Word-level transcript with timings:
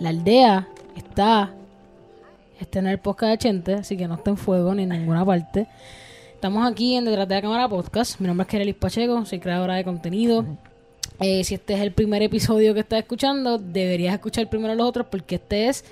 la 0.00 0.08
aldea 0.08 0.68
está. 0.96 1.54
Este 2.58 2.82
no 2.82 2.88
es 2.88 2.94
el 2.94 3.00
podcast 3.00 3.30
de 3.30 3.38
Chente, 3.38 3.74
así 3.74 3.96
que 3.96 4.08
no 4.08 4.14
está 4.14 4.30
en 4.30 4.36
fuego 4.36 4.74
ni 4.74 4.82
en 4.82 4.88
ninguna 4.88 5.24
parte. 5.24 5.68
Estamos 6.34 6.66
aquí 6.70 6.96
en 6.96 7.04
Detrás 7.04 7.28
de 7.28 7.34
la 7.36 7.42
Cámara 7.42 7.68
Podcast. 7.68 8.18
Mi 8.18 8.26
nombre 8.26 8.42
es 8.42 8.48
Kerelis 8.48 8.74
Pacheco, 8.74 9.24
soy 9.24 9.38
creadora 9.38 9.74
de 9.74 9.84
contenido. 9.84 10.44
Eh, 11.20 11.44
si 11.44 11.54
este 11.54 11.74
es 11.74 11.80
el 11.80 11.92
primer 11.92 12.22
episodio 12.22 12.74
que 12.74 12.80
estás 12.80 13.00
escuchando, 13.00 13.58
deberías 13.58 14.14
escuchar 14.14 14.48
primero 14.48 14.74
los 14.74 14.86
otros 14.86 15.06
porque 15.10 15.36
este 15.36 15.68
es 15.68 15.84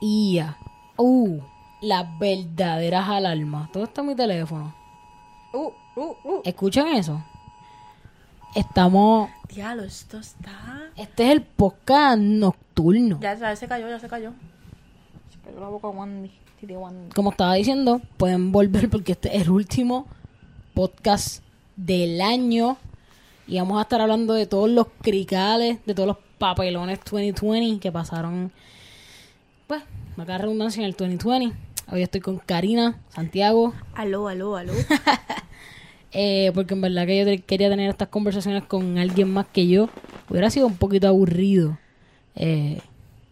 IA. 0.00 0.56
Uh, 0.98 1.40
las 1.80 2.06
verdaderas 2.18 3.08
alarmas. 3.08 3.72
Todo 3.72 3.84
está 3.84 4.02
en 4.02 4.08
mi 4.08 4.14
teléfono. 4.14 4.74
Uh, 5.54 5.70
uh, 5.96 6.16
uh. 6.24 6.40
¿Escuchan 6.44 6.88
eso? 6.88 7.22
Estamos. 8.54 9.30
Diablo, 9.48 9.82
esto 9.82 10.18
está. 10.18 10.90
Este 10.96 11.24
es 11.24 11.30
el 11.32 11.42
podcast 11.42 12.18
nocturno. 12.18 13.18
Ya, 13.20 13.34
ya 13.34 13.56
se 13.56 13.66
cayó, 13.66 13.88
ya 13.88 13.98
se 13.98 14.08
cayó. 14.08 14.32
Se 15.30 15.38
cayó 15.44 15.60
la 15.60 15.68
boca 15.68 15.88
Wandy. 15.88 16.30
Como 17.14 17.30
estaba 17.30 17.54
diciendo, 17.54 18.00
pueden 18.16 18.50
volver 18.50 18.88
porque 18.88 19.12
este 19.12 19.36
es 19.36 19.42
el 19.42 19.50
último 19.50 20.06
podcast 20.72 21.42
del 21.76 22.20
año. 22.20 22.78
Y 23.46 23.58
vamos 23.58 23.78
a 23.78 23.82
estar 23.82 24.00
hablando 24.00 24.32
de 24.32 24.46
todos 24.46 24.70
los 24.70 24.86
cricales, 25.02 25.84
de 25.84 25.94
todos 25.94 26.06
los 26.06 26.16
papelones 26.38 27.00
2020 27.04 27.80
que 27.80 27.92
pasaron. 27.92 28.50
Pues, 29.66 29.82
acá 30.16 30.38
redundancia 30.38 30.80
en 30.80 30.86
el 30.86 30.92
2020. 30.92 31.54
Hoy 31.92 32.02
estoy 32.02 32.22
con 32.22 32.38
Karina, 32.38 32.98
Santiago, 33.10 33.74
Aló, 33.94 34.28
aló, 34.28 34.56
aló. 34.56 34.72
eh, 36.14 36.52
porque 36.54 36.74
en 36.74 36.80
verdad 36.80 37.06
que 37.06 37.24
yo 37.24 37.44
quería 37.46 37.68
tener 37.68 37.90
estas 37.90 38.08
conversaciones 38.08 38.64
con 38.64 38.98
alguien 38.98 39.30
más 39.32 39.46
que 39.46 39.66
yo. 39.66 39.88
Hubiera 40.30 40.48
sido 40.48 40.66
un 40.66 40.76
poquito 40.76 41.08
aburrido 41.08 41.76
eh, 42.36 42.80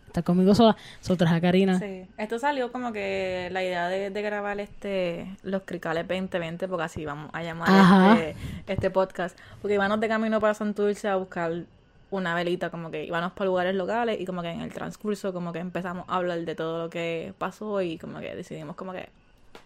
estar 0.08 0.24
conmigo 0.24 0.54
sola. 0.54 0.76
So 1.00 1.16
traje 1.16 1.36
a 1.36 1.40
Karina. 1.40 1.78
Sí. 1.78 2.06
Esto 2.18 2.38
salió 2.38 2.72
como 2.72 2.92
que 2.92 3.48
la 3.52 3.62
idea 3.62 3.88
de, 3.88 4.10
de 4.10 4.22
grabar 4.22 4.60
este 4.60 5.36
los 5.42 5.62
Cricales 5.62 6.06
2020, 6.08 6.66
porque 6.68 6.84
así 6.84 7.04
vamos 7.04 7.30
a 7.32 7.42
llamar 7.42 8.18
este, 8.18 8.36
este 8.66 8.90
podcast. 8.90 9.38
Porque 9.60 9.74
íbamos 9.74 10.00
de 10.00 10.08
camino 10.08 10.40
para 10.40 10.54
Santurce 10.54 11.08
a 11.08 11.16
buscar 11.16 11.64
una 12.10 12.34
velita, 12.34 12.68
como 12.70 12.90
que 12.90 13.04
íbamos 13.04 13.32
para 13.32 13.46
lugares 13.46 13.74
locales 13.74 14.20
y 14.20 14.26
como 14.26 14.42
que 14.42 14.50
en 14.50 14.60
el 14.60 14.72
transcurso 14.72 15.32
como 15.32 15.52
que 15.52 15.60
empezamos 15.60 16.04
a 16.08 16.16
hablar 16.16 16.40
de 16.40 16.54
todo 16.54 16.82
lo 16.84 16.90
que 16.90 17.32
pasó 17.38 17.80
y 17.80 17.96
como 17.96 18.20
que 18.20 18.34
decidimos 18.34 18.76
como 18.76 18.92
que 18.92 19.08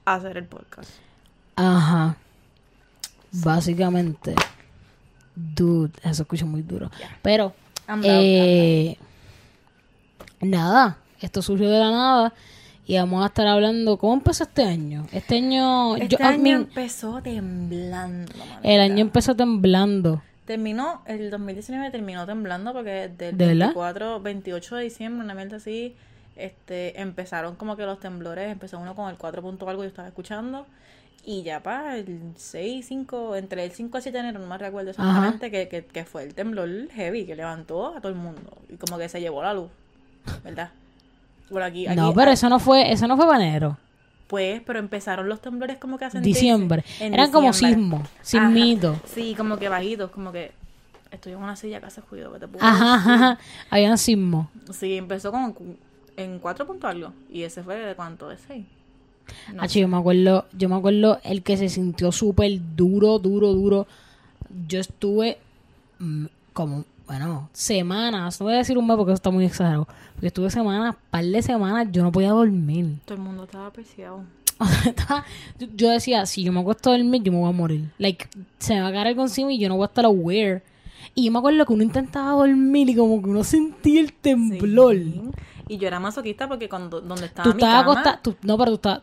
hacer 0.04 0.36
el 0.36 0.44
podcast. 0.44 0.90
Ajá. 1.56 2.16
Básicamente. 3.32 4.34
Dude, 5.34 5.92
eso 6.02 6.22
escucha 6.22 6.46
muy 6.46 6.62
duro. 6.62 6.90
Pero, 7.22 7.52
I'm 7.88 8.00
eh, 8.04 8.96
nada, 10.40 10.98
esto 11.20 11.42
surgió 11.42 11.68
de 11.68 11.78
la 11.78 11.90
nada 11.90 12.32
y 12.86 12.96
vamos 12.96 13.22
a 13.22 13.26
estar 13.26 13.46
hablando. 13.46 13.98
¿Cómo 13.98 14.14
empezó 14.14 14.44
este 14.44 14.64
año? 14.64 15.06
Este 15.12 15.36
año, 15.36 15.96
Este 15.96 16.16
yo, 16.16 16.18
I 16.20 16.26
año 16.26 16.42
mean, 16.42 16.60
empezó 16.62 17.20
temblando. 17.20 18.32
manita. 18.38 18.60
el 18.62 18.80
año 18.80 18.98
empezó 19.02 19.34
temblando. 19.34 20.22
Terminó, 20.46 21.02
el 21.06 21.30
2019 21.30 21.90
terminó 21.90 22.24
temblando 22.24 22.72
porque 22.72 23.08
del 23.08 23.36
¿De 23.36 23.46
verdad? 23.46 23.66
24, 23.74 24.20
28 24.20 24.76
de 24.76 24.82
diciembre, 24.84 25.24
una 25.24 25.34
vez 25.34 25.52
así, 25.52 25.96
este, 26.36 27.00
empezaron 27.00 27.56
como 27.56 27.76
que 27.76 27.84
los 27.84 27.98
temblores, 27.98 28.52
empezó 28.52 28.78
uno 28.78 28.94
con 28.94 29.10
el 29.10 29.16
4 29.16 29.42
punto 29.42 29.68
algo, 29.68 29.82
yo 29.82 29.88
estaba 29.88 30.06
escuchando, 30.06 30.66
y 31.28 31.42
ya 31.42 31.60
para 31.62 31.96
el 31.98 32.32
6, 32.36 32.86
5, 32.86 33.34
entre 33.36 33.64
el 33.64 33.72
5 33.72 33.98
y 33.98 34.02
7 34.02 34.16
de 34.16 34.22
enero, 34.28 34.38
no 34.38 34.46
me 34.46 34.56
recuerdo 34.56 34.90
exactamente, 34.90 35.50
que, 35.50 35.68
que, 35.68 35.84
que 35.84 36.04
fue 36.04 36.22
el 36.22 36.34
temblor 36.34 36.68
heavy 36.94 37.26
que 37.26 37.34
levantó 37.36 37.94
a 37.96 38.00
todo 38.00 38.08
el 38.10 38.14
mundo, 38.18 38.56
y 38.68 38.76
como 38.76 38.96
que 38.96 39.08
se 39.08 39.20
llevó 39.20 39.42
la 39.42 39.52
luz, 39.52 39.68
¿verdad? 40.44 40.70
Por 41.50 41.62
aquí, 41.62 41.86
aquí 41.86 41.96
No, 41.96 42.14
pero 42.14 42.30
eso 42.30 42.48
no 42.48 42.58
fue, 42.60 42.92
eso 42.92 43.06
no 43.08 43.16
fue 43.16 43.26
para 43.26 43.44
enero. 43.44 43.76
pues, 44.28 44.62
pero 44.64 44.78
empezaron 44.78 45.28
los 45.28 45.40
temblores 45.40 45.78
como 45.78 45.98
que 45.98 46.08
sentirse 46.10 46.40
Diciembre. 46.40 46.84
en 47.00 47.14
Eran 47.14 47.30
como 47.32 47.52
sismos, 47.52 48.08
sismitos. 48.22 48.98
Sí, 49.06 49.34
como 49.36 49.56
que 49.58 49.68
bajitos, 49.68 50.10
como 50.10 50.30
que 50.32 50.52
estoy 51.10 51.32
en 51.32 51.38
una 51.38 51.56
silla 51.56 51.80
que 51.80 51.86
hace 51.86 52.00
ruido, 52.10 52.32
que 52.32 52.38
te 52.40 52.48
puedo 52.48 52.64
Ajá, 52.64 52.94
ajá. 52.94 53.38
Habían 53.70 53.98
sismos. 53.98 54.46
Sí, 54.72 54.96
empezó 54.96 55.30
con 55.32 55.54
en 56.16 56.38
cuatro 56.38 56.66
puntos 56.66 56.90
algo. 56.90 57.12
Y 57.30 57.42
ese 57.42 57.62
fue 57.62 57.76
de 57.76 57.94
cuánto, 57.94 58.28
de 58.28 58.38
seis. 58.38 58.64
No 59.54 59.66
yo 59.66 59.88
me 59.88 59.96
acuerdo, 59.96 60.46
yo 60.56 60.68
me 60.68 60.76
acuerdo 60.76 61.20
el 61.24 61.42
que 61.42 61.56
se 61.56 61.68
sintió 61.68 62.12
súper 62.12 62.60
duro, 62.76 63.18
duro, 63.18 63.52
duro. 63.52 63.86
Yo 64.68 64.80
estuve 64.80 65.38
mm, 65.98 66.26
como, 66.52 66.84
bueno, 67.06 67.48
semanas, 67.52 68.40
no 68.40 68.46
voy 68.46 68.54
a 68.54 68.58
decir 68.58 68.78
un 68.78 68.86
mes 68.86 68.96
porque 68.96 69.12
eso 69.12 69.16
está 69.16 69.30
muy 69.30 69.44
exagerado, 69.44 69.86
porque 70.14 70.28
estuve 70.28 70.50
semanas, 70.50 70.96
par 71.10 71.24
de 71.24 71.42
semanas, 71.42 71.88
yo 71.92 72.02
no 72.02 72.12
podía 72.12 72.30
dormir. 72.30 72.98
Todo 73.04 73.16
el 73.18 73.22
mundo 73.24 73.44
estaba 73.44 73.66
apreciado. 73.66 74.22
Yo, 75.76 75.90
decía, 75.90 76.24
si 76.24 76.42
yo 76.42 76.50
me 76.52 76.60
acuesto 76.60 76.90
a 76.90 76.96
dormir, 76.96 77.22
yo 77.22 77.30
me 77.32 77.38
voy 77.38 77.48
a 77.50 77.52
morir. 77.52 77.90
Like, 77.98 78.26
se 78.58 78.74
me 78.74 78.80
va 78.80 78.88
a 78.88 78.92
caer 78.92 79.08
algo 79.08 79.22
encima 79.22 79.52
y 79.52 79.58
yo 79.58 79.68
no 79.68 79.76
voy 79.76 79.84
a 79.84 79.86
estar 79.88 80.04
aware. 80.06 80.62
Y 81.14 81.26
yo 81.26 81.32
me 81.32 81.38
acuerdo 81.38 81.64
que 81.66 81.72
uno 81.74 81.82
intentaba 81.82 82.32
dormir 82.32 82.88
y 82.88 82.94
como 82.96 83.22
que 83.22 83.28
uno 83.28 83.44
sentía 83.44 84.00
el 84.00 84.12
temblor. 84.14 84.96
Y 85.68 85.78
yo 85.78 85.86
era 85.88 86.00
masoquista 86.00 86.48
porque 86.48 86.68
cuando 86.68 87.00
donde 87.02 87.26
estaba 87.26 87.50
Tú 87.50 87.54
mi 87.56 87.62
estabas 87.62 87.80
cama, 87.82 87.92
acostada, 88.00 88.22
tú- 88.22 88.36
no, 88.42 88.56
pero 88.56 88.70
tú 88.72 88.74
estabas, 88.76 89.02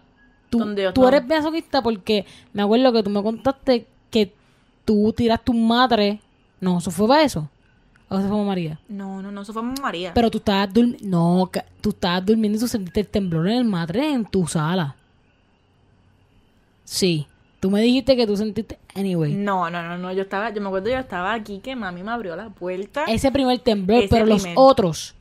tú, 0.57 0.59
Donde 0.59 0.91
tú 0.93 1.07
eres 1.07 1.25
masoquista 1.25 1.81
porque 1.81 2.25
me 2.53 2.61
acuerdo 2.61 2.93
que 2.93 3.03
tú 3.03 3.09
me 3.09 3.21
contaste 3.23 3.85
que 4.11 4.31
tú 4.85 5.11
tiraste 5.15 5.51
un 5.51 5.67
madre, 5.67 6.19
no, 6.61 6.77
eso 6.77 6.91
fue 6.91 7.07
para 7.07 7.23
eso, 7.23 7.49
o 8.09 8.15
eso 8.17 8.27
fue 8.27 8.37
para 8.37 8.43
María, 8.47 8.79
No, 8.87 9.21
no, 9.21 9.31
no, 9.31 9.41
eso 9.41 9.51
fue 9.53 9.61
Mamá 9.63 9.75
María. 9.81 10.13
pero 10.13 10.29
tú 10.29 10.37
estabas 10.37 10.71
durmiendo, 10.73 11.07
no, 11.07 11.49
tú 11.81 11.89
estabas 11.89 12.25
durmiendo 12.25 12.57
y 12.57 12.61
tú 12.61 12.67
sentiste 12.67 12.99
el 12.99 13.07
temblor 13.07 13.47
en 13.47 13.57
el 13.57 13.65
madre 13.65 14.11
en 14.11 14.25
tu 14.25 14.45
sala, 14.47 14.95
sí, 16.83 17.25
tú 17.59 17.71
me 17.71 17.81
dijiste 17.81 18.15
que 18.15 18.27
tú 18.27 18.35
sentiste, 18.37 18.77
anyway, 18.95 19.33
No, 19.33 19.69
no, 19.69 19.81
no, 19.83 19.97
no, 19.97 20.11
yo 20.11 20.21
estaba, 20.23 20.51
yo 20.51 20.61
me 20.61 20.67
acuerdo 20.67 20.89
yo 20.89 20.97
estaba 20.97 21.33
aquí 21.33 21.59
que 21.59 21.75
mami 21.75 22.03
me 22.03 22.11
abrió 22.11 22.35
la 22.35 22.49
puerta. 22.49 23.05
ese 23.05 23.31
primer 23.31 23.59
temblor, 23.59 23.99
Ese 24.03 24.09
pero 24.09 24.25
los 24.25 24.45
otros, 24.55 25.15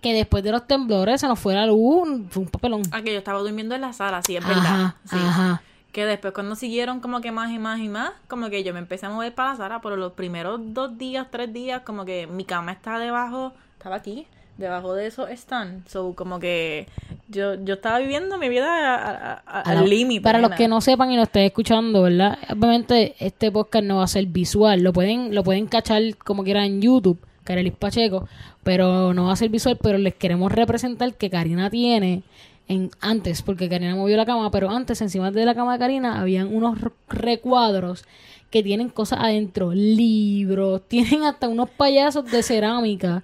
que 0.00 0.12
después 0.14 0.44
de 0.44 0.52
los 0.52 0.66
temblores 0.66 1.20
se 1.20 1.26
nos 1.28 1.38
fue 1.38 1.54
la 1.54 1.66
luz, 1.66 2.08
fue 2.30 2.42
un 2.42 2.48
papelón, 2.48 2.82
Ah, 2.92 3.02
que 3.02 3.12
yo 3.12 3.18
estaba 3.18 3.38
durmiendo 3.40 3.74
en 3.74 3.80
la 3.80 3.92
sala, 3.92 4.22
sí, 4.22 4.36
es 4.36 4.46
verdad. 4.46 4.94
sí. 5.10 5.16
ajá, 5.18 5.62
Que 5.92 6.04
después 6.06 6.32
cuando 6.34 6.54
siguieron 6.54 7.00
como 7.00 7.20
que 7.20 7.32
más 7.32 7.50
y 7.50 7.58
más 7.58 7.80
y 7.80 7.88
más, 7.88 8.12
como 8.28 8.50
que 8.50 8.62
yo 8.62 8.72
me 8.72 8.78
empecé 8.78 9.06
a 9.06 9.10
mover 9.10 9.34
para 9.34 9.50
la 9.52 9.56
sala, 9.56 9.80
pero 9.80 9.96
los 9.96 10.12
primeros 10.12 10.60
dos 10.74 10.96
días, 10.98 11.26
tres 11.30 11.52
días, 11.52 11.82
como 11.82 12.04
que 12.04 12.26
mi 12.26 12.44
cama 12.44 12.72
estaba 12.72 12.98
debajo, 13.00 13.52
estaba 13.76 13.96
aquí, 13.96 14.26
debajo 14.58 14.94
de 14.94 15.06
esos 15.06 15.30
están. 15.30 15.84
So, 15.88 16.14
como 16.14 16.38
que 16.40 16.86
yo, 17.28 17.54
yo 17.64 17.74
estaba 17.74 17.98
viviendo 18.00 18.38
mi 18.38 18.48
vida 18.48 18.94
a- 19.36 19.60
al 19.62 19.88
límite. 19.88 20.20
Para 20.20 20.38
los 20.40 20.50
que 20.52 20.68
no 20.68 20.80
sepan 20.80 21.10
y 21.12 21.16
lo 21.16 21.22
estén 21.22 21.44
escuchando, 21.44 22.02
¿verdad? 22.02 22.38
Obviamente 22.50 23.14
este 23.18 23.50
podcast 23.50 23.84
no 23.84 23.96
va 23.98 24.04
a 24.04 24.08
ser 24.08 24.26
visual. 24.26 24.80
Lo 24.82 24.92
pueden, 24.92 25.34
lo 25.34 25.42
pueden 25.44 25.66
cachar 25.66 26.02
como 26.18 26.42
quieran 26.44 26.64
en 26.64 26.82
YouTube, 26.82 27.18
Carelis 27.48 27.72
Pacheco, 27.72 28.28
pero 28.62 29.12
no 29.14 29.24
va 29.26 29.32
a 29.32 29.36
ser 29.36 29.48
visual, 29.48 29.76
pero 29.82 29.98
les 29.98 30.14
queremos 30.14 30.52
representar 30.52 31.14
que 31.14 31.30
Karina 31.30 31.70
tiene 31.70 32.22
en 32.68 32.90
antes, 33.00 33.40
porque 33.42 33.68
Karina 33.68 33.96
movió 33.96 34.16
la 34.18 34.26
cama, 34.26 34.50
pero 34.50 34.68
antes 34.70 35.00
encima 35.00 35.30
de 35.30 35.44
la 35.46 35.54
cama 35.54 35.72
de 35.72 35.78
Karina 35.78 36.20
habían 36.20 36.54
unos 36.54 36.78
recuadros 37.08 38.04
que 38.50 38.62
tienen 38.62 38.88
cosas 38.88 39.18
adentro, 39.20 39.72
libros, 39.74 40.82
tienen 40.88 41.24
hasta 41.24 41.48
unos 41.48 41.68
payasos 41.70 42.24
de 42.30 42.42
cerámica, 42.42 43.22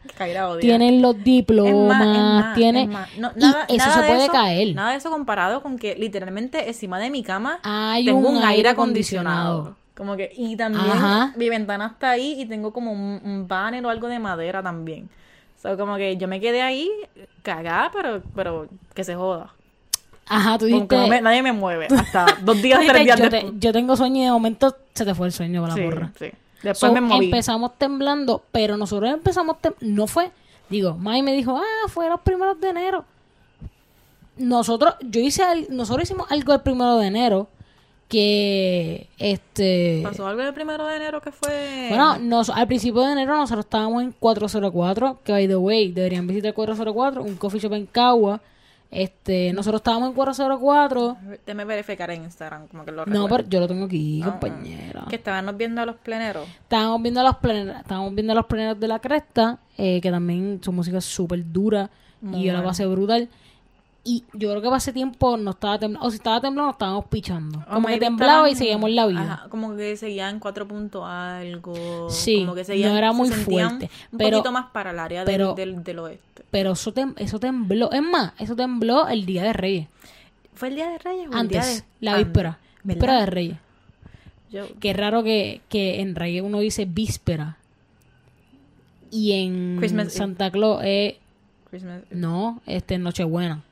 tienen 0.61 1.01
los 1.03 1.23
diplomas, 1.23 2.55
tienen. 2.55 2.91
No, 3.19 3.33
y 3.37 3.41
nada- 3.41 3.65
eso 3.69 3.77
nada 3.79 3.95
se 3.95 4.01
de 4.03 4.07
puede 4.09 4.23
eso- 4.25 4.33
caer. 4.33 4.75
Nada 4.75 4.91
de 4.93 4.97
eso 4.97 5.11
comparado 5.11 5.63
con 5.63 5.79
que 5.79 5.95
literalmente 5.97 6.67
encima 6.69 6.99
de 6.99 7.11
mi 7.11 7.23
cama 7.23 7.59
Hay 7.63 8.05
tengo 8.07 8.19
un 8.19 8.27
un, 8.27 8.37
aire 8.37 8.49
aire 8.57 8.69
acondicionado. 8.71 9.61
acondicionado. 9.61 9.84
Como 9.97 10.17
que, 10.17 10.33
y 10.37 10.57
también 10.57 10.91
Ajá. 10.91 11.33
mi 11.37 11.49
ventana 11.49 11.87
está 11.87 12.11
ahí 12.11 12.41
y 12.41 12.47
tengo 12.47 12.73
como 12.73 12.91
un, 12.93 13.21
un 13.25 13.47
banner 13.47 13.85
o 13.87 13.91
algo 13.91 14.09
de 14.09 14.19
madera 14.19 14.63
también. 14.63 15.09
So, 15.63 15.77
como 15.79 15.97
que 15.97 16.17
yo 16.17 16.27
me 16.29 16.41
quedé 16.41 16.63
ahí 16.63 16.91
cagada, 17.43 17.91
pero, 17.93 18.23
pero 18.35 18.69
que 18.93 19.05
se 19.05 19.15
joda. 19.15 19.51
Ajá, 20.27 20.59
tú 20.59 20.65
dijiste 20.65 20.97
no 20.97 21.07
me- 21.07 21.21
nadie 21.21 21.43
me 21.43 21.53
mueve. 21.53 21.87
Hasta 21.97 22.27
dos 22.43 22.61
días, 22.61 22.81
tres 22.89 23.05
días 23.05 23.21
yo, 23.21 23.29
te- 23.31 23.53
yo 23.59 23.73
tengo 23.73 23.95
sueño 23.97 24.21
y 24.23 24.25
de 24.25 24.31
momento 24.31 24.77
se 24.95 25.05
te 25.05 25.15
fue 25.15 25.27
el 25.29 25.33
sueño 25.33 25.61
con 25.61 25.71
la 25.71 25.77
sí, 25.77 25.83
porra. 25.83 26.13
sí. 26.19 26.27
Después 26.63 26.79
So, 26.91 26.93
me 26.93 27.01
moví. 27.03 27.27
empezamos 27.27 27.77
temblando, 27.79 28.43
pero 28.51 28.77
nosotros 28.77 29.11
empezamos 29.13 29.59
tem- 29.63 29.75
no 29.81 30.07
fue, 30.07 30.31
digo, 30.71 30.95
May 30.97 31.23
me 31.23 31.35
dijo, 31.35 31.57
ah, 31.59 31.89
fue 31.89 32.09
los 32.09 32.21
primeros 32.23 32.59
de 32.61 32.71
enero. 32.71 33.05
Nosotros, 34.37 34.95
yo 35.03 35.21
hice, 35.21 35.43
al- 35.45 35.67
nosotros 35.71 36.05
hicimos 36.05 36.31
algo 36.33 36.53
el 36.53 36.61
primero 36.61 36.97
de 36.97 37.07
enero 37.07 37.49
que, 38.09 39.09
este, 39.19 40.01
¿Pasó 40.03 40.27
algo 40.27 40.43
el 40.43 40.55
primero 40.55 40.87
de 40.87 40.97
enero 40.97 41.21
que 41.21 41.33
fue? 41.33 41.87
bueno, 41.89 42.19
nos, 42.19 42.51
al 42.51 42.67
principio 42.67 43.03
de 43.03 43.13
enero 43.13 43.37
nosotros 43.37 43.65
estábamos 43.65 44.03
en 44.03 44.13
404, 44.13 45.21
que 45.25 45.33
by 45.33 45.49
the 45.49 45.57
way, 45.57 45.91
deberían 45.93 46.27
visitar 46.27 46.55
404, 46.55 47.23
un 47.23 47.37
coffee 47.37 47.61
shop 47.61 47.73
en 47.75 47.87
Cagua, 47.87 48.41
Este, 48.91 49.53
nosotros 49.53 49.81
estábamos 49.81 50.11
en 50.11 50.15
404. 50.15 51.17
Déjame 51.45 51.65
verificar 51.65 52.11
en 52.13 52.23
Instagram, 52.25 52.69
como 52.69 52.85
que 52.85 52.93
lo 52.93 53.05
No, 53.07 53.25
recuerdo. 53.25 53.37
pero 53.37 53.49
yo 53.49 53.61
lo 53.61 53.67
tengo 53.69 53.85
aquí, 53.87 54.21
Ah, 54.23 54.27
compañera. 54.31 55.05
Que 55.11 55.17
estábamos 55.17 55.57
viendo 55.57 55.81
a 55.83 55.87
los 55.87 55.97
pleneros. 55.97 56.47
Estábamos 56.63 57.03
viendo 57.03 57.23
los 57.25 57.37
pleneros, 57.39 57.81
estábamos 57.81 58.15
viendo 58.15 58.35
los 58.35 58.47
pleneros 58.47 58.79
de 58.79 58.87
la 58.87 59.01
cresta, 59.01 59.59
eh, 59.77 60.01
que 60.01 60.11
también 60.13 60.61
su 60.63 60.71
música 60.71 60.99
es 60.99 61.05
súper 61.07 61.43
dura 61.51 61.91
Muy 62.21 62.41
y 62.41 62.45
yo 62.45 62.53
la 62.53 62.63
pasé 62.63 62.87
brutal. 62.87 63.29
Y 64.07 64.23
yo 64.35 64.51
creo 64.51 64.61
que 64.61 64.67
para 64.69 64.77
ese 64.77 64.93
tiempo 64.93 65.39
no 65.39 65.53
estaba 65.53 65.79
temblando, 65.79 66.07
o 66.07 66.11
si 66.11 66.17
estaba 66.17 66.39
temblando, 66.39 66.73
estábamos 66.73 67.07
pichando. 67.07 67.65
O 67.71 67.73
Como 67.75 67.89
que 67.89 67.99
temblaba 67.99 68.51
y 68.51 68.55
seguíamos 68.55 68.91
la 68.91 69.07
vida. 69.07 69.21
Ajá, 69.23 69.49
como 69.49 69.75
que 69.77 69.97
seguían 69.97 70.41
cuatro 70.41 70.69
puntos 70.69 71.03
algo. 71.07 72.11
Sí, 72.11 72.41
como 72.41 72.55
que 72.55 72.65
seguían, 72.65 72.93
no 72.93 72.99
era 72.99 73.13
se 73.13 73.17
muy 73.17 73.29
sentían 73.31 73.69
fuerte, 73.79 73.91
Un 74.13 74.19
pero- 74.19 74.37
poquito 74.39 74.53
más 74.53 74.67
para 74.73 74.91
el 74.91 74.99
área 74.99 75.25
del- 75.25 75.35
pero- 75.35 75.55
del, 75.55 75.83
del 75.83 75.99
oeste. 76.01 76.43
Pero 76.51 76.73
eso, 76.73 76.93
tem- 76.93 77.15
eso 77.17 77.41
tembló. 77.41 77.91
Es 77.93 78.03
más, 78.03 78.35
eso 78.39 78.55
tembló 78.55 79.09
el 79.09 79.25
día 79.25 79.43
de 79.45 79.53
Reyes. 79.55 79.89
¿Fue 80.53 80.69
el 80.69 80.75
día 80.77 80.91
de 80.91 80.99
Reyes 80.99 81.29
o 81.33 81.39
el 81.41 81.49
día 81.49 81.61
Antes, 81.63 81.79
de 81.79 81.85
la 82.01 82.19
víspera. 82.19 82.59
Víspera 82.83 83.21
de 83.21 83.27
Reyes. 83.27 83.57
Yo, 84.53 84.67
Qué 84.81 84.93
raro 84.93 85.23
que, 85.25 85.63
que 85.71 86.01
en 86.03 86.15
Reyes 86.15 86.43
uno 86.45 86.61
dice 86.61 86.85
víspera. 86.85 87.57
Y 89.11 89.33
en 89.33 89.77
Christmas. 89.79 90.13
Santa 90.13 90.51
Claus 90.51 90.83
es. 90.85 91.15
No, 92.11 92.61
este 92.67 92.99
Nochebuena. 92.99 93.63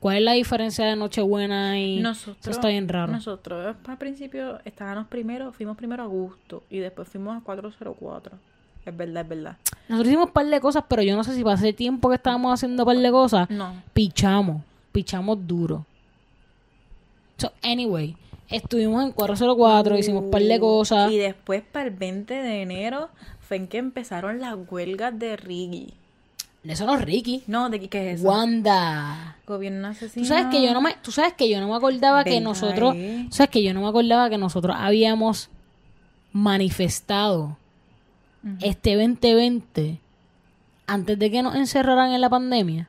¿Cuál 0.00 0.18
es 0.18 0.22
la 0.22 0.32
diferencia 0.32 0.84
de 0.84 0.94
Nochebuena 0.94 1.78
y.? 1.78 2.00
Nosotros, 2.00 2.38
Eso 2.40 2.50
está 2.50 2.68
bien 2.68 2.88
raro. 2.88 3.12
Nosotros 3.12 3.76
al 3.86 3.98
principio 3.98 4.60
estábamos 4.64 5.08
primero, 5.08 5.52
fuimos 5.52 5.76
primero 5.76 6.04
a 6.04 6.06
Gusto 6.06 6.62
y 6.70 6.78
después 6.78 7.08
fuimos 7.08 7.36
a 7.36 7.40
404. 7.44 8.38
Es 8.86 8.96
verdad, 8.96 9.22
es 9.22 9.28
verdad. 9.28 9.56
Nosotros 9.88 10.08
hicimos 10.08 10.26
un 10.26 10.32
par 10.32 10.46
de 10.46 10.60
cosas, 10.60 10.84
pero 10.88 11.02
yo 11.02 11.16
no 11.16 11.24
sé 11.24 11.34
si 11.34 11.42
hace 11.46 11.72
tiempo 11.72 12.08
que 12.08 12.14
estábamos 12.14 12.54
haciendo 12.54 12.84
un 12.84 12.86
par 12.86 12.96
de 12.96 13.10
cosas. 13.10 13.50
No. 13.50 13.82
Pichamos. 13.92 14.62
Pichamos 14.92 15.46
duro. 15.46 15.84
So, 17.36 17.52
anyway, 17.62 18.16
estuvimos 18.48 19.04
en 19.04 19.12
404, 19.12 19.98
hicimos 19.98 20.24
un 20.24 20.30
par 20.30 20.42
de 20.42 20.60
cosas. 20.60 21.10
Y 21.10 21.18
después 21.18 21.62
para 21.62 21.86
el 21.86 21.94
20 21.94 22.34
de 22.34 22.62
enero 22.62 23.10
fue 23.40 23.56
en 23.56 23.68
que 23.68 23.78
empezaron 23.78 24.40
las 24.40 24.56
huelgas 24.68 25.18
de 25.18 25.36
Ricky. 25.36 25.94
Eso 26.68 26.86
no 26.86 26.94
es 26.96 27.02
Ricky. 27.02 27.42
No, 27.46 27.70
¿de 27.70 27.80
qué, 27.88 28.12
es 28.12 28.20
eso? 28.20 28.28
Wanda. 28.28 29.36
Gobierno 29.46 29.88
asesino. 29.88 30.24
Tú 30.24 30.28
sabes 30.28 30.46
que 30.46 30.62
yo 30.62 30.74
no 30.74 30.82
me, 30.82 30.94
tú 31.02 31.10
sabes 31.10 31.32
que 31.32 31.48
yo 31.48 31.60
no 31.60 31.68
me 31.68 31.74
acordaba 31.74 32.24
que 32.24 32.40
nosotros, 32.40 32.92
ahí. 32.94 33.26
tú 33.30 33.36
sabes 33.36 33.50
que 33.50 33.62
yo 33.62 33.72
no 33.72 33.80
me 33.80 33.88
acordaba 33.88 34.28
que 34.28 34.36
nosotros 34.36 34.76
habíamos 34.78 35.48
manifestado 36.32 37.56
este 38.60 38.96
2020 38.96 39.98
antes 40.86 41.18
de 41.18 41.30
que 41.30 41.42
nos 41.42 41.54
encerraran 41.54 42.12
en 42.12 42.20
la 42.20 42.28
pandemia. 42.28 42.88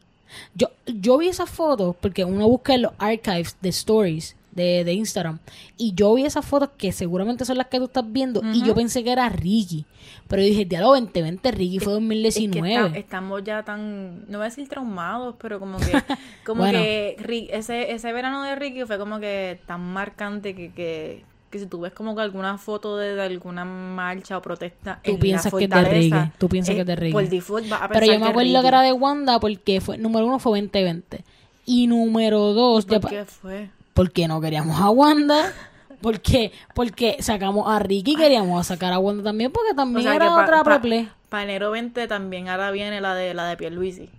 Yo, 0.54 0.68
yo 0.86 1.18
vi 1.18 1.30
esas 1.30 1.50
fotos 1.50 1.96
porque 2.00 2.26
uno 2.26 2.48
busca 2.48 2.76
en 2.76 2.84
los 2.84 2.92
archives 2.98 3.58
de 3.62 3.70
stories 3.70 4.36
de, 4.59 4.83
de 4.83 4.94
Instagram 4.94 5.39
y 5.77 5.94
yo 5.95 6.13
vi 6.13 6.25
esas 6.25 6.45
fotos 6.45 6.69
que 6.77 6.91
seguramente 6.91 7.45
son 7.45 7.57
las 7.57 7.67
que 7.67 7.77
tú 7.79 7.85
estás 7.85 8.03
viendo 8.11 8.41
y 8.53 8.63
yo 8.63 8.75
pensé 8.75 9.03
que 9.03 9.11
era 9.11 9.27
Ricky. 9.29 9.85
Pero 10.27 10.41
yo 10.44 10.47
dije, 10.50 10.65
diálogo 10.65 10.94
2020, 10.94 11.51
Ricky 11.51 11.79
fue 11.79 11.94
Es 11.94 12.00
que 12.00 12.06
2019. 12.06 12.85
está- 12.88 12.97
estamos 13.00 13.44
ya 13.44 13.63
tan, 13.63 14.25
no 14.29 14.38
voy 14.38 14.45
a 14.45 14.50
decir 14.50 14.67
traumados, 14.69 15.35
pero 15.41 15.59
como 15.59 15.77
que, 15.79 15.91
como 16.45 16.61
Bueno. 16.61 16.77
que 16.79 17.47
ese, 17.51 17.91
ese 17.94 18.13
verano 18.13 18.44
de 18.44 18.56
Ricky 18.56 18.85
fue 18.85 19.00
como 19.00 19.19
que 19.19 19.59
tan 19.65 19.81
marcante 19.81 20.53
que, 20.56 20.71
que, 20.71 21.23
que 21.50 21.57
si 21.59 21.65
tú 21.65 21.79
ves 21.79 21.94
como 21.94 22.15
que 22.15 22.21
alguna 22.21 22.59
foto 22.59 22.95
de, 22.97 23.15
de 23.15 23.21
alguna 23.23 23.65
marcha 23.65 24.38
o 24.38 24.41
protesta 24.41 25.00
Tú 25.03 25.11
en 25.13 25.19
piensas 25.19 25.51
la 25.51 25.57
que 25.59 25.65
es 25.65 25.69
de 25.71 25.83
Ricky, 25.83 26.31
tú 26.38 26.47
piensas 26.47 26.75
que 26.75 26.81
es 26.81 26.88
de 26.88 26.95
Ricky. 26.95 27.13
Por 27.13 27.27
default 27.27 27.67
vas 27.69 27.81
a 27.81 27.88
Pero 27.89 28.06
yo 28.06 28.19
me 28.19 28.27
acuerdo 28.27 28.61
que 28.61 28.67
era 28.67 28.81
de 28.83 28.94
Wanda 28.94 29.39
porque 29.39 29.81
fue, 29.81 29.97
número 29.97 30.27
uno 30.27 30.38
fue 30.38 30.59
2020. 30.59 31.23
Y 31.65 31.88
número 31.88 32.53
dos, 32.53 32.85
ya 32.85 33.00
¿Por 33.00 33.09
pa- 33.09 33.15
qué 33.17 33.25
fue? 33.25 33.69
Porque 34.00 34.30
no 34.30 34.40
queríamos 34.40 34.80
a 34.80 34.90
Wanda. 34.90 35.51
Porque, 36.00 36.54
porque 36.74 37.18
sacamos 37.19 37.66
a 37.69 37.80
Ricky 37.80 38.13
y 38.13 38.16
queríamos 38.16 38.66
sacar 38.66 38.94
a 38.94 38.98
Wanda 39.00 39.24
también, 39.24 39.51
porque 39.51 39.74
también 39.74 40.00
O 40.07 40.10
sea, 40.10 40.16
era 40.16 40.34
otra 40.34 40.63
preple. 40.63 41.10
Para 41.28 41.44
enero 41.44 41.72
20 41.72 42.07
también 42.07 42.48
ahora 42.48 42.72
viene 42.72 43.01
la 43.01 43.13
de 43.13 43.34
la 43.34 43.48
de 43.50 43.57
Pierluisi. 43.57 44.10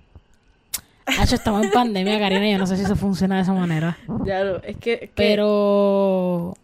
Hacho, 1.07 1.35
estamos 1.37 1.65
en 1.65 1.71
pandemia, 1.71 2.19
Karina, 2.19 2.47
yo 2.51 2.59
no 2.59 2.67
sé 2.67 2.77
si 2.77 2.83
eso 2.83 2.95
funciona 2.95 3.37
de 3.37 3.43
esa 3.43 3.55
manera. 3.55 3.97
Lo- 4.07 4.63
es 4.63 4.77
que, 4.77 4.99
que- 4.99 5.13
Pero, 5.15 6.55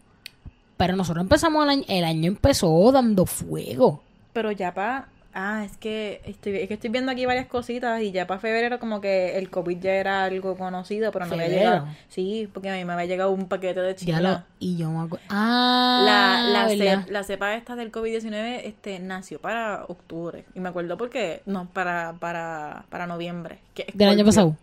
pero 0.77 0.95
nosotros 0.95 1.23
empezamos 1.23 1.65
el 1.65 1.71
año, 1.71 1.85
el 1.89 2.05
año 2.05 2.29
empezó 2.29 2.93
dando 2.93 3.25
fuego. 3.25 4.03
Pero 4.35 4.53
ya 4.53 4.75
para... 4.75 5.09
Ah, 5.39 5.65
es 5.67 5.77
que, 5.77 6.23
estoy, 6.25 6.57
es 6.57 6.67
que 6.67 6.73
estoy 6.73 6.89
viendo 6.89 7.13
aquí 7.13 7.27
varias 7.27 7.45
cositas 7.47 8.01
y 8.01 8.11
ya 8.11 8.27
para 8.27 8.41
febrero 8.41 8.79
como 8.81 9.03
que 9.03 9.37
el 9.37 9.51
COVID 9.51 9.79
ya 9.79 9.93
era 9.93 10.25
algo 10.25 10.57
conocido, 10.57 11.13
pero 11.13 11.27
no 11.27 11.35
había 11.35 11.49
llegado. 11.49 11.89
Sí, 12.09 12.49
porque 12.55 12.71
a 12.71 12.75
mí 12.75 12.87
me 12.87 12.95
había 12.95 13.05
llegado 13.05 13.33
un 13.33 13.47
paquete 13.47 13.81
de 13.81 13.95
China. 13.95 14.13
Ya 14.13 14.21
lo, 14.23 14.43
y 14.61 14.79
yo 14.79 14.91
me 14.91 15.05
acuerdo. 15.05 15.27
Ah, 15.29 16.03
la, 16.07 16.51
la, 16.63 16.67
¿verdad? 16.67 17.05
ce- 17.05 17.13
la 17.13 17.23
cepa 17.23 17.55
esta 17.55 17.77
del 17.77 17.93
COVID-19 17.93 18.63
este, 18.65 18.99
nació 18.99 19.39
para 19.39 19.85
octubre. 19.89 20.47
Y 20.55 20.61
me 20.61 20.71
acuerdo 20.71 20.97
porque... 20.97 21.43
No, 21.45 21.69
para, 21.71 22.15
para, 22.19 22.87
para 22.89 23.07
noviembre. 23.07 23.59
que 23.75 23.87
Del 23.93 24.09
año 24.09 24.25
pasado. 24.25 24.57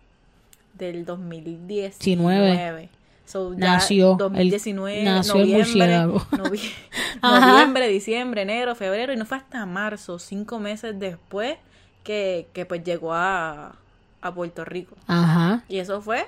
Del 0.72 1.04
2019. 1.04 2.46
19. 2.50 2.88
So, 3.26 3.54
Nació 3.56 4.12
el- 4.12 4.18
2019, 4.18 5.02
nació 5.04 5.34
el 5.36 5.40
noviembre, 5.40 5.58
murciélago. 5.64 6.18
novie- 6.32 6.72
Ajá. 7.22 7.52
noviembre, 7.52 7.88
diciembre, 7.88 8.42
enero, 8.42 8.74
febrero, 8.74 9.12
y 9.12 9.16
no 9.16 9.24
fue 9.24 9.38
hasta 9.38 9.64
marzo, 9.66 10.18
cinco 10.18 10.58
meses 10.60 10.98
después, 10.98 11.56
que, 12.02 12.48
que 12.52 12.66
pues 12.66 12.84
llegó 12.84 13.14
a, 13.14 13.76
a 14.20 14.34
Puerto 14.34 14.64
Rico. 14.64 14.94
Ajá. 15.06 15.64
Y 15.68 15.78
eso 15.78 16.02
fue, 16.02 16.26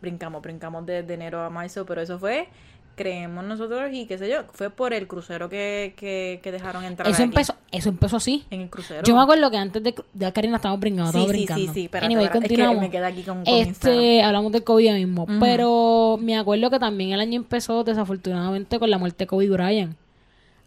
brincamos, 0.00 0.40
brincamos 0.40 0.86
desde 0.86 1.14
enero 1.14 1.42
a 1.42 1.50
marzo, 1.50 1.84
pero 1.84 2.00
eso 2.00 2.18
fue, 2.18 2.48
creemos 2.94 3.44
nosotros, 3.44 3.90
y 3.92 4.06
qué 4.06 4.18
sé 4.18 4.28
yo, 4.28 4.44
fue 4.52 4.68
por 4.70 4.92
el 4.92 5.06
crucero 5.06 5.48
que, 5.48 5.94
que, 5.96 6.40
que 6.42 6.52
dejaron 6.52 6.84
entrar 6.84 7.08
Eso 7.08 7.16
aquí. 7.16 7.22
empezó, 7.24 7.54
eso 7.72 7.88
empezó 7.88 8.16
así. 8.18 8.44
En 8.50 8.62
el 8.62 8.70
crucero. 8.70 9.02
Yo 9.04 9.14
me 9.16 9.22
acuerdo 9.22 9.50
que 9.50 9.56
antes 9.56 9.82
de, 9.82 9.94
de 10.12 10.32
Karina 10.32 10.56
estábamos 10.56 10.80
brincando, 10.80 11.12
sí, 11.12 11.20
sí, 11.20 11.26
brincando. 11.28 11.62
sí, 11.62 11.70
sí, 11.82 11.88
pero 11.90 12.06
Anyway, 12.06 12.28
continuamos. 12.28 12.80
me 12.82 12.90
quedé 12.90 13.06
aquí 13.06 13.22
con, 13.22 13.44
con. 13.44 13.54
Este, 13.54 14.22
hablamos 14.22 14.52
del 14.52 14.64
COVID 14.64 14.92
mismo, 14.94 15.26
pero 15.40 16.18
me 16.20 16.36
acuerdo 16.36 16.68
que 16.70 16.78
también 16.78 17.12
el 17.12 17.20
año 17.20 17.36
empezó 17.36 17.84
desafortunadamente 17.84 18.78
con 18.78 18.90
la 18.90 18.98
muerte 18.98 19.24
de 19.24 19.26
Kobe 19.28 19.48
Bryant. 19.48 19.96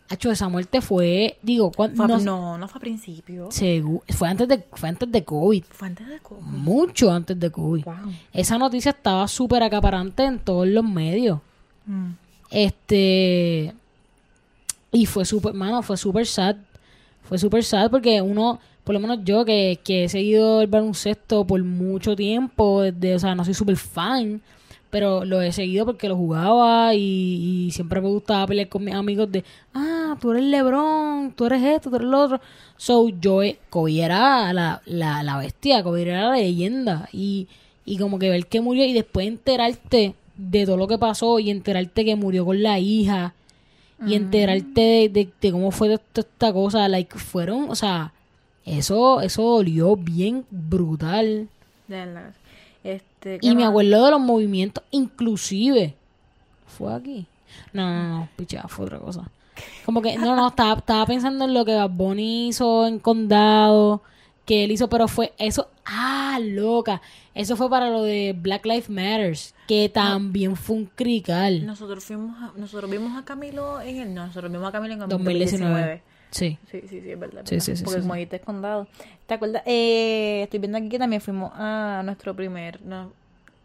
Hacho, 0.09 0.29
esa 0.31 0.49
muerte 0.49 0.81
fue, 0.81 1.37
digo, 1.41 1.71
cuan- 1.71 1.95
Fue 1.95 2.05
a- 2.05 2.07
no, 2.09 2.19
no, 2.19 2.57
no 2.57 2.67
fue 2.67 2.77
a 2.77 2.81
principio, 2.81 3.49
fue 3.51 4.27
antes 4.27 4.47
de 4.47 4.63
fue 4.73 4.89
antes 4.89 5.09
de 5.11 5.23
COVID, 5.23 5.63
fue 5.69 5.87
antes 5.87 6.07
de 6.07 6.19
COVID. 6.19 6.41
mucho 6.41 7.09
antes 7.11 7.39
de 7.39 7.49
COVID. 7.49 7.85
Wow. 7.85 7.95
Esa 8.33 8.57
noticia 8.57 8.91
estaba 8.91 9.27
súper 9.27 9.63
acaparante 9.63 10.23
en 10.25 10.39
todos 10.39 10.67
los 10.67 10.83
medios. 10.83 11.39
Mm. 11.85 12.11
Este. 12.51 13.73
Y 14.91 15.05
fue 15.07 15.25
súper, 15.25 15.53
mano, 15.53 15.81
fue 15.81 15.97
súper 15.97 16.25
sad. 16.27 16.55
Fue 17.23 17.37
súper 17.37 17.63
sad 17.63 17.89
porque 17.89 18.21
uno, 18.21 18.59
por 18.83 18.93
lo 18.93 18.99
menos 18.99 19.19
yo 19.23 19.45
que, 19.45 19.79
que 19.83 20.05
he 20.05 20.09
seguido 20.09 20.61
el 20.61 20.67
baloncesto 20.67 21.45
por 21.47 21.63
mucho 21.63 22.15
tiempo, 22.15 22.83
o 22.85 23.19
sea, 23.19 23.33
no 23.33 23.45
soy 23.45 23.53
súper 23.53 23.77
fan, 23.77 24.41
pero 24.93 25.25
lo 25.25 25.41
he 25.41 25.51
seguido 25.51 25.85
porque 25.87 26.07
lo 26.07 26.15
jugaba 26.15 26.93
y, 26.93 27.71
siempre 27.71 28.01
me 28.01 28.09
gustaba 28.09 28.45
pelear 28.45 28.69
con 28.69 28.83
mis 28.83 28.93
amigos 28.93 29.31
de, 29.31 29.43
ah, 29.73 30.15
tú 30.21 30.31
eres 30.31 30.43
Lebron, 30.43 31.33
tú 31.35 31.45
eres 31.47 31.63
esto, 31.63 31.89
tú 31.89 31.95
eres 31.95 32.07
lo 32.07 32.19
otro. 32.21 32.41
So, 32.77 33.09
yo, 33.09 33.41
eh, 33.41 33.57
Kobe 33.71 34.07
la, 34.07 34.53
la, 34.85 35.23
la 35.23 35.37
bestia, 35.37 35.81
Kobe 35.81 36.05
la 36.05 36.31
leyenda. 36.31 37.09
Y, 37.11 37.47
y 37.85 37.97
como 37.97 38.19
que 38.19 38.29
ver 38.29 38.45
que 38.45 38.61
murió 38.61 38.85
y 38.85 38.93
después 38.93 39.27
enterarte 39.27 40.13
de 40.37 40.65
todo 40.65 40.77
lo 40.77 40.87
que 40.87 40.97
pasó 40.97 41.39
y 41.39 41.49
enterarte 41.51 42.05
que 42.05 42.15
murió 42.15 42.45
con 42.45 42.61
la 42.63 42.79
hija 42.79 43.33
y 44.05 44.15
enterarte 44.15 44.81
de, 44.81 45.09
de- 45.09 45.29
de 45.41 45.51
cómo 45.51 45.71
fue 45.71 45.87
toda 45.87 45.95
esta- 46.03 46.21
esta 46.21 46.53
cosa, 46.53 46.87
like, 46.89 47.17
fueron, 47.17 47.69
o 47.69 47.75
sea, 47.75 48.11
eso, 48.65 49.21
eso 49.21 49.41
dolió 49.43 49.95
bien 49.95 50.45
brutal. 50.49 51.47
Este, 52.83 53.39
¿qué 53.39 53.47
Y 53.47 53.55
me 53.55 53.63
acuerdo 53.65 54.03
de 54.05 54.11
los 54.11 54.19
movimientos, 54.19 54.83
inclusive. 54.91 55.93
¿Fue 56.77 56.93
aquí? 56.93 57.25
No, 57.71 57.87
no, 57.89 58.09
no, 58.19 58.29
pichea, 58.35 58.63
fue 58.67 58.85
otra 58.85 58.99
cosa. 58.99 59.29
Como 59.85 60.01
que, 60.01 60.17
no, 60.17 60.35
no, 60.35 60.47
estaba, 60.49 60.73
estaba 60.79 61.05
pensando 61.05 61.45
en 61.45 61.53
lo 61.53 61.63
que 61.63 61.75
Bad 61.75 61.91
Bunny 61.91 62.47
hizo 62.49 62.87
en 62.87 62.99
Condado, 62.99 64.01
que 64.45 64.63
él 64.63 64.71
hizo, 64.71 64.89
pero 64.89 65.07
fue 65.07 65.33
eso, 65.37 65.69
ah, 65.85 66.37
loca, 66.41 67.01
eso 67.33 67.55
fue 67.55 67.69
para 67.69 67.89
lo 67.89 68.03
de 68.03 68.35
Black 68.37 68.65
Lives 68.65 68.89
Matters, 68.89 69.55
que 69.67 69.87
también 69.89 70.55
fue 70.55 70.75
un 70.77 70.85
crical. 70.85 71.65
Nosotros 71.65 72.03
fuimos 72.03 72.35
a- 72.41 72.51
nosotros 72.57 72.89
vimos 72.91 73.17
a 73.17 73.23
Camilo 73.23 73.79
en 73.81 73.97
el 73.99 74.13
no, 74.13 74.27
nosotros 74.27 74.51
vimos 74.51 74.67
a 74.67 74.71
Camilo 74.71 74.93
en 74.95 75.01
el 75.03 75.07
2019. 75.09 75.73
2019. 75.73 76.13
Sí. 76.31 76.57
Sí, 76.71 76.81
sí, 76.89 76.99
sí, 77.01 77.11
es 77.11 77.19
verdad. 77.19 77.43
Sí, 77.45 77.59
sí, 77.59 77.75
sí, 77.77 77.83
Porque 77.83 78.01
como 78.01 78.15
dijiste 78.15 78.37
es 78.37 78.41
condado. 78.41 78.87
¿Te 79.27 79.35
acuerdas? 79.35 79.61
Eh, 79.67 80.41
estoy 80.43 80.59
viendo 80.59 80.77
aquí 80.79 80.89
que 80.89 80.97
también 80.99 81.21
fuimos 81.21 81.51
a 81.55 82.01
nuestro 82.03 82.35
primer 82.35 82.81
no, 82.83 83.11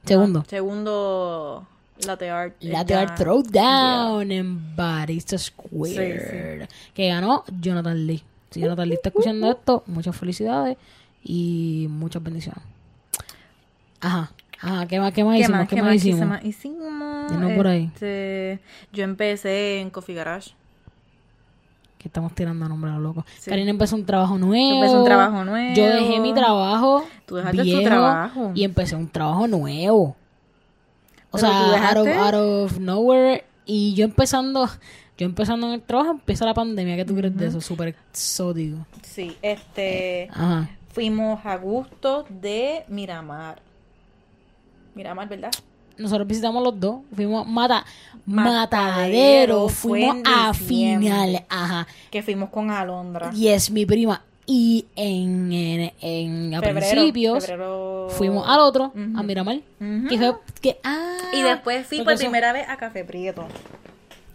Segundo. 0.04 0.40
no, 0.40 0.44
segundo 0.44 1.66
latte 2.06 2.30
art. 2.30 2.54
eh, 2.60 2.68
La 2.68 2.82
ya- 2.84 3.00
Art 3.00 3.16
Throwdown 3.16 4.30
en 4.30 4.76
Barista 4.76 5.36
Square. 5.38 6.68
Que 6.94 7.08
ganó 7.08 7.42
Jonathan 7.60 8.06
Lee. 8.06 8.22
Si 8.50 8.60
Jonathan 8.60 8.88
Lee 8.88 8.94
está 8.94 9.08
escuchando 9.10 9.50
esto, 9.50 9.82
muchas 9.86 10.16
felicidades 10.16 10.76
y 11.22 11.86
muchas 11.90 12.22
bendiciones. 12.22 12.62
Ajá. 14.00 14.32
Ajá, 14.60 14.86
¿qué 14.86 14.98
más, 14.98 15.12
qué 15.12 15.22
más 15.22 15.34
¿Qué 15.34 15.40
hicimos? 15.40 15.58
más? 15.58 15.68
¿Qué, 15.68 15.76
¿Qué 15.76 15.82
más 15.82 15.94
hicimos? 15.94 16.20
¿Qué 16.20 16.26
más 16.26 16.44
hicimos? 16.44 17.30
Dinos 17.30 17.52
por 17.52 17.66
ahí. 17.68 17.90
Este, 17.94 18.60
yo 18.92 19.04
empecé 19.04 19.80
en 19.80 19.90
Coffee 19.90 20.16
Garage. 20.16 20.50
Que 21.96 22.08
estamos 22.08 22.34
tirando 22.34 22.68
nombres 22.68 22.94
a 22.94 22.96
lo 22.96 23.02
loco. 23.02 23.24
Sí. 23.38 23.50
Karina 23.50 23.70
empezó 23.70 23.96
un 23.96 24.04
trabajo 24.04 24.38
nuevo. 24.38 24.74
Empezó 24.76 24.98
un 25.00 25.04
trabajo 25.04 25.44
nuevo. 25.44 25.74
Yo 25.74 25.86
dejé 25.86 26.20
mi 26.20 26.32
trabajo. 26.32 27.04
Tú 27.26 27.36
dejaste 27.36 27.58
tu 27.58 27.64
viejo 27.64 27.82
trabajo. 27.82 28.52
Y 28.54 28.64
empecé 28.64 28.96
un 28.96 29.08
trabajo 29.08 29.46
nuevo. 29.46 30.16
O 31.30 31.38
sea, 31.38 31.90
out 31.90 31.98
of, 31.98 32.08
out 32.08 32.34
of 32.34 32.78
nowhere. 32.78 33.44
Y 33.64 33.94
yo 33.94 34.04
empezando, 34.04 34.68
yo 35.18 35.26
empezando 35.26 35.66
en 35.66 35.74
el 35.74 35.82
trabajo, 35.82 36.12
empieza 36.12 36.46
la 36.46 36.54
pandemia. 36.54 36.96
¿Qué 36.96 37.04
tú 37.04 37.14
crees 37.14 37.36
de 37.36 37.48
eso? 37.48 37.60
Súper 37.60 37.88
exótico. 37.88 38.86
Sí, 39.02 39.36
este, 39.42 40.28
Ajá. 40.30 40.70
fuimos 40.92 41.44
a 41.44 41.56
gusto 41.56 42.24
de 42.30 42.84
Miramar. 42.88 43.60
Miramar, 44.94 45.28
¿verdad? 45.28 45.50
Nosotros 45.96 46.26
visitamos 46.28 46.62
los 46.62 46.78
dos. 46.78 47.00
Fuimos 47.14 47.46
mata, 47.46 47.84
Matadero, 48.24 49.68
Fuimos 49.68 50.18
a 50.24 50.54
finales. 50.54 51.42
Ajá. 51.48 51.86
Que 52.10 52.22
fuimos 52.22 52.50
con 52.50 52.70
Alondra. 52.70 53.30
Y 53.34 53.48
es 53.48 53.70
mi 53.70 53.84
prima. 53.84 54.22
Y 54.46 54.86
en, 54.96 55.52
en, 55.52 55.92
en- 56.00 56.54
a 56.54 56.60
Febrero, 56.60 56.86
principios 56.90 57.44
febrero. 57.44 58.08
fuimos 58.10 58.48
al 58.48 58.60
otro, 58.60 58.92
a 59.16 59.22
Miramar. 59.22 59.56
Ujú. 59.80 60.08
Que 60.08 60.16
fue, 60.18 60.34
que, 60.62 60.78
ah, 60.84 61.16
Y 61.34 61.42
después 61.42 61.86
fui 61.86 62.02
por 62.02 62.16
primera 62.16 62.52
vez 62.52 62.66
a 62.68 62.76
Café 62.76 63.04
Prieto. 63.04 63.46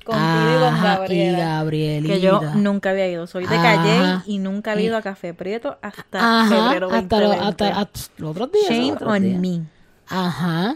Contigo 0.03 0.57
y 0.57 0.59
con 0.59 0.81
Gabriela. 0.83 1.37
Y 1.37 1.41
Gabrielita. 1.41 2.13
Que 2.13 2.19
yo 2.21 2.41
nunca 2.55 2.89
había 2.91 3.07
ido. 3.09 3.25
Soy 3.27 3.45
de. 3.45 3.55
Calle 3.55 4.21
y 4.25 4.37
nunca 4.39 4.73
había 4.73 4.85
ido 4.87 4.97
a 4.97 5.01
Café 5.01 5.33
Prieto 5.33 5.77
hasta 5.81 6.41
Ajá, 6.41 6.49
febrero 6.49 6.87
hasta, 6.91 7.19
lo- 7.19 7.27
2020. 7.29 7.63
hasta, 7.65 7.79
hasta 7.81 7.99
los 8.17 8.31
otros 8.31 8.51
días. 8.51 8.65
Shame 8.69 8.87
los 8.87 8.95
otros 8.97 9.11
on 9.13 9.21
días. 9.23 9.39
me. 9.39 9.61
Ajá. 10.07 10.75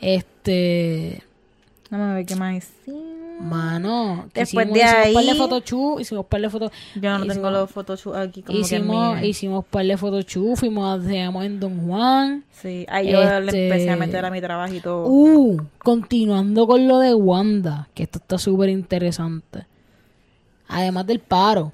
Este. 0.00 1.22
Vamos 1.90 2.08
a 2.10 2.14
ver 2.14 2.26
qué 2.26 2.36
más 2.36 2.54
hicimos. 2.56 3.09
Mano. 3.40 4.28
que 4.34 4.40
Después 4.40 4.66
hicimos, 4.66 4.78
de 4.78 4.80
hicimos 4.84 5.06
un 5.08 5.14
par 5.14 5.24
de 5.24 5.30
ahí- 5.30 5.38
photoshoot. 5.38 6.00
Hicimos 6.00 6.26
par 6.26 6.40
de 6.42 6.50
fotos. 6.50 6.70
Yo 6.94 7.00
no 7.10 7.16
hicimos- 7.18 7.34
tengo 7.34 7.50
los 7.50 7.70
photoshoots 7.70 8.16
aquí 8.18 8.42
como 8.42 8.58
Hicimos, 8.58 9.18
que 9.20 9.26
hicimos 9.28 9.64
par 9.64 9.86
de 9.86 9.96
photoshoot. 9.96 10.56
Fuimos 10.56 11.00
a 11.00 11.02
Seamos 11.06 11.44
en 11.44 11.58
Don 11.58 11.86
Juan. 11.86 12.44
Sí, 12.52 12.84
ahí 12.88 13.10
yo 13.10 13.20
le 13.40 13.46
Este- 13.46 13.68
empecé 13.68 13.90
a 13.90 13.96
meter 13.96 14.24
a 14.24 14.30
mi 14.30 14.40
trabajito. 14.40 15.04
Uh, 15.06 15.60
continuando 15.78 16.66
con 16.66 16.86
lo 16.86 16.98
de 16.98 17.14
Wanda, 17.14 17.88
que 17.94 18.02
esto 18.02 18.18
está 18.18 18.36
súper 18.38 18.68
interesante. 18.68 19.66
Además 20.68 21.06
del 21.06 21.20
paro, 21.20 21.72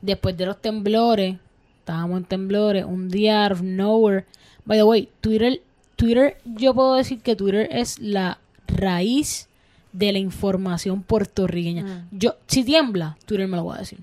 después 0.00 0.36
de 0.36 0.46
los 0.46 0.60
temblores, 0.60 1.36
estábamos 1.80 2.18
en 2.18 2.24
temblores, 2.24 2.84
un 2.84 3.08
día 3.10 3.44
out 3.44 3.52
of 3.52 3.62
nowhere. 3.62 4.24
By 4.64 4.78
the 4.78 4.84
way, 4.84 5.08
Twitter, 5.20 5.60
Twitter, 5.96 6.38
yo 6.44 6.72
puedo 6.74 6.94
decir 6.94 7.20
que 7.20 7.36
Twitter 7.36 7.68
es 7.70 7.98
la 7.98 8.38
raíz 8.66 9.48
de 9.92 10.12
la 10.12 10.18
información 10.18 11.02
puertorriqueña. 11.02 12.06
Mm. 12.10 12.18
Yo, 12.18 12.34
si 12.46 12.64
tiembla, 12.64 13.16
Twitter 13.26 13.48
me 13.48 13.56
lo 13.56 13.66
va 13.66 13.76
a 13.76 13.78
decir. 13.78 13.98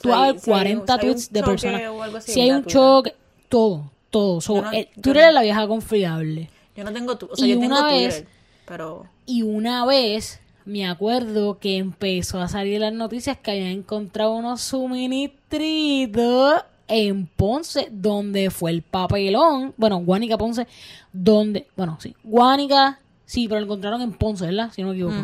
Tú 0.00 0.08
vas 0.10 0.18
a 0.18 0.32
ver 0.32 0.40
si 0.40 0.50
hay 0.50 0.74
un- 0.74 0.84
40 0.84 0.94
si 0.94 1.00
hay 1.00 1.08
un 1.08 1.14
tweets 1.14 1.32
de 1.32 1.42
personas. 1.42 2.24
Si 2.24 2.40
hay 2.40 2.50
un 2.50 2.64
choque, 2.64 3.14
todo, 3.48 3.90
todo. 4.10 4.40
So, 4.40 4.62
no- 4.62 4.72
el- 4.72 4.86
yo 4.96 5.02
Twitter 5.02 5.22
no- 5.22 5.28
es 5.28 5.34
la 5.34 5.42
vieja 5.42 5.68
confiable. 5.68 6.50
Yo 6.76 6.84
no 6.84 6.92
tengo 6.92 7.12
o 7.12 7.36
sea, 7.36 7.46
Y 7.46 7.50
yo 7.50 7.58
tengo 7.60 7.76
una 7.78 7.88
Twitter, 7.88 8.10
vez- 8.10 8.24
pero 8.66 9.06
Y 9.26 9.42
una 9.42 9.84
vez 9.86 10.40
me 10.64 10.86
acuerdo 10.86 11.58
que 11.58 11.76
empezó 11.78 12.40
a 12.40 12.48
salir 12.48 12.80
las 12.80 12.92
noticias 12.92 13.38
que 13.38 13.50
habían 13.52 13.68
encontrado 13.68 14.32
unos 14.34 14.60
suministritos 14.62 16.62
en 16.88 17.26
Ponce, 17.26 17.88
donde 17.90 18.50
fue 18.50 18.70
el 18.70 18.82
papelón. 18.82 19.74
Bueno, 19.76 19.98
Guánica 19.98 20.38
Ponce, 20.38 20.66
donde, 21.12 21.66
bueno, 21.76 21.98
sí, 22.00 22.14
Guánica, 22.22 23.00
sí, 23.26 23.46
pero 23.48 23.60
lo 23.60 23.66
encontraron 23.66 24.00
en 24.00 24.12
Ponce, 24.14 24.46
¿verdad? 24.46 24.70
Si 24.74 24.80
no 24.82 24.88
me 24.88 24.94
equivoco. 24.94 25.14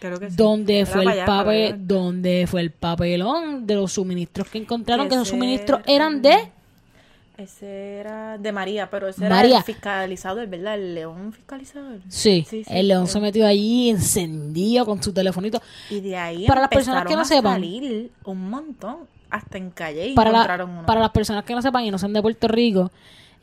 creo 0.00 0.18
que 0.18 0.30
sí. 0.30 0.36
Donde 0.36 0.78
Era 0.80 0.86
fue 0.90 1.02
el 1.02 1.08
allá, 1.08 1.26
papel, 1.26 1.86
donde 1.86 2.46
fue 2.48 2.60
el 2.62 2.70
papelón 2.70 3.66
de 3.66 3.74
los 3.74 3.92
suministros 3.92 4.48
que 4.48 4.56
encontraron, 4.58 5.08
Que 5.08 5.14
esos 5.16 5.28
suministros 5.28 5.80
era- 5.84 5.92
eran 5.94 6.22
de 6.22 6.48
Ese 7.38 7.96
era 7.98 8.36
de 8.38 8.52
María, 8.52 8.88
pero 8.90 9.08
ese 9.08 9.24
era 9.24 9.40
el 9.40 9.62
fiscalizador, 9.64 10.46
¿verdad? 10.48 10.74
El 10.74 10.94
león 10.94 11.32
fiscalizador. 11.32 11.98
Sí, 12.08 12.44
Sí, 12.48 12.62
sí, 12.62 12.70
el 12.72 12.88
león 12.88 13.06
sí. 13.06 13.14
se 13.14 13.20
metió 13.20 13.46
allí 13.46 13.88
encendido 13.90 14.84
con 14.84 15.02
su 15.02 15.12
telefonito. 15.12 15.60
Y 15.90 16.00
de 16.00 16.16
ahí 16.16 16.46
Para 16.46 16.60
las 16.60 16.70
personas 16.70 17.04
que 17.04 17.14
no 17.14 17.22
empezaron 17.22 17.46
a 17.46 17.50
sepan. 17.50 17.54
salir 17.54 18.10
un 18.24 18.50
montón. 18.50 18.96
Hasta 19.30 19.56
en 19.56 19.70
Calle 19.70 20.08
y 20.08 20.14
para, 20.14 20.30
la- 20.30 20.38
encontraron 20.40 20.70
uno. 20.70 20.86
para 20.86 21.00
las 21.00 21.10
personas 21.10 21.42
que 21.44 21.54
no 21.54 21.62
sepan 21.62 21.84
y 21.84 21.90
no 21.90 21.96
sean 21.98 22.12
de 22.12 22.20
Puerto 22.20 22.48
Rico, 22.48 22.92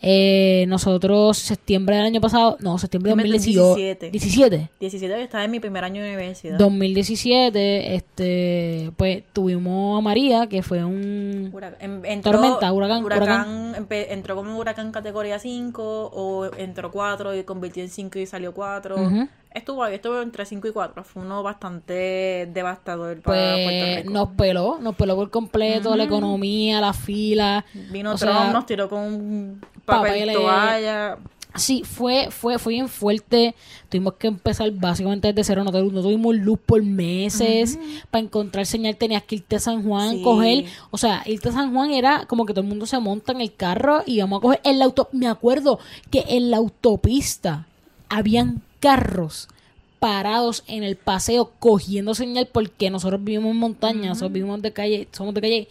eh, 0.01 0.65
nosotros 0.67 1.37
septiembre 1.37 1.97
del 1.97 2.05
año 2.05 2.21
pasado, 2.21 2.57
no, 2.61 2.77
septiembre 2.77 3.11
de 3.11 3.15
Septiembre 3.21 3.39
del 3.39 3.65
2018, 3.65 4.11
17, 4.11 4.69
17 4.79 5.13
yo 5.17 5.21
estaba 5.23 5.43
en 5.43 5.51
mi 5.51 5.59
primer 5.59 5.83
año 5.83 6.01
de 6.01 6.09
universidad. 6.09 6.57
2017, 6.57 7.95
este, 7.95 8.91
pues 8.97 9.23
tuvimos 9.33 9.97
a 9.97 10.01
María, 10.01 10.47
que 10.47 10.61
fue 10.63 10.83
un 10.83 11.51
Hurac- 11.53 11.75
em- 11.79 12.03
entró- 12.05 12.31
Tormenta, 12.33 12.71
huracán, 12.71 13.03
huracán, 13.03 13.73
empe- 13.75 14.07
entró 14.09 14.35
como 14.35 14.57
huracán 14.57 14.91
categoría 14.91 15.39
5 15.39 16.11
o 16.13 16.45
entró 16.57 16.91
4 16.91 17.35
y 17.35 17.43
convirtió 17.43 17.83
en 17.83 17.89
5 17.89 18.19
y 18.19 18.25
salió 18.25 18.53
4. 18.53 18.95
Ujú. 18.95 19.27
Estuvo 19.51 19.83
ahí, 19.83 19.95
estuvo 19.95 20.21
entre 20.21 20.45
5 20.45 20.67
y 20.67 20.71
4. 20.71 21.03
Fue 21.03 21.23
uno 21.23 21.41
bastante 21.41 22.47
devastador 22.53 23.19
para 23.21 23.53
Puerto 23.53 23.63
pues 23.65 23.97
Rico. 23.97 24.09
nos 24.11 24.29
peló, 24.29 24.77
nos 24.79 24.95
peló 24.95 25.15
por 25.15 25.31
completo 25.31 25.95
la 25.95 26.03
economía, 26.03 26.79
la 26.79 26.93
fila. 26.93 27.65
Vino 27.91 28.15
Trump, 28.15 28.31
sea, 28.39 28.51
nos 28.53 28.65
tiró 28.67 28.87
con 28.89 28.99
un 28.99 29.61
papel 29.85 30.11
papeles. 30.11 30.35
toalla. 30.35 31.17
Sí, 31.55 31.81
fue, 31.83 32.27
fue, 32.29 32.59
fue 32.59 32.73
bien 32.73 32.87
fuerte. 32.87 33.55
Tuvimos 33.89 34.13
que 34.13 34.27
empezar 34.27 34.69
básicamente 34.69 35.29
desde 35.33 35.43
cero. 35.43 35.63
No, 35.63 35.71
no 35.71 36.01
tuvimos 36.03 36.35
luz 36.35 36.59
por 36.63 36.83
meses. 36.83 37.79
Para 38.11 38.23
encontrar 38.23 38.67
señal 38.67 38.97
tenías 38.97 39.23
que 39.23 39.37
irte 39.37 39.55
a 39.55 39.59
San 39.59 39.81
Juan, 39.83 40.11
Sí. 40.17 40.21
coger. 40.21 40.65
O 40.91 40.99
sea, 40.99 41.23
irte 41.25 41.49
a 41.49 41.53
San 41.53 41.73
Juan 41.73 41.89
era 41.89 42.25
como 42.27 42.45
que 42.45 42.53
todo 42.53 42.61
el 42.61 42.67
mundo 42.67 42.85
se 42.85 42.99
monta 42.99 43.31
en 43.31 43.41
el 43.41 43.51
carro 43.55 44.03
y 44.05 44.19
vamos 44.21 44.37
a 44.37 44.41
coger 44.41 44.61
en 44.63 44.77
la 44.77 44.85
auto. 44.85 45.09
Me 45.11 45.27
acuerdo 45.27 45.79
que 46.11 46.23
en 46.29 46.51
la 46.51 46.57
autopista 46.57 47.65
habían 48.09 48.61
carros 48.79 49.47
parados 49.99 50.63
en 50.67 50.83
el 50.83 50.95
paseo 50.95 51.51
cogiendo 51.59 52.15
señal 52.15 52.47
porque 52.51 52.89
nosotros 52.89 53.23
vivimos 53.23 53.51
en 53.51 53.57
montaña, 53.57 54.09
nosotros 54.09 54.31
vivimos 54.31 54.61
de 54.61 54.73
calle, 54.73 55.07
somos 55.11 55.33
de 55.33 55.41
calle. 55.41 55.67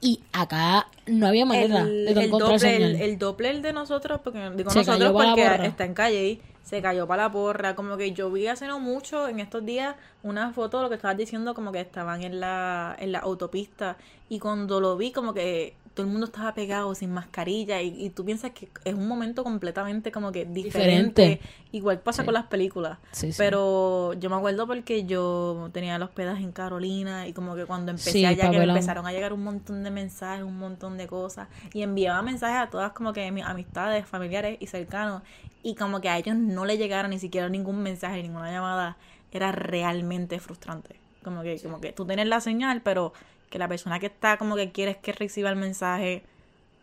Y 0.00 0.20
acá 0.32 0.88
no 1.06 1.26
había 1.26 1.46
manera 1.46 1.80
el, 1.80 2.04
de 2.04 2.12
tú 2.12 2.20
el 2.20 2.26
encontrar 2.26 2.52
Doppler, 2.52 2.72
señal. 2.72 2.94
el, 2.94 3.00
el 3.00 3.18
Doppler 3.18 3.62
de 3.62 3.72
nosotros, 3.72 4.20
porque 4.22 4.38
digo 4.54 4.70
Se 4.70 4.80
nosotros 4.80 5.12
porque 5.12 5.66
está 5.66 5.84
en 5.84 5.94
calle 5.94 6.28
y 6.28 6.40
se 6.62 6.82
cayó 6.82 7.06
para 7.06 7.24
la 7.24 7.32
porra. 7.32 7.74
Como 7.74 7.96
que 7.96 8.12
yo 8.12 8.30
vi 8.30 8.46
hace 8.46 8.66
no 8.66 8.80
mucho, 8.80 9.28
en 9.28 9.40
estos 9.40 9.64
días, 9.64 9.96
una 10.22 10.52
foto 10.52 10.78
de 10.78 10.82
lo 10.84 10.88
que 10.90 10.96
estabas 10.96 11.16
diciendo, 11.16 11.54
como 11.54 11.72
que 11.72 11.80
estaban 11.80 12.22
en 12.22 12.38
la, 12.40 12.94
en 12.98 13.12
la 13.12 13.20
autopista. 13.20 13.96
Y 14.28 14.40
cuando 14.40 14.80
lo 14.80 14.96
vi, 14.98 15.10
como 15.10 15.32
que 15.32 15.74
todo 15.94 16.06
el 16.06 16.12
mundo 16.12 16.26
estaba 16.26 16.52
pegado 16.54 16.94
sin 16.94 17.12
mascarilla. 17.12 17.80
Y, 17.80 18.04
y 18.04 18.10
tú 18.10 18.24
piensas 18.24 18.50
que 18.50 18.68
es 18.84 18.94
un 18.94 19.06
momento 19.08 19.44
completamente 19.44 20.10
como 20.12 20.32
que 20.32 20.44
diferente. 20.44 21.22
Diferente. 21.22 21.40
Igual 21.72 22.00
pasa 22.00 22.22
Sí. 22.22 22.26
con 22.26 22.34
las 22.34 22.46
películas. 22.46 22.98
Sí, 23.12 23.32
sí. 23.32 23.38
Pero 23.38 24.12
yo 24.14 24.28
me 24.30 24.36
acuerdo 24.36 24.66
porque 24.66 25.04
yo 25.04 25.70
tenía 25.72 25.98
los 25.98 26.10
pedas 26.10 26.40
en 26.40 26.52
Carolina 26.52 27.26
y 27.28 27.32
como 27.32 27.54
que 27.54 27.64
cuando 27.64 27.90
empecé 27.92 28.26
allá 28.26 28.50
que 28.50 28.56
empezaron 28.56 29.06
a 29.06 29.12
llegar 29.12 29.32
un 29.32 29.44
montón 29.44 29.82
de 29.84 29.90
mensajes, 29.90 30.44
un 30.44 30.58
montón 30.58 30.96
de 30.98 31.06
cosas 31.06 31.48
y 31.72 31.82
enviaba 31.82 32.22
mensajes 32.22 32.58
a 32.58 32.70
todas 32.70 32.92
como 32.92 33.12
que 33.12 33.30
mis 33.30 33.44
amistades, 33.44 34.06
familiares 34.06 34.56
y 34.60 34.66
cercanos 34.66 35.22
y 35.62 35.74
como 35.76 36.00
que 36.00 36.08
a 36.08 36.18
ellos 36.18 36.36
no 36.36 36.64
le 36.64 36.76
llegara 36.76 37.08
ni 37.08 37.18
siquiera 37.18 37.48
ningún 37.48 37.82
mensaje, 37.82 38.22
ninguna 38.22 38.50
llamada, 38.52 38.96
era 39.32 39.50
realmente 39.52 40.38
frustrante. 40.40 40.96
Como 41.24 41.42
que 41.42 41.58
como 41.60 41.80
que 41.80 41.92
tú 41.92 42.04
tienes 42.06 42.26
la 42.28 42.40
señal, 42.40 42.82
pero 42.82 43.12
que 43.54 43.58
la 43.60 43.68
persona 43.68 44.00
que 44.00 44.06
está 44.06 44.36
como 44.36 44.56
que 44.56 44.72
quieres 44.72 44.96
que 44.96 45.12
reciba 45.12 45.48
el 45.48 45.54
mensaje 45.54 46.24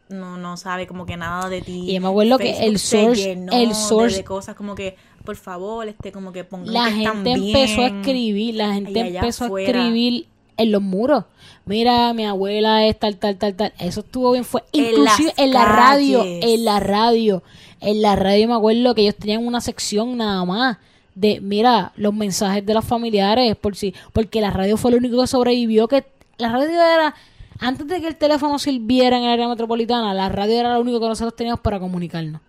no, 0.08 0.38
no 0.38 0.56
sabe 0.56 0.88
como 0.88 1.06
que 1.06 1.18
nada 1.18 1.50
de 1.50 1.62
ti. 1.62 1.94
Y 1.94 2.00
me 2.00 2.08
acuerdo 2.08 2.38
que 2.38 2.66
el 2.66 2.80
source- 2.80 3.34
el 3.51 3.75
source- 3.75 4.16
de 4.18 4.24
cosas 4.24 4.56
como 4.56 4.74
que 4.74 4.96
por 5.25 5.36
favor, 5.36 5.86
este 5.90 6.13
como 6.13 6.32
que 6.32 6.46
pongan 6.46 6.74
la 6.74 6.86
que 6.86 7.00
están 7.04 7.25
gente 7.25 7.32
empezó 7.34 7.82
a 7.82 7.88
escribir, 7.88 8.56
la 8.56 8.74
gente 8.74 9.00
empezó 9.01 9.46
afuera. 9.46 9.68
a 9.68 9.84
escribir 9.84 10.28
en 10.56 10.72
los 10.72 10.82
muros. 10.82 11.25
Mira, 11.66 12.13
mi 12.13 12.25
abuela 12.25 12.86
es 12.88 12.98
tal, 12.98 13.18
tal, 13.18 13.36
tal, 13.36 13.54
tal. 13.54 13.74
Eso 13.78 14.00
estuvo 14.00 14.32
bien. 14.32 14.46
Fue 14.46 14.63
En 14.72 14.86
inclusive 14.86 15.34
las 15.36 15.40
en 15.40 15.51
la 15.51 15.66
radio, 15.66 16.24
en 16.25 16.63
la 16.66 16.80
radio, 16.80 17.44
en 17.82 18.01
la 18.01 18.16
radio 18.16 18.48
me 18.48 18.54
acuerdo 18.56 18.96
que 18.96 19.01
ellos 19.01 19.16
tenían 19.18 19.46
una 19.46 19.60
sección 19.60 20.16
nada 20.16 20.46
más 20.46 20.78
de, 21.16 21.42
mira, 21.42 21.92
los 21.98 22.13
mensajes 22.13 22.66
de 22.66 22.74
los 22.74 22.86
familiares, 22.86 23.56
por 23.58 23.75
si, 23.75 23.94
porque 24.13 24.40
la 24.40 24.50
radio 24.51 24.78
fue 24.78 24.92
lo 24.92 24.98
único 24.98 25.20
que 25.20 25.28
sobrevivió, 25.28 25.88
que 25.90 26.06
la 26.38 26.50
radio 26.50 26.82
era, 26.82 27.16
antes 27.60 27.88
de 27.88 28.02
que 28.02 28.08
el 28.08 28.16
teléfono 28.16 28.60
sirviera 28.60 29.18
en 29.18 29.24
el 29.24 29.30
área 29.30 29.48
metropolitana, 29.48 30.14
la 30.14 30.30
radio 30.30 30.60
era 30.60 30.74
lo 30.74 30.82
único 30.82 31.00
que 31.00 31.08
nosotros 31.08 31.36
teníamos 31.36 31.62
para 31.62 31.80
comunicarnos. 31.80 32.42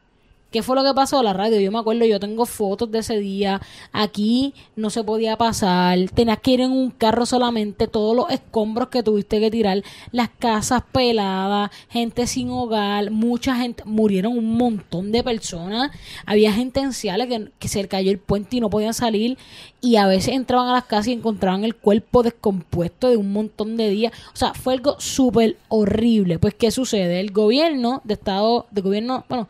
¿Qué 0.53 0.63
fue 0.63 0.77
lo 0.77 0.85
que 0.85 0.93
pasó? 0.93 1.23
La 1.23 1.33
radio, 1.33 1.59
yo 1.61 1.73
me 1.73 1.79
acuerdo, 1.79 2.05
yo 2.05 2.21
tengo 2.21 2.45
fotos 2.45 2.91
de 2.91 2.99
ese 2.99 3.19
día. 3.19 3.63
Aquí 3.91 4.53
no 4.77 4.91
se 4.91 5.03
podía 5.03 5.39
pasar. 5.39 5.99
Tenías 6.13 6.41
que 6.41 6.51
ir 6.51 6.61
en 6.61 6.73
un 6.73 6.91
carro 6.91 7.25
solamente. 7.25 7.89
Todos 7.89 8.15
los 8.15 8.31
escombros 8.31 8.89
que 8.89 9.03
tuviste 9.03 9.41
que 9.41 9.51
tirar. 9.51 9.83
Las 10.11 10.29
casas 10.29 10.83
peladas. 10.93 11.71
Gente 11.89 12.27
sin 12.27 12.51
hogar. 12.51 13.11
Mucha 13.11 13.57
gente. 13.57 13.83
Murieron 13.87 14.37
un 14.37 14.59
montón 14.59 15.11
de 15.11 15.25
personas. 15.25 15.91
Había 16.27 16.53
gente 16.53 16.81
en 16.81 16.93
que, 16.93 17.51
que 17.59 17.69
se 17.69 17.89
cayó 17.89 18.11
el 18.11 18.19
puente 18.19 18.59
y 18.59 18.61
no 18.61 18.69
podían 18.69 18.93
salir. 18.93 19.39
Y 19.81 19.97
a 19.97 20.07
veces 20.07 20.35
entraban 20.35 20.69
a 20.69 20.75
las 20.75 20.85
casas 20.85 21.09
y 21.09 21.13
encontraban 21.13 21.65
el 21.65 21.77
cuerpo 21.77 22.23
descompuesto 22.23 23.09
de 23.09 23.17
un 23.17 23.33
montón 23.33 23.79
de 23.79 23.89
días. 23.89 24.13
O 24.35 24.37
sea, 24.37 24.53
fue 24.53 24.75
algo 24.75 24.97
súper 25.01 25.57
horrible. 25.69 26.39
Pues, 26.39 26.53
¿qué 26.53 26.71
sucede? 26.71 27.21
El 27.21 27.33
gobierno 27.33 28.03
de 28.05 28.13
Estado, 28.13 28.67
de 28.71 28.83
gobierno, 28.83 29.25
bueno, 29.31 29.49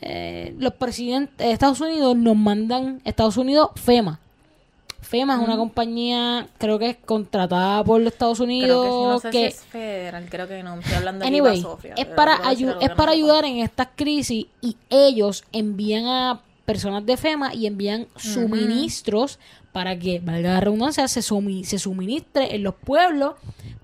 eh, 0.00 0.54
los 0.58 0.74
presidentes 0.74 1.38
de 1.46 1.52
Estados 1.52 1.80
Unidos 1.80 2.16
nos 2.16 2.36
mandan, 2.36 3.00
Estados 3.04 3.36
Unidos, 3.36 3.70
FEMA. 3.76 4.20
FEMA 5.00 5.36
es 5.36 5.40
una 5.40 5.56
compañía, 5.56 6.48
creo 6.58 6.78
que 6.80 6.90
es 6.90 6.96
contratada 6.96 7.84
por 7.84 8.00
los 8.00 8.12
Estados 8.12 8.38
Creo 8.38 8.48
que 8.48 8.54
Unidos. 8.54 9.12
no 9.12 9.20
sé 9.20 9.28
si 9.32 9.38
que- 9.38 9.46
es 9.46 9.60
federal, 9.64 10.26
creo 10.28 10.48
que 10.48 10.62
no. 10.64 10.80
Estoy 10.80 10.94
hablando 10.94 11.22
de 11.22 11.28
Anyway, 11.28 11.62
Sofía, 11.62 11.94
es 11.96 12.06
para, 12.06 12.38
ayu- 12.42 12.76
es 12.80 12.90
para 12.90 13.12
ayudar 13.12 13.44
en 13.44 13.58
estas 13.58 13.88
crisis 13.94 14.46
y 14.60 14.76
ellos 14.90 15.44
envían 15.52 16.06
a 16.06 16.40
personas 16.64 17.06
de 17.06 17.16
FEMA 17.16 17.54
y 17.54 17.66
envían 17.68 18.08
suministros 18.16 19.38
para 19.72 19.96
que, 19.98 20.18
valga 20.20 20.54
la 20.54 20.60
redundancia, 20.60 21.06
se, 21.06 21.20
sumi- 21.20 21.62
se 21.64 21.78
suministre 21.78 22.54
en 22.56 22.62
los 22.64 22.74
pueblos 22.74 23.34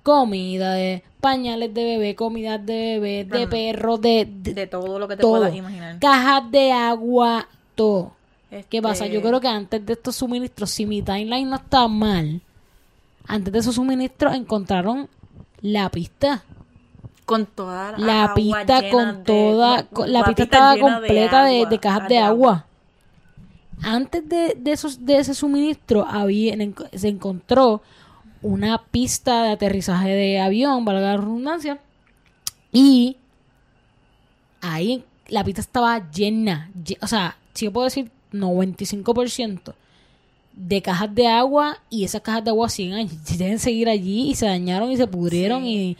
comida 0.02 0.74
de 0.74 1.02
pañales 1.20 1.72
de 1.72 1.84
bebé, 1.84 2.14
comida 2.16 2.58
de 2.58 2.98
bebé, 2.98 3.24
de 3.24 3.46
perros, 3.46 4.00
de, 4.00 4.26
de 4.28 4.54
De 4.54 4.66
todo 4.66 4.98
lo 4.98 5.06
que 5.08 5.16
te 5.16 5.22
todo. 5.22 5.38
puedas 5.38 5.54
imaginar. 5.54 5.98
cajas 6.00 6.50
de 6.50 6.72
agua, 6.72 7.48
todo. 7.74 8.12
¿Qué 8.50 8.58
Este, 8.58 8.82
pasa? 8.82 9.06
Yo 9.06 9.22
creo 9.22 9.40
que 9.40 9.48
antes 9.48 9.84
de 9.86 9.92
estos 9.94 10.16
suministros, 10.16 10.70
si 10.70 10.84
mi 10.84 11.00
timeline 11.02 11.48
no 11.48 11.56
está 11.56 11.88
mal, 11.88 12.40
antes 13.26 13.52
de 13.52 13.58
esos 13.60 13.76
suministros 13.76 14.34
encontraron 14.34 15.08
la 15.60 15.88
pista. 15.90 16.42
Con 17.24 17.46
toda 17.46 17.96
La 17.98 18.24
agua 18.24 18.34
pista 18.34 18.90
con 18.90 19.18
de- 19.18 19.22
toda, 19.24 19.76
la- 19.76 19.82
con- 19.84 20.12
la 20.12 20.18
la 20.20 20.24
pista 20.26 20.42
estaba 20.42 20.76
completa 20.76 21.44
de, 21.44 21.58
agua, 21.60 21.70
de 21.70 21.78
cajas 21.78 21.98
cajas 21.98 22.08
de 22.08 22.18
agua. 22.18 22.66
Antes 23.84 24.28
de, 24.28 24.54
de 24.58 24.72
esos, 24.72 25.04
de 25.04 25.18
ese 25.18 25.34
suministro 25.34 26.04
había, 26.06 26.54
se 26.92 27.08
encontró 27.08 27.80
una 28.42 28.78
pista 28.84 29.44
de 29.44 29.50
aterrizaje 29.52 30.10
de 30.10 30.40
avión, 30.40 30.84
valga 30.84 31.00
la 31.12 31.16
redundancia, 31.16 31.78
y 32.72 33.16
ahí 34.60 35.04
la 35.28 35.44
pista 35.44 35.60
estaba 35.60 36.10
llena, 36.10 36.70
lle- 36.84 36.98
o 37.00 37.06
sea, 37.06 37.36
si 37.54 37.66
yo 37.66 37.72
puedo 37.72 37.84
decir 37.84 38.10
95% 38.32 39.74
de 40.54 40.82
cajas 40.82 41.14
de 41.14 41.28
agua 41.28 41.78
y 41.88 42.04
esas 42.04 42.20
cajas 42.20 42.44
de 42.44 42.50
agua 42.50 42.68
siguen, 42.68 43.08
deben 43.38 43.58
seguir 43.58 43.88
allí 43.88 44.30
y 44.30 44.34
se 44.34 44.46
dañaron 44.46 44.90
y 44.90 44.96
se 44.96 45.06
pudrieron 45.06 45.64
y 45.64 45.96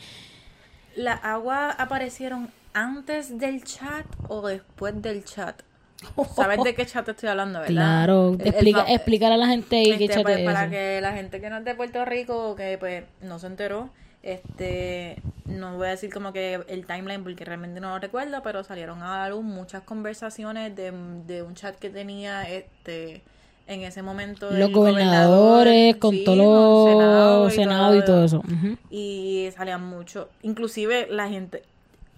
¿La 0.95 1.13
agua 1.13 1.71
aparecieron 1.71 2.49
antes 2.73 3.39
del 3.39 3.63
chat 3.63 4.05
o 4.27 4.45
después 4.47 5.01
del 5.01 5.23
chat? 5.25 5.59
¿Sabes 6.35 6.63
de 6.63 6.75
qué 6.75 6.85
chat 6.85 7.07
estoy 7.07 7.29
hablando, 7.29 7.59
verdad? 7.59 7.73
Claro, 7.73 8.33
El- 8.33 8.41
el 8.55 8.67
explica, 8.87 9.33
a 9.33 9.37
la 9.37 9.47
gente 9.47 9.83
qué 9.83 9.91
Este, 9.91 10.07
chat 10.07 10.23
pues, 10.23 10.37
es 10.39 10.45
para 10.45 10.69
que 10.69 10.99
la 11.01 11.13
gente 11.13 11.39
que 11.39 11.49
no 11.49 11.57
es 11.57 11.65
de 11.65 11.75
Puerto 11.75 12.03
Rico, 12.05 12.55
que 12.55 12.77
pues 12.77 13.03
no 13.21 13.39
se 13.39 13.47
enteró, 13.47 13.89
este, 14.21 15.21
no 15.45 15.75
voy 15.77 15.87
a 15.87 15.91
decir 15.91 16.11
como 16.11 16.33
que 16.33 16.61
el 16.67 16.85
timeline 16.85 17.23
porque 17.23 17.45
realmente 17.45 17.79
no 17.79 17.89
lo 17.91 17.99
recuerdo, 17.99 18.41
pero 18.43 18.63
salieron 18.63 19.01
a 19.01 19.19
la 19.19 19.29
luz 19.29 19.43
muchas 19.43 19.83
conversaciones 19.83 20.75
de, 20.75 20.91
de 21.25 21.43
un 21.43 21.55
chat 21.55 21.75
que 21.77 21.89
tenía 21.89 22.43
este 22.43 23.21
en 23.65 23.81
ese 23.83 24.01
momento 24.01 24.51
Los 24.51 24.69
el 24.69 24.73
gobernadores, 24.73 25.95
gobernador, 25.95 25.99
con 25.99 26.11
sí, 26.11 26.23
todos 26.25 26.93
con 26.93 27.43
los 27.43 27.53
senados 27.53 27.95
y 27.97 28.05
todo 28.05 28.23
eso. 28.25 28.43
Y 28.89 29.49
salían 29.55 29.85
mucho. 29.85 30.29
Inclusive 30.41 31.07
la 31.09 31.29
gente, 31.29 31.63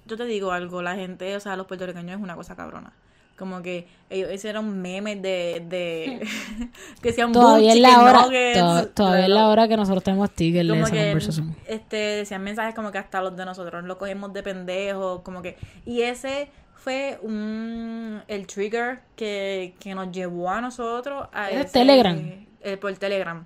yo 0.07 0.17
te 0.17 0.25
digo 0.25 0.51
algo, 0.51 0.81
la 0.81 0.95
gente, 0.95 1.35
o 1.35 1.39
sea, 1.39 1.55
los 1.55 1.67
puertorriqueños 1.67 2.17
es 2.17 2.23
una 2.23 2.35
cosa 2.35 2.55
cabrona. 2.55 2.93
Como 3.37 3.61
que 3.61 3.85
ellos 4.09 4.31
hicieron 4.33 4.81
memes 4.81 5.21
de, 5.21 5.61
de 5.67 6.21
que 7.01 7.09
decían 7.09 7.31
Todavía 7.33 7.73
es 7.73 7.81
"Boom, 7.81 7.91
la 7.91 8.01
hora, 8.03 8.21
nuggets", 8.23 8.59
to- 8.59 8.87
todavía 8.93 9.25
es 9.25 9.31
la 9.31 9.47
hora 9.49 9.67
que 9.67 9.75
nosotros 9.77 10.03
tenemos 10.03 10.29
stickers 10.29 10.67
de 10.67 10.73
como 10.73 10.85
esa 10.85 10.93
que 10.93 11.03
conversación. 11.05 11.55
este 11.67 11.97
decían 11.97 12.43
mensajes 12.43 12.73
como 12.75 12.91
que 12.91 12.97
hasta 12.97 13.21
los 13.21 13.35
de 13.35 13.43
nosotros 13.45 13.83
lo 13.83 13.97
cogemos 13.97 14.31
de 14.31 14.41
pendejos, 14.43 15.21
como 15.21 15.41
que 15.41 15.57
y 15.85 16.01
ese 16.01 16.49
fue 16.75 17.19
un 17.23 18.21
el 18.27 18.45
trigger 18.47 18.99
que, 19.17 19.73
que 19.79 19.95
nos 19.95 20.11
llevó 20.11 20.49
a 20.49 20.61
nosotros 20.61 21.27
a 21.33 21.49
¿Es 21.51 21.65
ese- 21.65 21.73
Telegram? 21.79 22.17
eh, 22.61 22.77
por 22.77 22.93
Telegram 22.93 23.43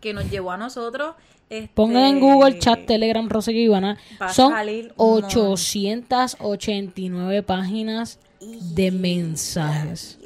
que 0.00 0.12
nos 0.12 0.28
llevó 0.30 0.50
a 0.52 0.56
nosotros 0.58 1.14
este, 1.50 1.70
Pongan 1.74 2.04
en 2.04 2.20
Google 2.20 2.58
chat 2.58 2.84
Telegram 2.86 3.26
Rosa 3.28 3.52
y 3.52 3.58
Ivana. 3.64 3.96
va 4.20 4.26
a 4.26 4.32
Son 4.34 4.50
salir 4.52 4.92
un 4.96 5.22
889 5.24 7.42
páginas 7.42 8.18
de 8.74 8.90
mensajes. 8.90 10.18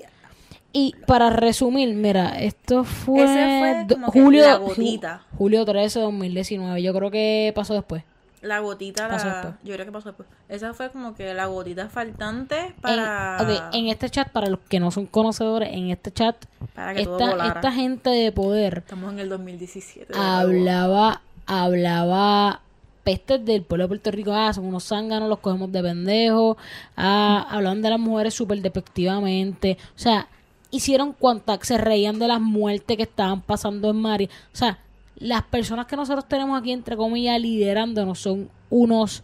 Y 0.73 0.95
para 1.07 1.31
resumir, 1.31 1.95
mira, 1.95 2.39
esto 2.39 2.85
fue, 2.85 3.25
Ese 3.25 3.87
fue 3.87 3.97
como 3.97 4.13
que 4.13 4.21
julio, 4.23 4.45
la 4.47 4.57
gotita. 4.57 5.23
ju- 5.33 5.39
julio 5.39 5.65
13 5.65 5.99
de 5.99 6.05
2019. 6.05 6.83
Yo 6.83 6.93
creo 6.95 7.11
que 7.11 7.53
pasó 7.55 7.73
después. 7.75 8.05
la 8.43 8.61
gotita 8.61 9.09
Pasó 9.09 9.27
la- 9.27 9.33
después. 9.35 9.55
yo 9.65 9.75
creo 9.75 9.87
que 9.87 9.93
pasó 9.93 10.09
después 10.11 10.29
esa 10.49 10.73
fue 10.73 10.91
como 10.91 11.15
que 11.15 11.35
la 11.35 11.47
gotita 11.47 11.89
faltante 11.89 12.67
En, 12.67 12.73
para 12.75 13.39
ok, 13.41 13.75
en 13.75 13.89
este 13.89 14.09
chat, 14.11 14.31
para 14.31 14.49
los 14.49 14.61
que 14.61 14.79
no 14.79 14.91
son 14.93 15.07
conocedores, 15.07 15.71
en 15.73 15.91
este 15.91 16.13
chat, 16.13 16.37
para 16.75 16.95
que 16.95 17.05
todo 17.05 17.19
esta, 17.19 17.47
esta 17.49 17.73
gente 17.73 18.11
de 18.11 18.31
poder 18.31 18.79
estamos 18.79 19.13
en 19.13 19.19
el 19.21 19.29
2017 19.31 20.13
de 20.13 20.19
nuevo. 20.19 20.33
hablaba, 20.33 21.23
hablaba 21.47 22.61
pestes 23.09 23.43
del 23.43 23.63
pueblo 23.63 23.85
de 23.85 23.89
Puerto 23.89 24.11
Rico, 24.11 24.35
ah, 24.35 24.53
son 24.53 24.67
unos 24.67 24.85
zánganos, 24.85 25.31
los 25.31 25.39
cogemos 25.39 25.73
de 25.73 25.83
pendejos, 25.83 26.59
ah, 26.95 27.47
hablaban 27.49 27.81
de 27.81 27.89
las 27.89 27.99
mujeres 27.99 28.35
súper 28.35 28.61
despectivamente, 28.61 29.79
o 29.97 29.99
sea, 29.99 30.29
hicieron 30.71 31.15
cuanta, 31.15 31.59
se 31.63 31.79
reían 31.79 32.19
de 32.19 32.29
las 32.29 32.39
muertes 32.39 32.99
que 32.99 33.05
estaban 33.05 33.41
pasando 33.41 33.89
en 33.89 33.97
Mari, 33.97 34.27
o 34.27 34.57
sea, 34.57 34.79
las 35.17 35.43
personas 35.45 35.87
que 35.87 35.97
nosotros 35.97 36.29
tenemos 36.29 36.61
aquí, 36.61 36.71
entre 36.71 36.99
comillas, 36.99 37.41
liderándonos 37.41 38.19
son 38.19 38.51
unos, 38.69 39.23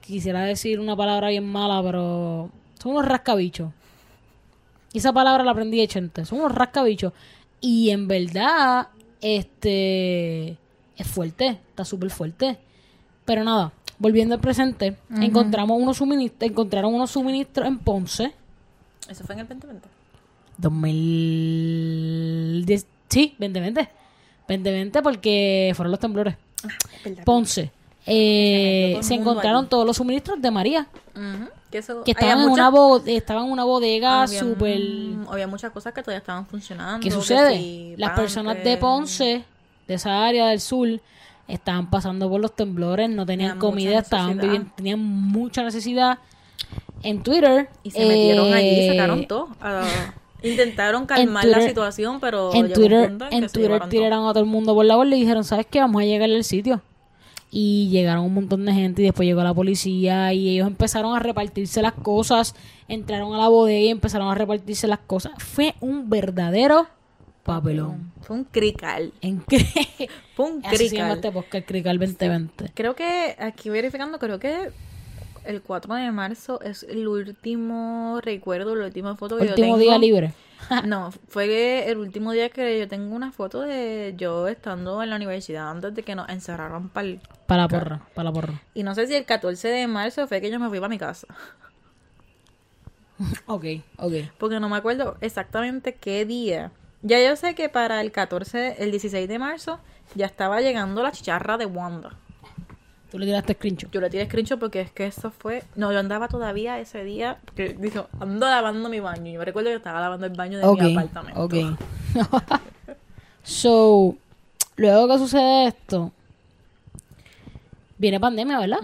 quisiera 0.00 0.42
decir 0.44 0.78
una 0.78 0.94
palabra 0.94 1.30
bien 1.30 1.44
mala, 1.44 1.82
pero 1.82 2.50
son 2.80 2.92
unos 2.92 3.04
rascabichos. 3.04 3.72
Y 4.92 4.98
esa 4.98 5.12
palabra 5.12 5.42
la 5.42 5.50
aprendí 5.50 5.78
de 5.78 5.88
Chente. 5.88 6.24
Son 6.24 6.38
unos 6.38 6.54
rascabichos. 6.54 7.12
Y 7.60 7.90
en 7.90 8.08
verdad, 8.08 8.88
este 9.20 10.56
es 10.96 11.06
fuerte, 11.06 11.58
está 11.68 11.84
súper 11.84 12.10
fuerte. 12.10 12.58
Pero 13.26 13.44
nada, 13.44 13.72
volviendo 13.98 14.34
al 14.34 14.40
presente, 14.40 14.96
encontramos 15.20 15.78
unos 15.80 15.98
suministros, 15.98 16.50
encontraron 16.50 16.94
unos 16.94 17.10
suministros 17.10 17.68
en 17.68 17.78
Ponce, 17.78 18.32
eso 19.08 19.24
fue 19.24 19.34
en 19.34 19.40
el 19.42 19.48
2020 19.48 19.88
2010, 20.58 22.86
sí, 23.08 23.34
2020. 23.38 23.88
2020 24.48 25.02
porque 25.02 25.72
fueron 25.76 25.90
los 25.90 26.00
temblores. 26.00 26.36
¿Verdad? 27.04 27.24
Ponce. 27.24 27.70
eh, 28.06 28.98
se 29.02 29.14
encontraron 29.14 29.68
todos 29.68 29.84
los 29.84 29.96
suministros 29.96 30.40
de 30.40 30.50
María, 30.50 30.86
que 31.70 31.78
eso 31.78 32.04
que 32.04 32.12
había 32.12 32.20
estaban 32.34 32.44
en, 32.44 32.48
muchas- 32.48 32.72
una 32.72 33.02
estaban 33.12 33.46
en 33.46 33.52
una 33.52 33.64
bodega 33.64 34.26
súper... 34.28 34.80
había 35.28 35.46
muchas 35.48 35.72
cosas 35.72 35.92
que 35.92 36.02
todavía 36.02 36.18
estaban 36.20 36.46
funcionando 36.46 37.00
¿Qué 37.02 37.08
que 37.08 37.14
sucede? 37.14 37.58
si 37.58 37.94
Las 37.96 38.12
personas 38.18 38.62
de 38.62 38.76
Ponce, 38.76 39.44
de 39.88 39.94
esa 39.94 40.24
área 40.24 40.46
del 40.48 40.60
sur, 40.60 40.88
estaban 41.48 41.90
pasando 41.90 42.28
por 42.28 42.40
los 42.40 42.54
temblores, 42.54 43.08
no 43.10 43.24
tenían 43.26 43.58
comida, 43.58 43.98
estaban 43.98 44.38
viviendo, 44.38 44.70
tenían 44.76 45.00
mucha 45.00 45.62
necesidad. 45.62 46.18
En 47.02 47.22
Twitter. 47.22 47.68
y 47.82 47.90
se 47.90 48.04
metieron 48.06 48.52
allí 48.52 48.66
eh, 48.68 48.88
sacaron 48.90 49.26
todo 49.26 49.48
intentaron 50.42 51.06
calmar 51.06 51.42
Twitter- 51.44 51.62
la 51.62 51.68
situación 51.68 52.20
pero 52.20 52.52
En 52.54 52.72
Twitter, 52.72 53.12
en 53.30 53.48
Twitter 53.48 53.78
todo. 53.78 53.88
tiraron 53.88 54.26
a 54.28 54.32
todo 54.32 54.40
el 54.42 54.48
mundo 54.48 54.74
por 54.74 54.84
la 54.84 54.96
borda 54.96 55.14
y 55.16 55.20
dijeron, 55.20 55.44
¿sabes 55.44 55.66
qué? 55.70 55.80
Vamos 55.80 56.02
a 56.02 56.04
llegar 56.04 56.28
al 56.30 56.44
sitio. 56.44 56.80
Y 57.50 57.88
llegaron 57.90 58.24
un 58.24 58.34
montón 58.34 58.64
de 58.64 58.72
gente 58.72 59.02
y 59.02 59.04
después 59.06 59.24
llegó 59.26 59.42
la 59.42 59.54
policía 59.54 60.32
y 60.32 60.48
ellos 60.50 60.66
empezaron 60.66 61.14
a 61.16 61.20
repartirse 61.20 61.80
las 61.80 61.92
cosas, 61.92 62.54
entraron 62.88 63.32
a 63.34 63.38
la 63.38 63.48
bodega 63.48 63.78
y 63.80 63.88
empezaron 63.88 64.28
a 64.28 64.34
repartirse 64.34 64.86
las 64.88 64.98
cosas. 64.98 65.32
Fue 65.38 65.74
un 65.80 66.10
verdadero 66.10 66.86
papelón. 67.46 68.12
fue 68.22 68.36
un 68.36 68.44
crical 68.44 69.12
En 69.20 69.40
que 69.40 69.58
fue 70.34 70.50
un 70.50 70.66
Así 70.66 70.88
se 70.88 70.96
llama 70.96 71.14
crical 71.14 71.16
este 71.16 71.32
podcast, 71.32 71.66
Crical 71.66 71.98
2020. 71.98 72.72
Creo 72.74 72.94
que 72.94 73.36
aquí 73.38 73.70
verificando, 73.70 74.18
creo 74.18 74.38
que 74.38 74.70
el 75.44 75.62
4 75.62 75.94
de 75.94 76.10
marzo 76.10 76.60
es 76.60 76.82
el 76.82 77.06
último 77.06 78.20
recuerdo, 78.22 78.74
la 78.74 78.86
última 78.86 79.14
foto 79.16 79.38
que 79.38 79.44
yo 79.44 79.50
Último 79.50 79.76
tengo. 79.76 79.78
día 79.78 79.98
libre. 79.98 80.32
No, 80.86 81.12
fue 81.28 81.88
el 81.88 81.98
último 81.98 82.32
día 82.32 82.48
que 82.48 82.78
yo 82.80 82.88
tengo 82.88 83.14
una 83.14 83.30
foto 83.30 83.60
de 83.60 84.14
yo 84.16 84.48
estando 84.48 85.02
en 85.02 85.10
la 85.10 85.16
universidad 85.16 85.70
antes 85.70 85.94
de 85.94 86.02
que 86.02 86.14
nos 86.14 86.28
encerraron 86.30 86.88
para 86.88 87.06
el... 87.06 87.20
Para 87.46 87.62
la 87.62 87.68
porra, 87.68 88.00
para 88.14 88.30
la 88.30 88.32
porra. 88.32 88.62
Y 88.74 88.82
no 88.82 88.94
sé 88.94 89.06
si 89.06 89.14
el 89.14 89.26
14 89.26 89.68
de 89.68 89.86
marzo 89.86 90.26
fue 90.26 90.40
que 90.40 90.50
yo 90.50 90.58
me 90.58 90.68
fui 90.68 90.78
para 90.78 90.88
mi 90.88 90.98
casa. 90.98 91.28
Ok, 93.46 93.64
ok. 93.96 94.12
Porque 94.38 94.60
no 94.60 94.68
me 94.68 94.76
acuerdo 94.76 95.16
exactamente 95.22 95.94
qué 95.94 96.26
día. 96.26 96.70
Ya 97.02 97.22
yo 97.22 97.36
sé 97.36 97.54
que 97.54 97.68
para 97.68 98.00
el 98.00 98.10
14, 98.12 98.76
el 98.78 98.90
16 98.90 99.28
de 99.28 99.38
marzo, 99.38 99.78
ya 100.14 100.26
estaba 100.26 100.60
llegando 100.60 101.02
la 101.02 101.12
chicharra 101.12 101.56
de 101.56 101.66
Wanda. 101.66 102.16
Tú 103.10 103.18
le 103.18 103.26
tiraste 103.26 103.54
screenshot. 103.54 103.90
Yo 103.90 104.00
le 104.00 104.10
tiré 104.10 104.26
screenshot 104.26 104.58
porque 104.58 104.80
es 104.80 104.90
que 104.90 105.06
eso 105.06 105.30
fue... 105.30 105.62
No, 105.76 105.92
yo 105.92 106.00
andaba 106.00 106.28
todavía 106.28 106.80
ese 106.80 107.04
día, 107.04 107.38
porque 107.44 107.74
dijo, 107.78 108.08
ando 108.18 108.46
lavando 108.46 108.88
mi 108.88 109.00
baño. 109.00 109.32
Yo 109.32 109.38
me 109.38 109.44
recuerdo 109.44 109.70
que 109.70 109.76
estaba 109.76 110.00
lavando 110.00 110.26
el 110.26 110.32
baño 110.32 110.58
de 110.58 110.82
mi 110.82 110.96
apartamento. 110.96 111.42
ok. 111.42 111.54
so, 113.44 114.16
luego 114.76 115.08
que 115.08 115.18
sucede 115.18 115.68
esto, 115.68 116.12
viene 117.98 118.20
pandemia, 118.20 118.58
¿verdad? 118.58 118.78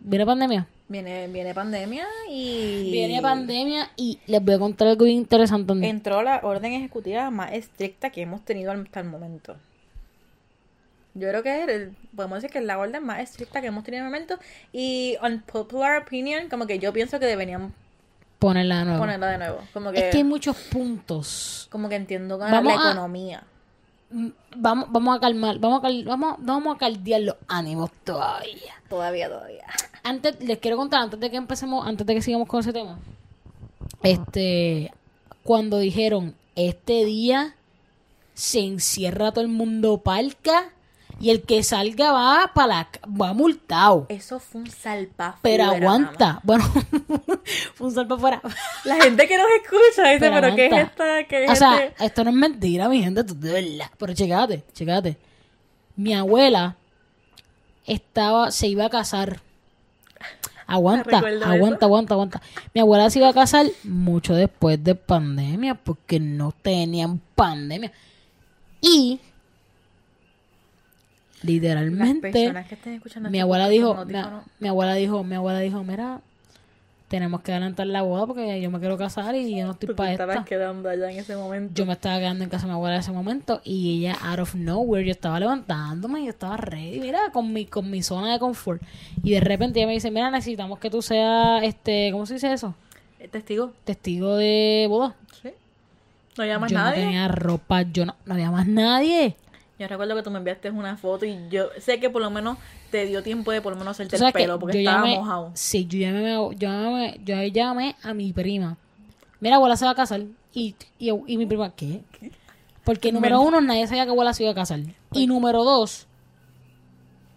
Viene 0.00 0.26
pandemia. 0.26 0.66
Viene, 0.88 1.26
viene 1.28 1.54
pandemia 1.54 2.04
y... 2.28 2.90
Viene 2.90 3.22
pandemia 3.22 3.90
y 3.96 4.18
les 4.26 4.44
voy 4.44 4.54
a 4.54 4.58
contar 4.58 4.88
algo 4.88 5.06
bien 5.06 5.16
interesante. 5.18 5.72
Entró 5.88 6.22
la 6.22 6.40
orden 6.42 6.72
ejecutiva 6.72 7.30
más 7.30 7.52
estricta 7.52 8.10
que 8.10 8.20
hemos 8.22 8.44
tenido 8.44 8.72
hasta 8.72 9.00
el 9.00 9.06
momento. 9.06 9.56
Yo 11.14 11.28
creo 11.28 11.42
que 11.42 11.62
es 11.62 11.68
el- 11.68 11.96
podemos 12.14 12.36
decir 12.38 12.50
que 12.50 12.58
es 12.58 12.64
la 12.64 12.78
orden 12.78 13.04
más 13.04 13.20
estricta 13.20 13.60
que 13.60 13.66
hemos 13.68 13.84
tenido 13.84 14.02
en 14.02 14.06
el 14.06 14.12
momento. 14.12 14.38
Y 14.72 15.16
unpopular 15.22 16.02
opinion, 16.02 16.48
como 16.48 16.66
que 16.66 16.78
yo 16.78 16.92
pienso 16.92 17.18
que 17.18 17.26
deberían 17.26 17.72
Ponerla 18.38 18.80
de 18.80 18.84
nuevo. 18.86 18.98
ponerla 19.00 19.26
de 19.30 19.38
nuevo. 19.38 19.58
Como 19.72 19.92
que, 19.92 19.98
Es 20.08 20.10
que 20.10 20.18
hay 20.18 20.24
muchos 20.24 20.56
puntos. 20.56 21.68
como 21.70 21.88
que 21.88 21.94
entiendo 21.96 22.38
con 22.38 22.50
la 22.50 22.58
a- 22.58 22.60
economía. 22.90 23.44
Vamos, 24.56 24.86
vamos 24.90 25.16
a 25.16 25.20
calmar, 25.20 25.58
vamos 25.58 25.78
a, 25.78 25.82
cal- 25.82 26.04
vamos, 26.04 26.36
vamos 26.38 26.76
a 26.76 26.78
caldear 26.78 27.20
los 27.22 27.36
ánimos 27.48 27.90
todavía. 28.04 28.74
Todavía, 28.88 29.28
todavía. 29.28 29.64
Antes, 30.02 30.38
les 30.40 30.58
quiero 30.58 30.76
contar, 30.76 31.02
antes 31.02 31.18
de 31.18 31.30
que 31.30 31.36
empecemos, 31.36 31.86
antes 31.86 32.06
de 32.06 32.14
que 32.14 32.22
sigamos 32.22 32.46
con 32.48 32.60
ese 32.60 32.72
tema. 32.72 32.98
Este, 34.02 34.92
cuando 35.44 35.78
dijeron, 35.78 36.34
este 36.56 37.04
día 37.04 37.54
se 38.34 38.60
encierra 38.60 39.32
todo 39.32 39.42
el 39.42 39.48
mundo 39.50 39.98
palca 39.98 40.72
y 41.22 41.30
el 41.30 41.42
que 41.42 41.62
salga 41.62 42.10
va 42.10 42.50
para 42.52 42.66
la, 42.66 42.88
va 43.08 43.32
multado. 43.32 44.06
Eso 44.08 44.40
fue 44.40 44.62
un 44.62 44.66
salpa 44.68 45.38
Pero 45.40 45.66
aguanta. 45.66 46.40
Bueno, 46.42 46.64
fue 47.74 47.86
un 47.86 47.94
salto 47.94 48.18
fuera. 48.18 48.42
La 48.82 48.96
gente 48.96 49.28
que 49.28 49.38
nos 49.38 49.46
escucha 49.62 50.08
dice, 50.08 50.18
Pero 50.18 50.40
pero, 50.40 50.56
¿qué 50.56 50.66
es 50.66 50.72
esta? 50.72 51.24
¿Qué 51.28 51.44
es 51.44 51.50
O 51.52 51.54
sea, 51.54 51.84
este? 51.84 52.06
esto 52.06 52.24
no 52.24 52.30
es 52.30 52.36
mentira, 52.36 52.88
mi 52.88 53.04
gente, 53.04 53.20
esto 53.20 53.34
es 53.34 53.40
de 53.40 53.52
verdad. 53.52 53.90
Pero 53.96 54.14
checate, 54.14 54.64
checate. 54.72 55.16
Mi 55.94 56.12
abuela 56.12 56.76
estaba, 57.86 58.50
se 58.50 58.66
iba 58.66 58.86
a 58.86 58.90
casar. 58.90 59.38
Aguanta, 60.66 61.18
aguanta, 61.18 61.86
aguanta, 61.86 62.14
aguanta. 62.14 62.42
Mi 62.74 62.80
abuela 62.80 63.08
se 63.10 63.20
iba 63.20 63.28
a 63.28 63.32
casar 63.32 63.66
mucho 63.84 64.34
después 64.34 64.82
de 64.82 64.96
pandemia, 64.96 65.76
porque 65.76 66.18
no 66.18 66.50
tenían 66.50 67.20
pandemia. 67.36 67.92
Y 68.80 69.20
literalmente 71.42 72.32
personas 72.32 72.68
que 72.68 72.74
estén 72.74 72.94
escuchando 72.94 73.30
mi 73.30 73.38
este 73.38 73.42
abuela 73.42 73.68
dijo, 73.68 74.04
mi, 74.60 74.68
abuela 74.68 74.94
dijo, 74.94 75.24
mi 75.24 75.34
abuela 75.34 75.60
dijo, 75.60 75.82
mira, 75.84 76.20
tenemos 77.12 77.42
que 77.42 77.52
adelantar 77.52 77.86
la 77.88 78.00
boda 78.00 78.26
porque 78.26 78.58
yo 78.58 78.70
me 78.70 78.80
quiero 78.80 78.96
casar 78.96 79.34
y 79.34 79.54
yo 79.54 79.66
no 79.66 79.72
estoy 79.72 79.94
para 79.94 80.12
estabas 80.12 80.36
esta. 80.36 80.46
quedando 80.46 80.88
allá 80.88 81.10
en 81.10 81.18
ese 81.18 81.36
momento. 81.36 81.74
Yo 81.74 81.84
me 81.84 81.92
estaba 81.92 82.18
quedando 82.18 82.42
en 82.42 82.48
casa 82.48 82.62
de 82.62 82.72
mi 82.72 82.74
abuela 82.76 82.94
en 82.94 83.00
ese 83.00 83.12
momento 83.12 83.60
y 83.64 83.98
ella, 83.98 84.16
out 84.22 84.38
of 84.38 84.54
nowhere, 84.54 85.04
yo 85.04 85.10
estaba 85.10 85.38
levantándome 85.38 86.22
y 86.22 86.24
yo 86.24 86.30
estaba 86.30 86.56
ready, 86.56 87.00
mira, 87.00 87.30
con 87.30 87.52
mi, 87.52 87.66
con 87.66 87.90
mi 87.90 88.02
zona 88.02 88.32
de 88.32 88.38
confort. 88.38 88.80
Y 89.22 89.32
de 89.32 89.40
repente 89.40 89.78
ella 89.78 89.88
me 89.88 89.92
dice, 89.92 90.10
mira, 90.10 90.30
necesitamos 90.30 90.78
que 90.78 90.88
tú 90.88 91.02
seas, 91.02 91.62
este, 91.64 92.08
¿cómo 92.12 92.24
se 92.24 92.34
dice 92.34 92.50
eso? 92.50 92.74
¿El 93.20 93.28
testigo? 93.28 93.74
Testigo 93.84 94.36
de 94.36 94.86
boda. 94.88 95.14
Sí. 95.42 95.50
No 96.38 96.46
llamas 96.46 96.70
yo 96.70 96.78
nadie. 96.78 96.98
no 96.98 97.04
tenía 97.04 97.28
ropa, 97.28 97.82
yo 97.82 98.06
no, 98.06 98.16
no 98.24 98.32
había 98.32 98.50
más 98.50 98.66
nadie. 98.66 99.36
Yo 99.82 99.88
recuerdo 99.88 100.14
que 100.14 100.22
tú 100.22 100.30
me 100.30 100.38
enviaste 100.38 100.70
una 100.70 100.96
foto 100.96 101.26
y 101.26 101.48
yo 101.50 101.70
sé 101.80 101.98
que 101.98 102.08
por 102.08 102.22
lo 102.22 102.30
menos 102.30 102.56
te 102.92 103.04
dio 103.04 103.20
tiempo 103.20 103.50
de 103.50 103.60
por 103.60 103.72
lo 103.72 103.78
menos 103.80 103.98
hacerte 103.98 104.14
el 104.14 104.32
pelo 104.32 104.56
porque 104.60 104.78
estaba 104.78 104.98
llamé, 104.98 105.16
mojado. 105.16 105.50
sí, 105.54 105.86
yo 105.88 105.98
llamé, 105.98 106.30
yo 106.30 106.52
llamé, 106.52 107.20
yo 107.24 107.42
llamé 107.42 107.96
a 108.04 108.14
mi 108.14 108.32
prima. 108.32 108.76
Mira, 109.40 109.56
abuela 109.56 109.76
se 109.76 109.84
va 109.84 109.90
a 109.90 109.94
casar. 109.96 110.22
Y, 110.54 110.76
y, 111.00 111.10
y 111.26 111.36
mi 111.36 111.46
prima, 111.46 111.74
¿qué? 111.74 112.00
Porque 112.84 113.10
número 113.10 113.40
uno, 113.40 113.60
nadie 113.60 113.88
sabía 113.88 114.04
que 114.04 114.10
abuela 114.12 114.32
se 114.34 114.44
iba 114.44 114.52
a 114.52 114.54
casar. 114.54 114.78
Y 115.12 115.26
número 115.26 115.64
dos, 115.64 116.06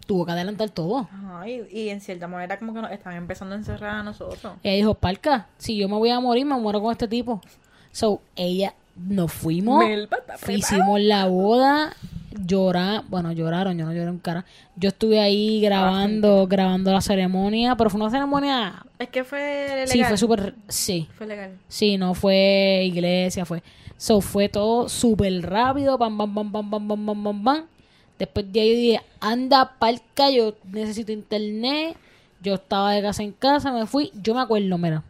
tuvo 0.06 0.24
que 0.24 0.30
adelantar 0.30 0.70
todo. 0.70 1.08
Ajá, 1.12 1.48
y, 1.48 1.66
y 1.72 1.88
en 1.88 2.00
cierta 2.00 2.28
manera 2.28 2.60
como 2.60 2.72
que 2.74 2.80
nos 2.80 2.92
estaban 2.92 3.18
empezando 3.18 3.56
a 3.56 3.58
encerrar 3.58 3.96
a 3.96 4.02
nosotros. 4.04 4.54
Ella 4.62 4.76
dijo, 4.76 4.94
Parca, 4.94 5.48
si 5.58 5.76
yo 5.76 5.88
me 5.88 5.96
voy 5.96 6.10
a 6.10 6.20
morir, 6.20 6.46
me 6.46 6.54
muero 6.60 6.80
con 6.80 6.92
este 6.92 7.08
tipo. 7.08 7.40
So, 7.90 8.20
ella, 8.36 8.74
nos 8.96 9.32
fuimos, 9.32 9.84
hicimos 10.48 11.00
la 11.00 11.26
boda, 11.26 11.94
llorar, 12.44 13.04
bueno, 13.08 13.32
lloraron, 13.32 13.76
yo 13.78 13.84
no 13.86 13.92
lloré 13.92 14.10
un 14.10 14.18
cara. 14.18 14.44
Yo 14.76 14.88
estuve 14.88 15.20
ahí 15.20 15.60
grabando, 15.60 16.46
grabando 16.46 16.92
la 16.92 17.00
ceremonia, 17.00 17.76
pero 17.76 17.90
fue 17.90 18.00
una 18.00 18.10
ceremonia, 18.10 18.84
Es 18.98 19.08
que 19.08 19.24
fue 19.24 19.38
legal. 19.38 19.88
sí, 19.88 20.04
fue 20.04 20.16
súper, 20.16 20.54
sí, 20.68 21.08
Fue 21.16 21.26
legal. 21.26 21.52
sí, 21.68 21.96
no 21.98 22.14
fue 22.14 22.82
iglesia, 22.84 23.44
fue, 23.44 23.62
so, 23.96 24.20
fue 24.20 24.48
todo 24.48 24.88
súper 24.88 25.32
rápido, 25.42 25.98
pam, 25.98 26.16
pam, 26.18 26.34
pam, 26.34 26.52
pam, 26.52 26.70
pam, 26.70 26.88
pam, 26.88 27.06
pam, 27.06 27.24
pam, 27.24 27.44
pam. 27.44 27.64
Después 28.18 28.50
de 28.50 28.60
ahí 28.60 28.74
dije, 28.76 29.00
anda, 29.20 29.74
Parca, 29.78 30.30
yo 30.30 30.54
necesito 30.72 31.12
internet, 31.12 31.96
yo 32.42 32.54
estaba 32.54 32.92
de 32.92 33.02
casa 33.02 33.22
en 33.22 33.32
casa, 33.32 33.72
me 33.72 33.86
fui, 33.86 34.10
yo 34.22 34.34
me 34.34 34.40
acuerdo, 34.40 34.78
mira, 34.78 35.02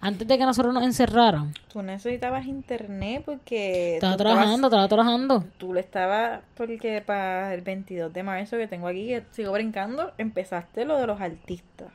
antes 0.00 0.26
de 0.26 0.36
que 0.38 0.44
nosotros 0.44 0.74
nos 0.74 0.82
encerraran, 0.84 1.54
Tú 1.72 1.82
necesitabas 1.82 2.46
internet 2.46 3.22
porque... 3.24 3.94
estaba 3.94 4.16
tú 4.16 4.22
estabas- 4.22 4.36
trabajando, 4.38 4.66
estaba 4.68 4.88
trabajando. 4.88 5.44
Tú 5.58 5.72
le 5.74 5.80
estabas, 5.80 6.40
porque 6.56 7.02
para 7.04 7.54
el 7.54 7.60
22 7.62 8.12
de 8.12 8.22
marzo 8.22 8.56
que 8.56 8.66
tengo 8.66 8.88
aquí, 8.88 9.06
que 9.08 9.22
sigo 9.32 9.52
brincando, 9.52 10.12
empezaste 10.18 10.84
lo 10.84 10.98
de 10.98 11.06
los 11.06 11.20
artistas. 11.20 11.88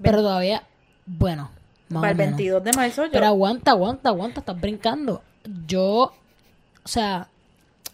Pero 0.00 0.18
todavía, 0.22 0.62
bueno, 1.06 1.50
más 1.88 2.00
para 2.00 2.08
o 2.08 2.12
el 2.12 2.16
menos. 2.18 2.36
22 2.38 2.64
de 2.64 2.72
marzo 2.72 3.04
yo... 3.06 3.12
Pero 3.12 3.26
aguanta, 3.26 3.70
aguanta, 3.72 4.08
aguanta, 4.08 4.40
estás 4.40 4.60
brincando. 4.60 5.22
Yo, 5.66 6.12
o 6.84 6.88
sea, 6.88 7.28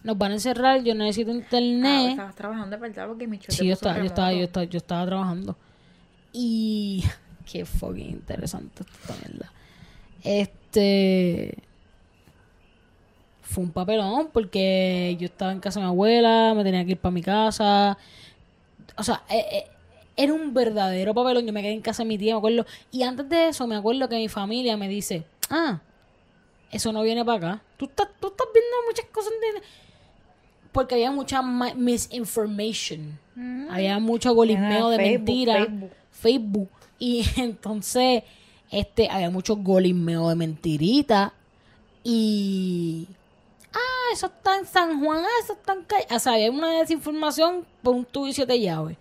nos 0.04 0.16
van 0.16 0.30
a 0.30 0.34
encerrar, 0.34 0.82
yo 0.84 0.94
necesito 0.94 1.32
Ah, 1.32 1.34
internet. 1.34 2.10
estabas 2.10 2.34
trabajando 2.36 2.78
verdad 2.78 3.08
porque 3.08 3.26
mi 3.26 3.38
sí, 3.48 3.66
yo 3.66 3.72
estaba, 3.72 3.98
yo 3.98 4.04
estaba, 4.04 4.28
yo 4.30 4.36
remoto. 4.36 4.44
estaba, 4.60 4.64
yo 4.64 4.76
estaba 4.78 5.06
trabajando. 5.06 5.56
Y 6.32 7.04
qué 7.50 7.64
fucking 7.64 8.10
interesante 8.10 8.82
esta 8.82 9.14
mierda. 9.26 9.52
Este 10.22 11.54
fue 13.42 13.64
un 13.64 13.70
papelón 13.70 14.28
porque 14.32 15.16
yo 15.18 15.26
estaba 15.26 15.52
en 15.52 15.60
casa 15.60 15.80
de 15.80 15.86
mi 15.86 15.90
abuela, 15.90 16.52
me 16.54 16.62
tenía 16.64 16.84
que 16.84 16.92
ir 16.92 16.98
para 16.98 17.12
mi 17.12 17.22
casa. 17.22 17.96
O 18.96 19.02
sea, 19.02 19.22
eh, 19.30 19.44
eh, 19.52 19.64
era 20.16 20.34
un 20.34 20.52
verdadero 20.52 21.14
papelón. 21.14 21.46
Yo 21.46 21.52
me 21.52 21.62
quedé 21.62 21.72
en 21.72 21.80
casa 21.80 22.02
de 22.02 22.08
mi 22.08 22.18
tía, 22.18 22.34
me 22.34 22.38
acuerdo. 22.38 22.66
Y 22.90 23.02
antes 23.04 23.28
de 23.28 23.48
eso, 23.48 23.66
me 23.66 23.76
acuerdo 23.76 24.08
que 24.08 24.16
mi 24.16 24.28
familia 24.28 24.76
me 24.76 24.88
dice: 24.88 25.24
Ah, 25.48 25.80
eso 26.70 26.92
no 26.92 27.02
viene 27.02 27.24
para 27.24 27.38
acá. 27.38 27.62
Tú 27.78 27.86
estás, 27.86 28.08
tú 28.20 28.26
estás 28.28 28.46
viendo 28.52 28.76
muchas 28.86 29.06
cosas. 29.06 29.32
De... 29.40 29.62
Porque 30.72 30.96
había 30.96 31.10
mucha 31.10 31.40
ma- 31.40 31.74
misinformation. 31.74 33.18
Ujú. 33.34 33.72
Había 33.72 33.98
mucho 33.98 34.34
golismeo 34.34 34.90
de 34.90 34.96
Facebook, 34.96 35.24
mentira. 35.26 35.54
Facebook. 35.54 35.90
Facebook. 36.10 36.70
Y 36.98 37.24
entonces, 37.36 38.24
este, 38.70 39.08
había 39.10 39.30
mucho 39.30 39.56
golismeo 39.56 40.28
de 40.28 40.34
mentirita. 40.34 41.32
Y. 42.04 43.06
Ah, 43.72 44.12
eso 44.12 44.26
está 44.26 44.56
en 44.56 44.66
San 44.66 45.04
Juan, 45.04 45.22
ah, 45.24 45.42
eso 45.44 45.52
está 45.52 45.74
en 45.74 45.82
Calle. 45.82 46.06
O 46.10 46.18
sea, 46.18 46.32
había 46.34 46.50
una 46.50 46.70
desinformación 46.80 47.66
por 47.82 47.94
un 47.94 48.04
tubo 48.04 48.26
y 48.26 48.32
siete 48.32 48.58
llaves. 48.60 48.96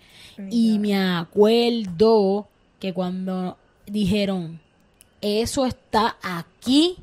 Y 0.51 0.77
me 0.77 0.95
acuerdo 0.95 2.47
que 2.79 2.93
cuando 2.93 3.57
dijeron, 3.87 4.59
eso 5.21 5.65
está 5.65 6.17
aquí, 6.21 6.97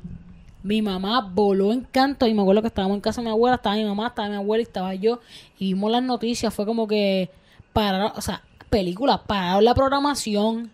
mi 0.63 0.81
mamá 0.81 1.29
voló 1.33 1.73
en 1.73 1.81
canto. 1.81 2.27
Y 2.27 2.33
me 2.33 2.41
acuerdo 2.41 2.61
que 2.61 2.69
estábamos 2.69 2.95
en 2.95 3.01
casa 3.01 3.21
de 3.21 3.25
mi 3.25 3.31
abuela, 3.31 3.57
estaba 3.57 3.75
mi 3.75 3.83
mamá, 3.83 4.07
estaba 4.07 4.29
mi 4.29 4.35
abuela 4.35 4.61
y 4.61 4.63
estaba 4.63 4.95
yo. 4.95 5.19
Y 5.59 5.73
vimos 5.73 5.91
las 5.91 6.03
noticias, 6.03 6.53
fue 6.53 6.65
como 6.65 6.87
que 6.87 7.29
pararon, 7.73 8.13
o 8.15 8.21
sea, 8.21 8.41
películas, 8.69 9.19
pararon 9.27 9.65
la 9.65 9.75
programación. 9.75 10.71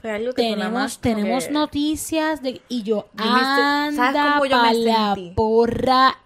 Fue 0.00 0.10
algo 0.12 0.32
que 0.32 0.54
nada 0.56 0.70
más 0.70 0.98
Tenemos, 0.98 1.22
tenemos 1.22 1.44
que- 1.46 1.50
noticias 1.52 2.42
de, 2.42 2.60
y 2.68 2.82
yo, 2.82 3.06
¿sabes 3.16 3.98
anda 3.98 4.32
cómo 4.34 4.46
yo 4.46 4.56
me 4.62 4.68
pa' 4.68 4.72
la 4.74 5.16
porra, 5.34 6.16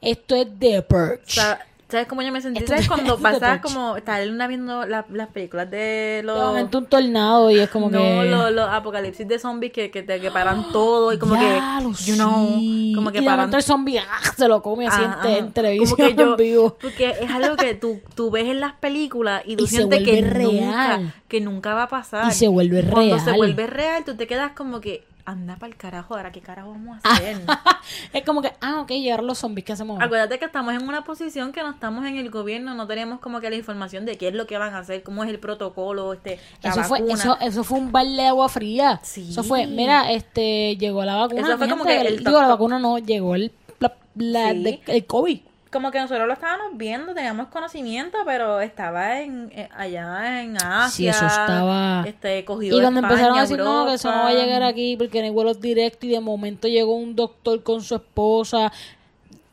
esto 0.00 0.34
es 0.36 0.58
de 0.58 0.82
perch. 0.82 1.30
Sa- 1.30 1.58
¿Sabes 1.94 2.08
cómo 2.08 2.22
yo 2.22 2.32
me 2.32 2.40
sentí? 2.40 2.66
¿Sabes 2.66 2.88
cuando 2.88 3.16
touch. 3.18 3.60
como 3.62 3.96
estar 3.96 4.28
una 4.28 4.48
viendo 4.48 4.84
la- 4.84 5.04
las 5.10 5.28
películas 5.28 5.70
de 5.70 6.22
los... 6.24 6.36
De 6.36 6.44
momento 6.44 6.78
un 6.78 6.86
tornado 6.86 7.50
y 7.52 7.60
es 7.60 7.70
como 7.70 7.88
no, 7.88 8.00
que... 8.00 8.24
los, 8.28 8.50
los 8.50 8.68
apocalipsis 8.68 9.28
de 9.28 9.38
zombies 9.38 9.72
que, 9.72 9.92
que, 9.92 10.02
te, 10.02 10.20
que 10.20 10.30
paran 10.32 10.66
todo 10.72 11.12
y 11.12 11.18
como 11.18 11.34
que, 11.38 11.60
you 12.04 12.16
know, 12.16 12.48
sí. 12.58 12.92
como 12.96 13.12
que 13.12 13.18
y 13.20 13.24
paran 13.24 13.54
el 13.54 13.62
zombie 13.62 14.00
¡ah! 14.00 14.20
se 14.36 14.48
lo 14.48 14.60
come 14.60 14.88
así 14.88 15.02
en, 15.02 15.10
ajá. 15.10 15.36
en 15.38 15.52
televisión 15.52 15.96
Como 15.96 16.08
que 16.08 16.14
yo- 16.16 16.30
en 16.32 16.36
vivo. 16.36 16.76
Porque 16.80 17.10
es 17.20 17.30
algo 17.30 17.54
que 17.56 17.74
tú, 17.76 18.00
tú 18.16 18.30
ves 18.32 18.46
en 18.48 18.58
las 18.58 18.72
películas 18.74 19.42
y 19.46 19.54
tú 19.54 19.62
Y 19.64 19.66
sientes 19.68 20.02
que 20.02 20.20
vuelve 20.20 20.44
nunca, 20.44 20.86
real. 20.96 21.14
que 21.28 21.40
nunca 21.40 21.74
va 21.74 21.84
a 21.84 21.88
pasar. 21.88 22.26
Y 22.28 22.32
se 22.32 22.48
vuelve 22.48 22.82
Cuando 22.82 23.18
se 23.20 23.24
real. 23.26 23.36
vuelve 23.36 23.66
real, 23.68 24.04
tú 24.04 24.16
te 24.16 24.26
quedas 24.26 24.50
como 24.52 24.80
que, 24.80 25.04
anda 25.26 25.56
para 25.56 25.68
el 25.72 25.76
carajo, 25.76 26.14
ahora 26.16 26.30
qué 26.32 26.40
carajo 26.40 26.70
vamos 26.72 26.98
Ah. 27.02 27.10
a 27.10 27.14
hacer. 27.14 27.40
es 28.12 28.24
como 28.24 28.42
que, 28.42 28.52
ah, 28.60 28.80
ok, 28.82 28.90
llegaron 28.90 29.26
los 29.26 29.38
zombies, 29.38 29.64
¿qué 29.64 29.72
hacemos? 29.72 29.98
Acuérdate 30.00 30.38
que 30.38 30.44
estamos 30.44 30.74
en 30.74 30.86
una 30.86 31.04
posición 31.04 31.52
que 31.52 31.62
no 31.62 31.70
estamos 31.70 32.04
en 32.06 32.16
el 32.16 32.30
gobierno, 32.30 32.74
no 32.74 32.86
tenemos 32.86 33.20
como 33.20 33.40
que 33.40 33.48
la 33.50 33.56
información 33.56 34.04
de 34.04 34.16
qué 34.18 34.28
es 34.28 34.34
lo 34.34 34.46
que 34.46 34.58
van 34.58 34.74
a 34.74 34.78
hacer, 34.78 35.02
cómo 35.02 35.24
es 35.24 35.30
el 35.30 35.38
protocolo, 35.38 36.12
este, 36.12 36.38
la 36.62 36.70
Eso 36.70 36.82
fue, 36.84 37.00
vacuna. 37.00 37.14
eso, 37.18 37.36
eso 37.40 37.64
fue 37.64 37.78
un 37.78 37.90
balde 37.92 38.22
de 38.22 38.28
agua 38.28 38.48
fría. 38.48 39.00
Sí. 39.02 39.28
Eso 39.30 39.42
fue, 39.42 39.66
mira, 39.66 40.12
este, 40.12 40.76
llegó 40.76 41.04
la 41.04 41.16
vacuna. 41.16 41.40
Eso 41.48 41.58
fue 41.58 41.68
como 41.68 41.84
que 41.84 42.00
el 42.00 42.18
digo, 42.24 42.40
la 42.40 42.48
vacuna 42.48 42.78
no, 42.78 42.98
llegó 42.98 43.34
el, 43.34 43.52
la, 43.80 43.94
la- 44.16 44.50
Sí. 44.52 44.62
de- 44.62 44.82
el 44.86 45.06
COVID. 45.06 45.40
Como 45.74 45.90
que 45.90 45.98
nosotros 45.98 46.26
lo 46.28 46.32
estábamos 46.32 46.78
viendo, 46.78 47.12
teníamos 47.14 47.48
conocimiento, 47.48 48.16
pero 48.24 48.60
estaba 48.60 49.20
en, 49.20 49.50
eh, 49.52 49.68
allá 49.76 50.40
en 50.40 50.56
Asia. 50.56 50.88
Sí, 50.90 51.08
eso 51.08 51.26
estaba- 51.26 52.04
Este, 52.06 52.44
cogido 52.44 52.78
Y 52.78 52.80
cuando 52.80 53.00
España, 53.00 53.12
empezaron 53.14 53.38
a 53.38 53.40
decir, 53.42 53.58
no, 53.58 53.86
que 53.86 53.94
eso 53.94 54.10
no 54.10 54.22
va 54.22 54.28
a 54.28 54.32
llegar 54.34 54.62
aquí 54.62 54.96
porque 54.96 55.18
no 55.18 55.24
hay 55.24 55.30
vuelos 55.32 55.60
directos 55.60 56.04
y 56.04 56.12
de 56.12 56.20
momento 56.20 56.68
llegó 56.68 56.94
un 56.94 57.16
doctor 57.16 57.62
con 57.64 57.82
su 57.82 57.96
esposa. 57.96 58.72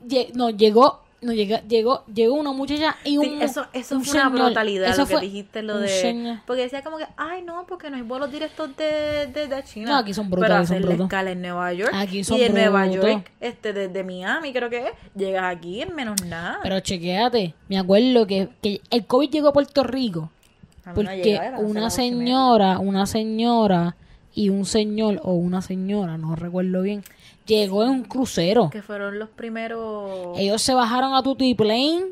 Lle- 0.08 0.32
no, 0.34 0.52
llegó, 0.52 1.02
no 1.22 1.34
llega, 1.34 1.62
llegó, 1.68 2.04
llegó 2.12 2.34
una 2.34 2.52
muchacha 2.52 2.98
y 3.04 3.18
un 3.18 3.26
Sí, 3.26 3.38
eso, 3.42 3.68
eso 3.74 3.96
un 3.96 4.04
fue 4.04 4.20
una 4.20 4.30
brutalidad 4.30 4.90
Eso 4.90 5.02
lo 5.02 5.08
que 5.08 5.20
dijiste, 5.20 5.62
lo 5.62 5.78
de... 5.78 5.88
señor. 5.88 6.40
Porque 6.48 6.64
decía 6.64 6.82
como 6.82 6.98
que, 6.98 7.06
ay, 7.16 7.44
no, 7.44 7.66
porque 7.68 7.92
no 7.92 7.96
hay 7.98 8.02
vuelos 8.02 8.32
directos 8.32 8.76
de, 8.76 9.28
de, 9.28 9.48
de 9.48 9.64
China. 9.64 9.92
No, 9.92 9.98
aquí 9.98 10.16
son 10.16 10.32
brutos, 10.32 10.48
Pero 10.48 10.60
aquí 10.60 10.68
son 10.68 10.78
hacer 10.78 10.98
la 10.98 11.04
escala 11.04 11.32
en 11.32 11.42
Nueva 11.42 11.74
York. 11.74 11.92
Aquí 11.94 12.24
son 12.24 12.38
y 12.38 12.42
de 12.42 12.50
Nueva. 12.50 12.88
York, 12.88 13.32
este, 13.40 13.72
desde 13.72 14.04
Miami 14.04 14.52
creo 14.52 14.70
que 14.70 14.80
es, 14.80 14.94
llegas 15.16 15.56
aquí 15.56 15.82
en 15.82 15.94
menos 15.94 16.24
nada. 16.26 16.60
Pero 16.64 16.80
chequéate, 16.80 17.54
me 17.70 17.78
acuerdo 17.78 18.26
que, 18.26 18.50
que 18.62 18.82
el 18.90 19.06
COVID 19.06 19.30
llegó 19.30 19.50
a 19.50 19.54
Puerto 19.54 19.84
Rico 19.84 20.32
A 20.84 20.94
mí 20.94 21.04
no 21.04 21.10
porque 21.12 21.40
una 21.60 21.92
señora, 21.92 22.80
una 22.80 23.06
señora 23.06 23.96
y 24.34 24.50
un 24.50 24.66
señor 24.66 25.20
o 25.24 25.34
una 25.34 25.62
señora, 25.62 26.18
no 26.18 26.36
recuerdo 26.36 26.82
bien, 26.82 27.04
llegó 27.56 27.84
en 27.84 27.90
un 27.90 28.04
crucero. 28.04 28.70
Que 28.70 28.82
fueron 28.82 29.20
los 29.20 29.30
primeros... 29.30 30.38
Ellos 30.38 30.62
se 30.62 30.74
bajaron 30.74 31.14
a 31.14 31.24
Tutti 31.24 31.54
Plane 31.56 32.06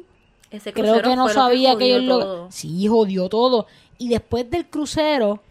Ese 0.51 0.73
Creo 0.73 0.85
crucero 0.93 1.09
que 1.09 1.15
no 1.15 1.29
sabía 1.29 1.75
que, 1.77 1.95
ellos 1.95 2.03
lo... 2.03 2.51
Sí, 2.51 2.87
jodió 2.87 3.29
todo. 3.29 3.67
Y 3.97 4.09
después 4.09 4.49
del 4.49 4.65
crucero, 4.67 5.41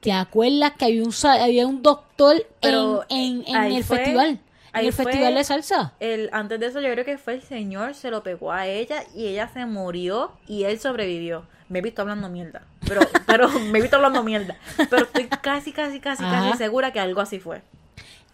¿te 0.00 0.12
acuerdas 0.12 0.72
que 0.78 0.86
había 0.86 1.02
un, 1.02 1.12
había 1.24 1.66
un 1.66 1.82
doctor 1.82 2.46
Pero, 2.60 3.04
en, 3.08 3.44
en, 3.46 3.56
en 3.56 3.72
el 3.72 3.84
fue- 3.84 3.98
festival? 3.98 4.40
En 4.72 4.86
el 4.86 4.92
festival 4.92 5.34
de 5.34 5.42
salsa. 5.44 5.94
El, 5.98 6.30
antes 6.32 6.60
de 6.60 6.66
eso 6.66 6.80
yo 6.80 6.92
creo 6.92 7.04
que 7.04 7.18
fue 7.18 7.34
el 7.34 7.42
señor, 7.42 7.94
se 7.94 8.08
lo 8.10 8.22
pegó 8.22 8.52
a 8.52 8.68
ella 8.68 9.02
y 9.16 9.26
ella 9.26 9.48
se 9.48 9.66
murió 9.66 10.30
y 10.46 10.62
él 10.62 10.78
sobrevivió. 10.78 11.42
Me 11.68 11.80
he 11.80 11.82
visto 11.82 12.02
hablando 12.02 12.28
mierda, 12.28 12.62
pero, 12.86 13.00
pero 13.26 13.48
me 13.48 13.78
he 13.78 13.82
visto 13.82 13.96
hablando 13.96 14.22
mierda. 14.22 14.56
Pero 14.88 15.04
estoy 15.04 15.26
casi, 15.26 15.72
casi, 15.72 15.98
casi, 16.00 16.22
Ajá. 16.22 16.46
casi 16.50 16.58
segura 16.58 16.92
que 16.92 17.00
algo 17.00 17.20
así 17.20 17.40
fue. 17.40 17.62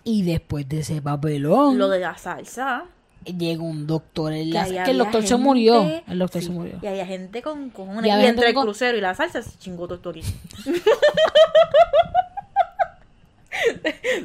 Y 0.08 0.22
después 0.22 0.68
de 0.68 0.78
ese 0.78 1.02
papelón, 1.02 1.78
Lo 1.78 1.88
de 1.88 1.98
la 1.98 2.16
salsa. 2.16 2.84
llegó 3.24 3.64
un 3.64 3.88
doctor 3.88 4.32
en 4.32 4.52
Que, 4.52 4.70
la... 4.72 4.84
Que 4.84 4.92
el 4.92 4.98
doctor 4.98 5.26
se 5.26 5.36
murió. 5.36 5.82
El 6.06 6.20
doctor 6.20 6.40
sí, 6.40 6.46
se 6.46 6.52
murió. 6.52 6.78
Y 6.80 6.86
había 6.86 7.04
gente 7.04 7.42
con 7.42 7.70
cojones. 7.70 8.06
Y 8.06 8.24
entre 8.24 8.50
el 8.50 8.54
con- 8.54 8.66
crucero 8.66 8.96
y 8.96 9.00
la 9.00 9.16
salsa 9.16 9.42
se 9.42 9.58
chingó. 9.58 9.88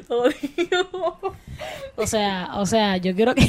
Jodido. 0.08 1.18
O 1.96 2.08
sea, 2.08 2.50
o 2.56 2.66
sea, 2.66 2.98
yo 2.98 3.16
quiero 3.16 3.34
que... 3.36 3.48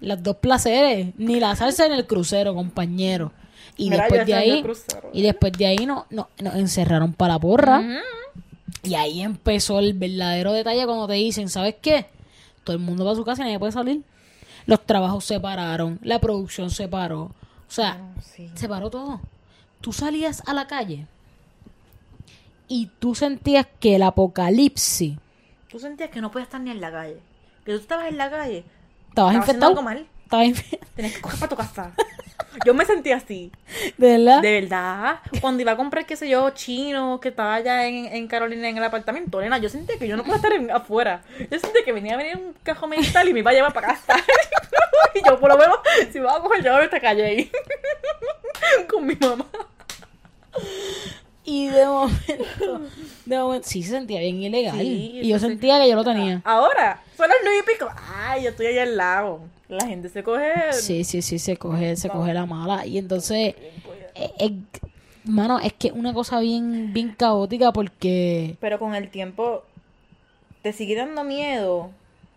Los 0.00 0.22
dos 0.22 0.36
placeres, 0.36 1.14
ni 1.16 1.40
la 1.40 1.54
salsa 1.56 1.88
ni 1.88 1.94
el 1.94 2.06
crucero, 2.06 2.54
compañero. 2.54 3.32
Y 3.76 3.90
Mira, 3.90 4.04
después 4.04 4.26
de 4.26 4.32
en 4.32 4.38
el 4.38 4.42
ahí, 4.44 4.64
y 5.12 5.22
después 5.22 5.52
de 5.52 5.66
ahí 5.66 5.86
no, 5.86 6.06
no, 6.10 6.28
nos 6.40 6.54
encerraron 6.54 7.12
para 7.12 7.34
la 7.34 7.40
porra. 7.40 7.82
Y 8.82 8.94
ahí 8.94 9.22
empezó 9.22 9.78
el 9.78 9.94
verdadero 9.94 10.52
detalle 10.52 10.84
cuando 10.86 11.06
te 11.06 11.14
dicen, 11.14 11.48
¿sabes 11.48 11.76
qué? 11.80 12.06
Todo 12.64 12.76
el 12.76 12.82
mundo 12.82 13.04
va 13.04 13.12
a 13.12 13.16
su 13.16 13.24
casa 13.24 13.42
y 13.42 13.44
nadie 13.46 13.58
puede 13.58 13.72
salir. 13.72 14.02
Los 14.66 14.84
trabajos 14.84 15.24
se 15.24 15.40
pararon, 15.40 15.98
la 16.02 16.18
producción 16.20 16.70
se 16.70 16.88
paró. 16.88 17.22
O 17.22 17.32
sea, 17.70 17.98
Ah, 18.00 18.20
sí. 18.22 18.50
se 18.54 18.68
paró 18.68 18.90
todo. 18.90 19.20
Tú 19.80 19.92
salías 19.92 20.42
a 20.46 20.52
la 20.54 20.66
calle 20.66 21.06
y 22.66 22.86
tú 22.98 23.14
sentías 23.14 23.66
que 23.80 23.96
el 23.96 24.02
apocalipsis 24.02 25.16
Tú 25.70 25.78
sentías 25.78 26.10
que 26.10 26.20
no 26.20 26.30
podías 26.30 26.48
estar 26.48 26.60
ni 26.60 26.70
en 26.70 26.80
la 26.80 26.90
calle. 26.90 27.18
Que 27.64 27.72
tú 27.72 27.78
estabas 27.78 28.08
en 28.08 28.16
la 28.16 28.30
calle. 28.30 28.64
estabas 29.10 29.34
infectado. 29.34 29.68
algo 29.72 29.82
mal. 29.82 30.06
Estabas 30.24 30.46
infe- 30.46 30.78
Tenías 30.94 31.14
que 31.14 31.20
coger 31.20 31.38
para 31.38 31.48
tu 31.50 31.56
casa. 31.56 31.92
Yo 32.64 32.74
me 32.74 32.84
sentía 32.84 33.16
así. 33.16 33.52
¿De 33.96 34.16
verdad? 34.18 34.42
De 34.42 34.60
verdad. 34.60 35.20
Cuando 35.40 35.62
iba 35.62 35.72
a 35.72 35.76
comprar, 35.76 36.06
qué 36.06 36.16
sé 36.16 36.28
yo, 36.28 36.50
chino, 36.50 37.20
que 37.20 37.28
estaba 37.28 37.54
allá 37.54 37.86
en, 37.86 38.06
en 38.06 38.26
Carolina 38.28 38.68
en 38.68 38.76
el 38.78 38.84
apartamento, 38.84 39.40
nena, 39.40 39.58
yo 39.58 39.68
sentía 39.68 39.98
que 39.98 40.08
yo 40.08 40.16
no 40.16 40.22
podía 40.22 40.36
estar 40.36 40.52
en- 40.52 40.70
afuera. 40.70 41.22
Yo 41.50 41.58
sentía 41.58 41.84
que 41.84 41.92
venía 41.92 42.14
a 42.14 42.16
venir 42.16 42.36
un 42.36 42.54
cajón 42.62 42.90
militar 42.90 43.26
y 43.28 43.32
me 43.32 43.40
iba 43.40 43.50
a 43.50 43.54
llevar 43.54 43.72
para 43.72 43.88
casa. 43.88 44.16
y 45.14 45.26
yo, 45.26 45.38
por 45.38 45.50
lo 45.50 45.56
menos, 45.58 45.78
si 46.12 46.18
me 46.20 46.26
voy 46.26 46.34
a 46.36 46.40
coger, 46.40 46.64
yo 46.64 46.78
esta 46.80 47.00
calle 47.00 47.24
ahí. 47.24 47.50
Con 48.88 49.06
mi 49.06 49.14
mamá. 49.16 49.46
Y 51.48 51.68
de 51.68 51.86
momento, 51.86 52.80
de 53.24 53.38
momento, 53.38 53.66
sí 53.66 53.82
se 53.82 53.92
sentía 53.92 54.20
bien 54.20 54.42
ilegal. 54.42 54.78
Sí, 54.78 55.20
y 55.22 55.28
yo 55.28 55.38
sentía 55.38 55.80
que 55.80 55.88
yo 55.88 55.96
lo 55.96 56.04
tenía. 56.04 56.42
Ahora, 56.44 57.02
son 57.16 57.26
las 57.26 57.38
nueve 57.42 57.60
y 57.60 57.72
pico. 57.72 57.88
Ay, 58.14 58.42
yo 58.42 58.50
estoy 58.50 58.66
allá 58.66 58.82
al 58.82 58.96
lado. 58.98 59.40
La 59.68 59.86
gente 59.86 60.10
se 60.10 60.22
coge. 60.22 60.74
Sí, 60.74 61.04
sí, 61.04 61.22
sí, 61.22 61.38
se 61.38 61.56
coge, 61.56 61.96
se 61.96 62.10
coge 62.10 62.34
la 62.34 62.44
mala. 62.44 62.84
Y 62.84 62.98
entonces, 62.98 63.54
eh, 64.14 64.30
eh, 64.38 64.52
mano, 65.24 65.58
es 65.58 65.72
que 65.72 65.90
una 65.90 66.12
cosa 66.12 66.38
bien, 66.40 66.92
bien 66.92 67.14
caótica 67.16 67.72
porque 67.72 68.58
Pero 68.60 68.78
con 68.78 68.94
el 68.94 69.08
tiempo 69.10 69.64
te 70.60 70.74
sigue 70.74 70.96
dando 70.96 71.24
miedo, 71.24 71.92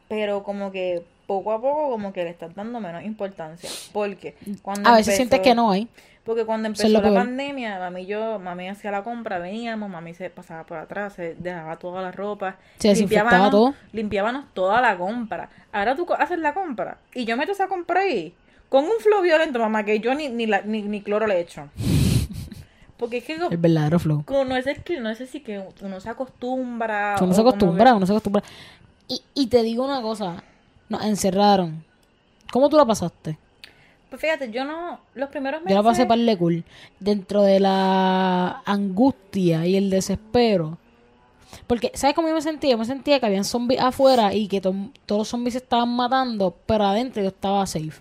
pero 0.07 0.43
como 0.43 0.71
que 0.71 1.03
poco 1.31 1.51
a 1.53 1.61
poco 1.61 1.89
como 1.91 2.11
que 2.11 2.23
le 2.23 2.29
estás 2.31 2.53
dando 2.55 2.79
menos 2.79 3.03
importancia. 3.03 3.69
Porque 3.93 4.35
cuando 4.61 4.89
a 4.89 4.93
veces 4.97 5.07
empezó- 5.13 5.17
sientes 5.17 5.39
que 5.39 5.55
no 5.55 5.71
hay. 5.71 5.87
Porque 6.23 6.45
cuando 6.45 6.67
empezó 6.67 6.87
la 6.89 7.01
peor. 7.01 7.15
pandemia, 7.15 7.79
mami 7.79 8.01
y 8.01 8.05
yo, 8.05 8.37
mami 8.39 8.69
hacía 8.69 8.91
la 8.91 9.03
compra, 9.03 9.39
veníamos, 9.39 9.89
mami 9.89 10.13
se 10.13 10.29
pasaba 10.29 10.65
por 10.65 10.77
atrás, 10.77 11.13
se 11.13 11.35
dejaba 11.39 11.77
toda 11.77 12.01
la 12.01 12.11
ropa, 12.11 12.57
Se 12.77 12.93
limpiábamos- 12.93 13.49
todo. 13.49 13.73
limpiábamos 13.91 14.45
toda 14.53 14.81
la 14.81 14.97
compra. 14.97 15.49
Ahora 15.71 15.95
tú 15.95 16.05
haces 16.19 16.37
la 16.39 16.53
compra 16.53 16.97
y 17.15 17.25
yo 17.25 17.37
meto 17.37 17.53
esa 17.53 17.67
compra 17.67 18.01
ahí 18.01 18.35
con 18.69 18.83
un 18.85 18.99
flow 18.99 19.21
violento, 19.23 19.57
mamá, 19.57 19.83
que 19.83 19.99
yo 19.99 20.13
ni, 20.13 20.29
ni, 20.29 20.45
la- 20.45 20.61
ni, 20.61 20.81
ni 20.83 21.01
cloro 21.01 21.25
le 21.27 21.39
echo. 21.39 21.69
Porque 22.97 23.17
es 23.17 23.23
que 23.23 23.33
El 23.33 23.57
verdadero 23.57 23.97
flow. 23.97 24.23
como 24.25 24.45
no 24.45 24.55
es 24.55 24.67
el 24.67 24.77
no 25.01 25.09
es 25.09 25.19
así 25.21 25.39
que 25.39 25.59
uno 25.81 25.99
se 25.99 26.09
acostumbra. 26.09 27.15
Uno 27.19 27.33
se 27.33 27.41
acostumbra, 27.41 27.95
uno 27.95 28.05
se 28.05 28.11
acostumbra. 28.13 28.43
Y, 29.07 29.23
y 29.33 29.47
te 29.47 29.63
digo 29.63 29.83
una 29.83 30.01
cosa, 30.03 30.43
nos 30.91 31.03
encerraron. 31.05 31.83
¿Cómo 32.51 32.69
tú 32.69 32.77
la 32.77 32.85
pasaste? 32.85 33.37
pues 34.09 34.19
fíjate, 34.21 34.51
yo 34.51 34.65
no. 34.65 34.99
Los 35.15 35.29
primeros 35.29 35.61
Yo 35.61 35.65
meses. 35.65 35.75
la 35.77 35.83
pasé 35.83 36.05
par 36.05 36.19
de 36.19 36.37
cool. 36.37 36.63
Dentro 36.99 37.43
de 37.43 37.61
la 37.61 38.61
angustia 38.65 39.65
y 39.65 39.77
el 39.77 39.89
desespero. 39.89 40.77
Porque, 41.65 41.91
¿sabes 41.93 42.13
cómo 42.15 42.27
yo 42.27 42.33
me 42.35 42.41
sentía? 42.41 42.71
Yo 42.71 42.77
me 42.77 42.83
sentía 42.85 43.19
que 43.21 43.25
habían 43.25 43.45
zombies 43.45 43.79
afuera 43.81 44.33
y 44.33 44.47
que 44.49 44.59
to- 44.59 44.75
todos 45.05 45.19
los 45.19 45.27
zombies 45.29 45.53
se 45.53 45.59
estaban 45.59 45.89
matando, 45.95 46.53
pero 46.65 46.83
adentro 46.85 47.21
yo 47.21 47.29
estaba 47.29 47.65
safe. 47.65 47.93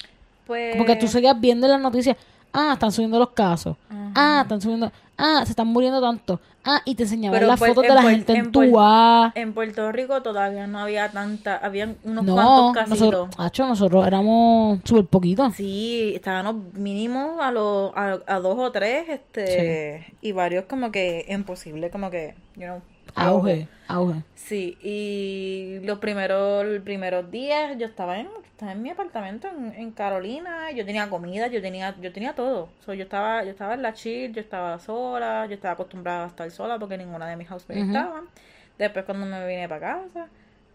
Pues. 0.49 0.73
Como 0.73 0.85
que 0.85 0.97
tú 0.97 1.07
seguías 1.07 1.41
viendo 1.41 1.67
en 1.67 1.73
las 1.75 1.81
noticias, 1.81 2.17
ah, 2.53 2.71
están 2.75 2.93
subiendo 2.93 3.19
los 3.19 3.31
casos, 3.31 3.77
ah, 4.15 4.41
están 4.43 4.61
subiendo, 4.61 4.91
ah, 5.19 5.43
se 5.45 5.51
están 5.51 5.67
muriendo 5.69 6.01
tanto, 6.01 6.41
ah, 6.65 6.81
y 6.85 6.95
te 6.95 7.05
enseñaban 7.05 7.47
las 7.47 7.59
fotos 7.59 7.83
de 7.83 7.89
la 7.95 8.03
gente 8.03 8.33
en 8.33 8.39
en 8.47 8.53
tu 8.53 8.61
Puer- 8.63 9.33
En 9.35 9.53
Puerto 9.55 9.91
Rico 9.93 10.23
todavía 10.23 10.67
no 10.67 10.79
había 10.81 11.11
tanta. 11.11 11.57
Habían 11.57 11.97
unos 12.05 12.25
No, 12.25 12.35
cuantos 12.35 12.75
casitos. 12.75 13.29
nosotros, 13.39 13.69
nosotros 13.69 14.07
éramos 14.07 14.81
súper 14.85 15.05
poquitos. 15.07 15.55
Sí, 15.55 16.13
estábamos 16.15 16.57
mínimo 16.75 17.39
a, 17.41 17.51
los 17.53 17.93
a, 17.97 18.19
a 18.27 18.41
dos 18.41 18.59
o 18.59 18.71
tres, 18.73 19.09
este, 19.09 20.15
y 20.21 20.33
varios 20.33 20.65
como 20.65 20.91
que 20.91 21.25
imposible, 21.29 21.91
como 21.91 22.11
que, 22.11 22.35
you 22.57 22.63
know, 22.65 22.81
Auge, 23.17 23.67
auge. 23.89 24.23
Sí, 24.37 24.79
y 24.83 25.85
los 25.85 25.99
primeros, 25.99 26.65
los 26.65 26.81
primeros 26.83 27.29
días 27.31 27.77
yo 27.77 27.87
estaba 27.87 28.19
en, 28.21 28.29
estaba 28.61 28.73
en 28.73 28.83
mi 28.83 28.91
apartamento 28.91 29.49
en, 29.49 29.73
en 29.73 29.91
Carolina, 29.93 30.71
yo 30.73 30.85
tenía 30.85 31.09
comida, 31.09 31.47
yo 31.47 31.63
tenía, 31.63 31.97
yo 31.99 32.13
tenía 32.13 32.35
todo. 32.35 32.69
So, 32.85 32.93
yo 32.93 33.05
estaba, 33.05 33.43
yo 33.43 33.53
estaba 33.53 33.73
en 33.73 33.81
la 33.81 33.95
chill, 33.95 34.35
yo 34.35 34.43
estaba 34.43 34.79
sola, 34.79 35.47
yo 35.47 35.55
estaba 35.55 35.73
acostumbrada 35.73 36.25
a 36.25 36.27
estar 36.27 36.51
sola 36.51 36.79
porque 36.79 36.99
ninguna 36.99 37.27
de 37.27 37.37
mis 37.37 37.49
housemates 37.49 37.89
Ujú. 37.89 37.97
estaban. 37.97 38.29
Después 38.77 39.07
cuando 39.07 39.25
me 39.25 39.47
vine 39.47 39.67
para 39.67 39.81
casa, 39.81 40.29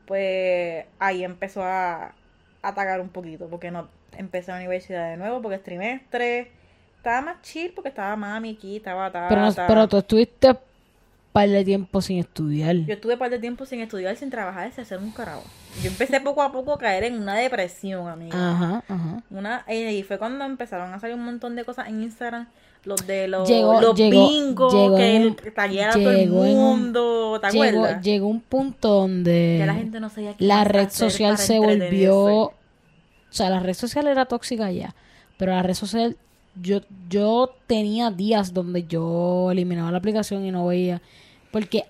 pues 0.07 0.85
ahí 0.97 1.23
empezó 1.23 1.63
a, 1.63 2.15
atacar 2.63 2.99
un 3.01 3.09
poquito, 3.09 3.47
porque 3.49 3.69
no 3.69 3.87
empecé 4.17 4.49
la 4.49 4.57
universidad 4.57 5.11
de 5.11 5.17
nuevo, 5.17 5.43
porque 5.43 5.57
es 5.57 5.63
trimestre. 5.63 6.51
Estaba 6.97 7.21
más 7.21 7.41
chill 7.43 7.71
porque 7.75 7.89
estaba 7.89 8.15
mami 8.15 8.55
aquí, 8.55 8.77
estaba 8.77 9.11
ta, 9.11 9.29
Pero, 9.29 9.53
ta. 9.53 9.67
pero 9.67 9.87
tú 9.87 9.97
estuviste 9.97 10.55
par 11.35 11.49
de 11.49 11.65
tiempo 11.65 12.01
sin 12.01 12.17
estudiar. 12.19 12.75
Yo 12.77 12.93
estuve 12.93 13.17
par 13.17 13.29
de 13.29 13.39
tiempo 13.39 13.65
sin 13.65 13.81
estudiar, 13.81 14.15
sin 14.15 14.29
trabajar, 14.29 14.71
sin 14.71 14.83
hacer 14.83 14.99
un 14.99 15.11
carajo. 15.11 15.43
Yo 15.83 15.89
empecé 15.89 16.21
poco 16.21 16.41
a 16.41 16.51
poco 16.53 16.71
a 16.73 16.77
caer 16.77 17.03
en 17.03 17.21
una 17.21 17.35
depresión, 17.35 18.07
amiga. 18.07 18.35
Ajá, 18.51 18.83
ajá. 18.87 19.23
Una, 19.29 19.65
eh, 19.67 19.91
y 19.93 20.03
fue 20.03 20.17
cuando 20.17 20.45
empezaron 20.45 20.93
a 20.93 20.99
salir 21.01 21.15
un 21.17 21.25
montón 21.25 21.57
de 21.57 21.65
cosas 21.65 21.89
en 21.89 22.01
Instagram. 22.03 22.47
Los 22.85 23.05
de 23.05 23.27
los, 23.27 23.49
Llegó- 23.49 23.81
los 23.81 23.95
llegó- 23.97 24.29
bingos, 24.29 24.73
llegó 24.73 24.95
que 24.95 25.15
en 25.17 25.35
tagueara 25.53 25.91
todo 25.93 26.11
el 26.11 26.29
mundo. 26.29 27.39
¿Te 27.41 27.49
Llegó, 27.51 27.63
acuerdas? 27.79 28.01
llegó 28.03 28.27
un 28.27 28.41
punto 28.41 28.89
donde 28.89 29.55
Ya 29.59 29.65
la 29.65 29.73
gente 29.73 29.99
no 29.99 30.09
sabía 30.09 30.35
qué 30.37 30.45
la 30.45 30.63
red 30.63 30.89
social 30.89 31.37
se 31.37 31.59
volvió... 31.59 32.15
O 32.43 32.53
sea, 33.31 33.49
la 33.49 33.59
red 33.59 33.73
social 33.73 34.07
era 34.07 34.25
tóxica 34.25 34.71
ya. 34.71 34.95
Pero 35.37 35.51
la 35.51 35.63
red 35.63 35.73
social... 35.73 36.15
Yo, 36.61 36.79
yo 37.09 37.53
tenía 37.67 38.11
días 38.11 38.53
donde 38.53 38.85
yo 38.87 39.51
eliminaba 39.51 39.91
la 39.91 39.97
aplicación 39.97 40.45
y 40.45 40.51
no 40.51 40.65
veía. 40.67 41.01
Porque 41.55 41.85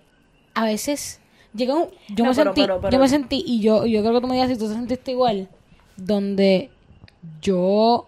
a 0.54 0.64
veces... 0.64 1.20
Llega 1.56 1.74
un, 1.74 1.86
yo, 2.10 2.24
No, 2.26 2.30
me 2.30 2.36
pero- 2.36 2.44
sentí, 2.54 2.62
pero- 2.62 2.80
pero- 2.82 2.92
yo 2.92 3.00
me 3.00 3.10
sentí... 3.10 3.44
Y 3.48 3.62
yo, 3.62 3.88
yo 3.88 4.02
creo 4.02 4.14
que 4.14 4.22
tú 4.22 4.28
me 4.28 4.36
digas 4.36 4.50
si 4.50 4.58
tú 4.60 4.68
te 4.68 4.76
sentiste 4.76 5.10
igual. 5.10 5.50
Donde 5.98 6.70
yo 7.42 8.06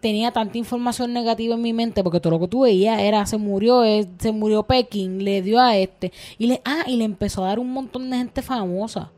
tenía 0.00 0.30
tanta 0.32 0.56
información 0.56 1.12
negativa 1.12 1.54
en 1.56 1.60
mi 1.60 1.74
mente 1.74 2.02
porque 2.02 2.20
todo 2.20 2.30
lo 2.32 2.40
que 2.40 2.48
tú 2.48 2.60
veías 2.60 2.98
era 3.00 3.26
se 3.26 3.36
murió 3.36 3.84
eh, 3.84 4.08
se 4.18 4.32
murió 4.32 4.62
Pekín 4.62 5.24
le 5.24 5.42
dio 5.42 5.60
a 5.60 5.76
este 5.76 6.10
y 6.38 6.46
le 6.46 6.60
ah 6.64 6.84
y 6.86 6.96
le 6.96 7.04
empezó 7.04 7.42
a 7.44 7.48
dar 7.48 7.58
un 7.58 7.70
montón 7.72 8.10
de 8.10 8.18
gente 8.18 8.42
famosa 8.42 9.10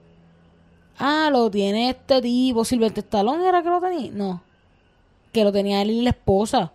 ah 0.98 1.28
lo 1.32 1.50
tiene 1.50 1.90
este 1.90 2.22
tipo 2.22 2.64
Silvestre 2.64 3.00
Stallone 3.00 3.48
era 3.48 3.62
que 3.64 3.68
lo 3.68 3.80
tenía 3.80 4.12
no 4.12 4.42
que 5.32 5.42
lo 5.42 5.50
tenía 5.50 5.82
él 5.82 5.90
y 5.90 6.02
la 6.02 6.10
esposa 6.10 6.72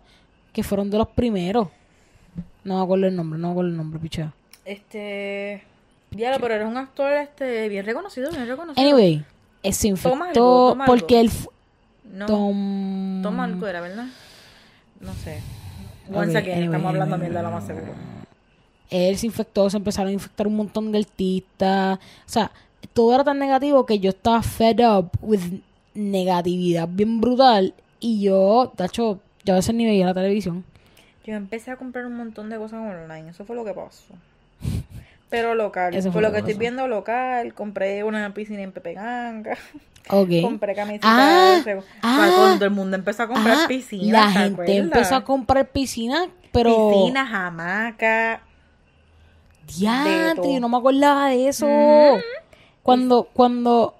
que 0.52 0.62
fueron 0.62 0.90
de 0.90 0.98
los 0.98 1.08
primeros 1.08 1.68
no 2.64 2.76
me 2.78 2.82
acuerdo 2.84 3.06
el 3.06 3.16
nombre 3.16 3.38
no 3.38 3.48
me 3.48 3.52
acuerdo 3.52 3.70
el 3.70 3.76
nombre 3.76 3.98
pichea 4.00 4.32
Este. 4.64 5.62
Diablo, 6.10 6.38
pero 6.40 6.54
eres 6.54 6.66
un 6.68 6.76
actor 6.76 7.10
este, 7.12 7.68
bien 7.68 7.86
reconocido, 7.86 8.30
bien 8.30 8.46
reconocido. 8.46 8.82
anyway 8.86 9.24
eh, 9.62 9.72
se 9.72 9.88
infectó 9.88 10.72
algo, 10.72 10.84
porque 10.86 11.20
él 11.20 11.30
No, 12.12 12.26
tom- 12.26 13.22
toma 13.22 13.44
algo 13.44 13.66
era, 13.66 13.80
¿verdad? 13.80 14.06
No 15.00 15.12
sé. 15.14 15.40
Once 16.12 16.36
again, 16.36 16.52
anyway, 16.58 16.64
estamos 16.66 16.88
hablando 16.88 17.14
anyway, 17.14 17.30
mierda, 17.30 17.48
lo 17.48 17.54
más 17.54 17.66
seguro. 17.66 17.92
él 18.90 19.16
se 19.16 19.26
infectó, 19.26 19.70
se 19.70 19.76
empezaron 19.78 20.10
a 20.10 20.12
infectar 20.12 20.46
un 20.46 20.56
montón 20.56 20.92
de 20.92 20.98
artistas. 20.98 21.98
O 21.98 22.28
sea, 22.28 22.50
todo 22.92 23.14
era 23.14 23.24
tan 23.24 23.38
negativo 23.38 23.86
que 23.86 23.98
yo 24.00 24.10
estaba 24.10 24.42
fed 24.42 24.80
up 24.86 25.10
with 25.22 25.40
negatividad 25.94 26.88
bien 26.90 27.20
brutal. 27.20 27.72
Y 28.00 28.20
yo, 28.20 28.72
de 28.76 28.84
hecho, 28.84 29.20
yo 29.44 29.54
a 29.54 29.56
veces 29.56 29.74
ni 29.74 29.86
veía 29.86 30.06
la 30.06 30.14
televisión. 30.14 30.64
Yo 31.24 31.34
empecé 31.34 31.70
a 31.70 31.76
comprar 31.76 32.04
un 32.06 32.16
montón 32.16 32.50
de 32.50 32.56
cosas 32.58 32.80
online, 32.80 33.30
eso 33.30 33.44
fue 33.44 33.54
lo 33.56 33.64
que 33.64 33.72
pasó. 33.74 34.14
Pero 35.30 35.54
local, 35.54 35.94
Eso 35.94 36.12
fue 36.12 36.20
lo 36.20 36.28
lo 36.28 36.32
que 36.34 36.40
estoy 36.40 36.54
viendo 36.54 36.86
local, 36.88 37.54
compré 37.54 38.04
una 38.04 38.34
piscina 38.34 38.60
en 38.62 38.72
Pepeganga, 38.72 39.56
Ok. 40.10 40.28
compré 40.42 40.74
camisetas 40.74 41.08
Ah, 41.10 41.62
de 41.64 41.82
ah, 42.02 42.16
cuando 42.34 42.54
todo 42.56 42.64
el 42.66 42.70
mundo 42.70 42.96
empezó 42.96 43.22
a 43.22 43.28
comprar 43.28 43.56
Ah, 43.62 43.68
piscinas. 43.68 44.26
la 44.26 44.26
¿te 44.26 44.38
gente 44.38 44.52
acuerdas? 44.62 44.76
empezó 44.76 45.14
a 45.16 45.24
comprar 45.24 45.68
piscinas, 45.68 46.28
pero... 46.52 46.90
Piscinas, 46.90 47.32
hamacas. 47.32 48.40
Diantre, 49.78 50.52
yo 50.54 50.60
no 50.60 50.68
me 50.68 50.76
acordaba 50.76 51.28
de 51.28 51.48
eso. 51.48 51.66
Cuando, 52.82 53.28
cuando... 53.32 53.94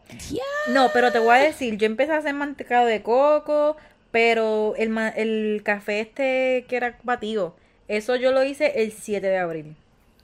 No, 0.68 0.88
pero 0.92 1.12
te 1.12 1.18
voy 1.18 1.30
a 1.36 1.38
decir, 1.38 1.76
yo 1.78 1.86
empecé 1.86 2.12
a 2.12 2.18
hacer 2.18 2.34
mantecado 2.34 2.84
de 2.86 3.02
coco, 3.02 3.76
pero 4.12 4.74
el, 4.76 4.90
ma- 4.90 5.08
el 5.08 5.62
café 5.64 5.98
este 6.00 6.64
que 6.68 6.76
era 6.76 6.96
batido, 7.02 7.56
eso 7.88 8.14
yo 8.14 8.30
lo 8.30 8.44
hice 8.44 8.82
el 8.84 8.92
7 8.92 9.26
de 9.26 9.38
abril. 9.38 9.74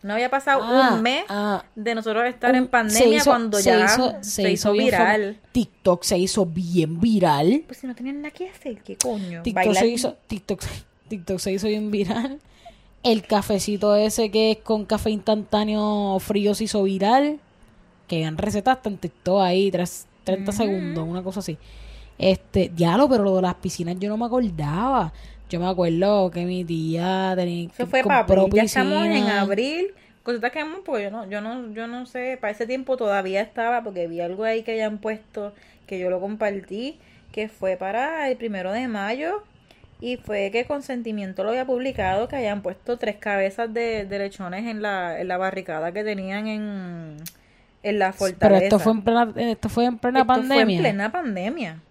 No 0.00 0.12
había 0.14 0.30
pasado 0.30 0.62
Ah, 0.62 0.92
un 0.94 1.02
mes 1.02 1.24
ah, 1.28 1.64
de 1.74 1.96
nosotros 1.96 2.24
estar 2.26 2.52
un- 2.52 2.56
en 2.58 2.68
pandemia 2.68 3.16
hizo- 3.18 3.30
cuando 3.30 3.58
se 3.58 3.64
ya 3.70 3.84
hizo- 3.84 4.14
se, 4.20 4.52
hizo, 4.52 4.70
viral. 4.72 5.38
TikTok 5.50 6.04
se 6.04 6.18
hizo 6.18 6.46
bien 6.46 7.00
viral. 7.00 7.64
Pues 7.66 7.78
si 7.78 7.88
no 7.88 7.96
tenían 7.96 8.22
nada 8.22 8.30
que 8.30 8.48
hacer, 8.48 8.80
¿qué 8.82 8.96
coño? 8.96 9.42
TikTok 9.42 9.64
Bailar- 9.64 9.80
se 9.82 9.88
hizo, 9.88 10.16
TikTok, 10.28 10.60
TikTok 11.08 11.38
se 11.40 11.50
hizo 11.52 11.66
bien 11.66 11.90
viral. 11.90 12.38
El 13.02 13.22
cafecito 13.26 13.96
ese 13.96 14.30
que 14.30 14.52
es 14.52 14.58
con 14.58 14.84
café 14.84 15.10
instantáneo 15.10 16.16
frío 16.20 16.54
se 16.54 16.64
hizo 16.64 16.82
viral. 16.84 17.40
Que 18.06 18.16
habían 18.16 18.38
recetas 18.38 18.78
en 18.84 18.98
TikTok 18.98 19.40
ahí, 19.42 19.70
tres- 19.70 20.06
30 20.24 20.52
segundos, 20.52 21.06
una 21.08 21.22
cosa 21.22 21.40
así. 21.40 21.58
Este, 22.18 22.70
diablo, 22.74 23.08
pero 23.08 23.22
lo 23.24 23.36
de 23.36 23.42
las 23.42 23.54
piscinas 23.56 23.96
yo 23.98 24.08
no 24.08 24.16
me 24.16 24.26
acordaba. 24.26 25.12
Yo 25.48 25.60
me 25.60 25.66
acuerdo 25.68 26.30
que 26.30 26.44
mi 26.44 26.64
tía 26.64 27.32
tenía 27.36 27.70
Eso 27.72 27.86
fue 27.86 28.00
abril. 28.00 28.50
Ya 28.52 28.62
estamos 28.64 29.04
en 29.06 29.28
abril. 29.28 29.94
Cositas 30.22 30.52
que 30.52 30.60
hemos, 30.60 30.80
porque 30.84 31.04
yo 31.04 31.10
no, 31.10 31.28
yo 31.30 31.40
no, 31.40 31.72
yo 31.72 31.86
no 31.86 32.04
sé, 32.04 32.36
para 32.38 32.50
ese 32.50 32.66
tiempo 32.66 32.98
todavía 32.98 33.40
estaba, 33.40 33.82
porque 33.82 34.06
vi 34.08 34.20
algo 34.20 34.44
ahí 34.44 34.62
que 34.62 34.72
hayan 34.72 34.98
puesto, 34.98 35.54
que 35.86 35.98
yo 35.98 36.10
lo 36.10 36.20
compartí, 36.20 36.98
que 37.32 37.48
fue 37.48 37.76
para 37.78 38.28
el 38.28 38.36
primero 38.36 38.72
de 38.72 38.88
mayo, 38.88 39.42
y 40.00 40.18
fue 40.18 40.50
que 40.50 40.66
Consentimiento 40.66 41.44
lo 41.44 41.50
había 41.50 41.64
publicado, 41.66 42.28
que 42.28 42.36
hayan 42.36 42.60
puesto 42.62 42.98
tres 42.98 43.16
cabezas 43.16 43.72
de, 43.72 44.04
de 44.04 44.18
lechones 44.18 44.66
en 44.66 44.82
la, 44.82 45.18
en 45.18 45.28
la 45.28 45.38
barricada 45.38 45.92
que 45.92 46.04
tenían 46.04 46.46
en, 46.46 47.16
en 47.82 47.98
la 47.98 48.12
Pero 48.38 48.56
fortaleza. 48.56 48.64
esto 48.64 48.78
fue 48.78 48.92
en 48.92 49.02
plena, 49.02 49.32
esto 49.36 49.68
fue 49.68 49.84
en 49.86 49.98
plena 49.98 50.20
Esto 50.20 50.26
pandemia. 50.26 50.54
fue 50.54 50.62
en 50.62 50.72
plena 50.74 51.12
pandemia. 51.12 51.82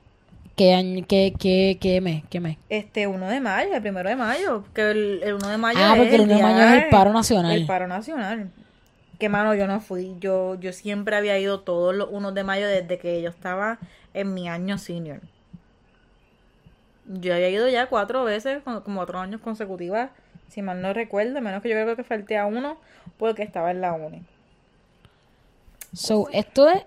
¿Qué 0.58 0.74
año, 0.74 1.06
qué, 1.08 1.36
qué, 1.38 1.78
qué 1.80 2.02
mes? 2.02 2.24
¿Qué 2.32 2.40
mes? 2.40 2.58
Este 2.70 3.06
1 3.06 3.28
de 3.28 3.40
mayo, 3.40 3.76
el 3.76 3.82
primero 3.84 4.10
de 4.10 4.16
mayo, 4.16 4.64
que 4.74 4.90
el, 4.90 5.22
el 5.22 5.36
1 5.36 5.50
de 5.50 5.58
mayo 5.60 5.80
Ah, 5.80 5.94
es 5.94 6.00
porque 6.00 6.16
el 6.16 6.22
1 6.22 6.36
de 6.36 6.42
mayo 6.42 6.64
es 6.64 6.84
el 6.84 6.90
paro 6.90 7.14
nacional. 7.14 7.52
El 7.52 7.68
paro 7.68 7.88
nacional. 7.88 8.50
Que 9.20 9.30
mano, 9.30 9.54
yo 9.54 9.68
no 9.68 9.80
fui, 9.82 10.16
yo 10.20 10.56
yo 10.56 10.74
siempre 10.74 11.16
había 11.16 11.38
ido 11.38 11.60
todos 11.60 11.94
los 11.94 12.10
1 12.12 12.32
de 12.32 12.44
mayo 12.44 12.68
desde 12.68 12.98
que 12.98 13.22
yo 13.22 13.30
estaba 13.30 13.78
en 14.16 14.34
mi 14.34 14.50
año 14.50 14.80
senior. 14.80 15.22
Yo 17.06 17.36
había 17.36 17.50
ido 17.50 17.70
ya 17.70 17.86
cuatro 17.86 18.24
veces, 18.24 18.64
como 18.64 18.82
cuatro 18.82 19.20
años 19.20 19.42
consecutivas, 19.42 20.10
si 20.48 20.64
mal 20.64 20.82
no 20.82 20.92
recuerdo, 20.92 21.40
menos 21.40 21.62
que 21.62 21.70
yo 21.70 21.76
creo 21.76 21.96
que 21.96 22.04
falté 22.04 22.36
a 22.36 22.48
uno 22.48 22.78
porque 23.20 23.44
estaba 23.44 23.70
en 23.70 23.82
la 23.82 23.94
uni. 23.94 24.24
So, 25.94 26.30
esto 26.32 26.68
es 26.68 26.84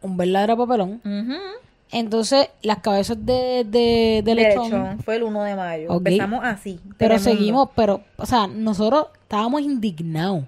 un 0.00 0.16
verdadero 0.16 0.56
papelón. 0.56 1.00
Ujú. 1.04 1.60
Entonces, 1.92 2.48
las 2.62 2.78
cabezas 2.78 3.24
de, 3.26 3.64
de, 3.64 4.22
de 4.24 4.34
lechón, 4.34 4.64
lechón, 4.64 4.98
fue 5.00 5.16
el 5.16 5.24
1 5.24 5.42
de 5.42 5.56
mayo. 5.56 5.88
Ok. 5.90 5.96
Empezamos 6.06 6.40
así. 6.44 6.78
pero 6.96 7.18
seguimos, 7.18 7.70
pero, 7.74 8.02
o 8.16 8.26
sea, 8.26 8.46
nosotros 8.46 9.06
estábamos 9.22 9.60
indignados 9.62 10.44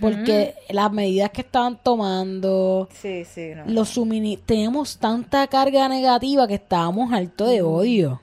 porque 0.00 0.54
las 0.70 0.92
medidas 0.92 1.30
que 1.30 1.40
estaban 1.40 1.78
tomando, 1.82 2.88
Sí, 2.92 3.24
sí, 3.24 3.52
no. 3.56 3.64
los 3.66 3.88
suministros, 3.88 4.46
teníamos 4.46 4.98
tanta 4.98 5.46
carga 5.46 5.88
negativa 5.88 6.46
que 6.46 6.54
estábamos 6.54 7.12
hartos 7.12 7.48
de 7.48 7.62
odio. 7.62 8.20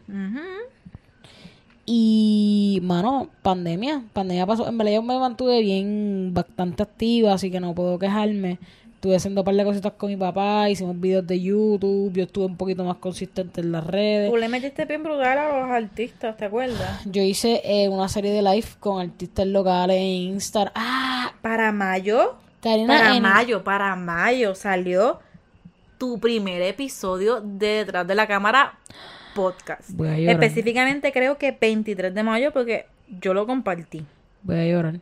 Y, 1.85 2.79
mano, 2.83 3.29
pandemia, 3.41 4.03
pandemia 4.13 4.45
pasó. 4.45 4.67
En 4.67 4.77
verdad 4.77 4.93
yo 4.93 5.01
me 5.01 5.17
mantuve 5.17 5.61
bien, 5.61 6.31
bastante 6.33 6.83
activa, 6.83 7.33
así 7.33 7.49
que 7.49 7.59
no 7.59 7.73
puedo 7.73 7.97
quejarme. 7.97 8.59
Estuve 8.99 9.15
haciendo 9.15 9.39
un 9.41 9.45
par 9.45 9.55
de 9.55 9.63
cositas 9.63 9.93
con 9.93 10.09
mi 10.09 10.17
papá, 10.17 10.69
hicimos 10.69 10.99
videos 10.99 11.25
de 11.25 11.39
YouTube, 11.41 12.11
yo 12.11 12.23
estuve 12.23 12.47
un 12.47 12.57
poquito 12.57 12.83
más 12.83 12.97
consistente 12.97 13.61
en 13.61 13.71
las 13.71 13.87
redes. 13.87 14.29
Tú 14.29 14.35
le 14.35 14.49
metiste 14.49 14.83
bien 14.83 15.03
brutal 15.03 15.37
a 15.37 15.57
los 15.61 15.69
artistas, 15.71 16.35
¿te 16.35 16.43
acuerdas? 16.43 17.01
Yo 17.05 17.21
hice 17.21 17.61
eh, 17.63 17.87
una 17.87 18.09
serie 18.09 18.31
de 18.33 18.41
live 18.41 18.67
con 18.81 18.99
artistas 18.99 19.47
locales 19.47 19.95
en 19.95 20.33
Instagram. 20.33 20.73
¡Ah! 20.75 21.31
Para 21.41 21.71
mayo, 21.71 22.35
Karina, 22.61 22.97
para 22.97 23.15
en- 23.15 23.23
mayo, 23.23 23.63
para 23.63 23.95
mayo 23.95 24.53
salió 24.53 25.21
tu 25.97 26.19
primer 26.19 26.61
episodio 26.61 27.39
de 27.39 27.67
Detrás 27.85 28.05
de 28.05 28.15
la 28.15 28.27
Cámara 28.27 28.79
podcast. 29.33 29.91
Voy 29.91 30.09
a 30.09 30.17
llorar. 30.19 30.43
Específicamente 30.43 31.13
creo 31.13 31.37
que 31.37 31.53
23 31.57 32.13
de 32.13 32.23
mayo 32.23 32.51
porque 32.51 32.85
yo 33.21 33.33
lo 33.33 33.47
compartí. 33.47 34.03
Voy 34.43 34.57
a 34.57 34.65
llorar. 34.65 34.99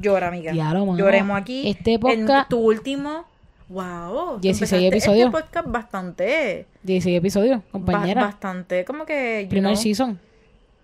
Llora, 0.00 0.28
amiga. 0.28 0.52
Diablo, 0.52 0.86
mano. 0.86 0.98
Lloremos 0.98 1.36
aquí. 1.40 1.68
Este 1.68 1.94
En 1.94 2.00
podcast- 2.00 2.48
tu 2.48 2.58
último... 2.58 3.24
Wow. 3.68 4.38
16 4.40 4.84
empezaste 4.84 4.86
episodios. 4.86 5.26
Este 5.34 5.42
podcast 5.42 5.68
bastante... 5.68 6.66
16 6.84 7.18
episodios, 7.18 7.58
ba- 7.58 7.64
compañera. 7.72 8.22
bastante 8.24 8.84
como 8.84 9.04
que... 9.04 9.46
Primer 9.50 9.72
know, 9.72 9.82
season. 9.82 10.20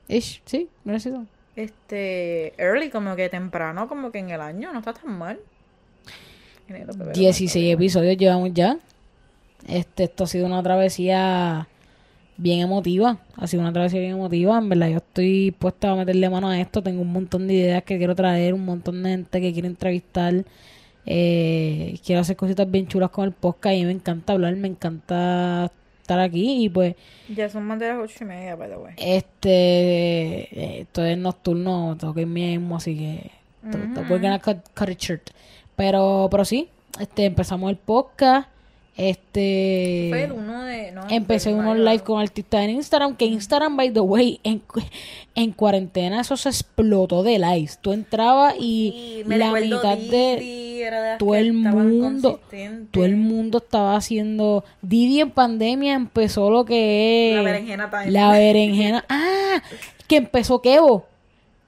Ish, 0.09 0.42
sí, 0.44 0.68
primer 0.83 1.01
season. 1.01 1.29
este 1.55 2.55
early, 2.61 2.90
como 2.90 3.14
que 3.14 3.29
temprano, 3.29 3.87
como 3.87 4.11
que 4.11 4.18
en 4.18 4.31
el 4.31 4.40
año, 4.40 4.72
no 4.72 4.81
está 4.81 4.92
tan 4.94 5.16
mal. 5.16 5.38
Enero, 6.68 6.92
febrero, 6.92 7.12
16 7.12 7.75
episodios 7.75 8.16
llevamos 8.16 8.51
ya. 8.53 8.79
Este, 9.68 10.05
esto 10.05 10.25
ha 10.25 10.27
sido 10.27 10.46
una 10.46 10.61
travesía 10.62 11.68
bien 12.42 12.61
emotiva. 12.61 13.18
Ha 13.37 13.46
sido 13.46 13.62
una 13.62 13.72
travesía 13.72 14.00
bien 14.00 14.12
emotiva. 14.12 14.59
En 14.59 14.68
verdad, 14.68 14.88
yo 14.88 14.96
estoy 14.98 15.50
puesta 15.52 15.92
a 15.92 15.96
meterle 15.96 16.28
mano 16.28 16.48
a 16.48 16.59
esto. 16.61 16.83
Tengo 16.83 17.02
un 17.02 17.12
montón 17.12 17.46
de 17.46 17.55
ideas 17.55 17.83
que 17.85 17.98
quiero 17.98 18.14
traer, 18.14 18.52
un 18.55 18.64
montón 18.64 19.02
de 19.02 19.11
gente 19.11 19.40
que 19.40 19.52
quiero 19.52 19.68
entrevistar. 19.68 20.44
Eh, 21.07 21.98
quiero 22.05 22.20
hacer 22.20 22.37
cositas 22.37 22.70
bien 22.70 22.86
chulas 22.86 23.11
con 23.11 23.24
el 23.24 23.32
podcast 23.32 23.74
y 23.76 23.84
me 23.84 23.90
encanta 23.93 24.32
hablar, 24.34 24.55
me 24.57 24.68
encanta 24.68 25.70
estar 26.01 26.20
aquí 26.20 26.64
y 26.64 26.68
pues 26.68 26.95
Ya 27.28 27.49
son 27.49 27.64
más 27.64 27.78
de 27.80 27.88
las 27.88 27.99
ocho 27.99 28.22
y 28.22 28.26
media, 28.28 28.55
by 28.55 28.68
the 28.70 28.76
way. 28.76 28.95
este 28.99 29.51
eh, 29.51 30.80
esto 30.82 31.05
es 31.05 31.18
nocturno, 31.18 31.97
tengo 31.99 32.14
que 32.14 32.20
irme 32.22 32.57
mismo, 32.57 32.76
así 32.76 32.97
que 32.97 33.30
to- 33.70 33.78
to- 33.95 34.01
we're 34.09 34.18
gonna 34.20 34.38
cut, 34.38 34.59
cut 34.78 34.88
it 34.90 34.99
short. 35.01 35.30
Pero, 35.74 36.28
pero 36.30 36.45
sí, 36.45 36.68
este 37.01 37.24
empezamos 37.24 37.70
el 37.70 37.76
podcast. 37.78 38.49
Este 38.97 40.09
Fue 40.11 40.24
el 40.24 40.32
uno 40.32 40.64
de... 40.64 40.93
No, 40.93 41.09
Empecé 41.09 41.55
unos 41.55 41.78
live 41.78 42.01
con 42.01 42.20
artistas 42.20 42.64
en 42.64 42.70
Instagram, 42.70 43.16
que 43.16 43.24
Instagram, 43.24 43.76
by 43.76 43.90
the 43.90 44.01
way, 44.01 44.38
en, 44.45 44.62
en 45.34 45.53
cuarentena 45.53 46.20
eso 46.20 46.36
se 46.36 46.51
explotó 46.51 47.22
de 47.22 47.38
lives. 47.38 47.78
Tú 47.80 47.93
entrabas 47.93 48.55
y 48.59 49.22
me 49.26 49.38
la 49.38 49.51
mitad 49.53 49.97
de 49.97 50.82
era 50.82 51.03
de 51.03 51.18
todo 51.18 51.34
el 51.34 51.53
mundo, 51.53 52.40
todo 52.90 53.05
el 53.05 53.16
mundo 53.16 53.59
estaba 53.59 53.97
haciendo. 53.97 54.64
Didi 54.82 55.20
en 55.20 55.30
pandemia 55.30 55.95
empezó 55.95 56.51
lo 56.51 56.64
que 56.64 57.30
es 57.30 57.36
La 57.36 57.43
berenjena 57.43 57.90
time. 57.90 58.11
la 58.11 58.30
berenjena. 58.32 59.05
Ah, 59.09 59.62
que 60.07 60.16
empezó 60.16 60.61
Kevo. 60.61 61.07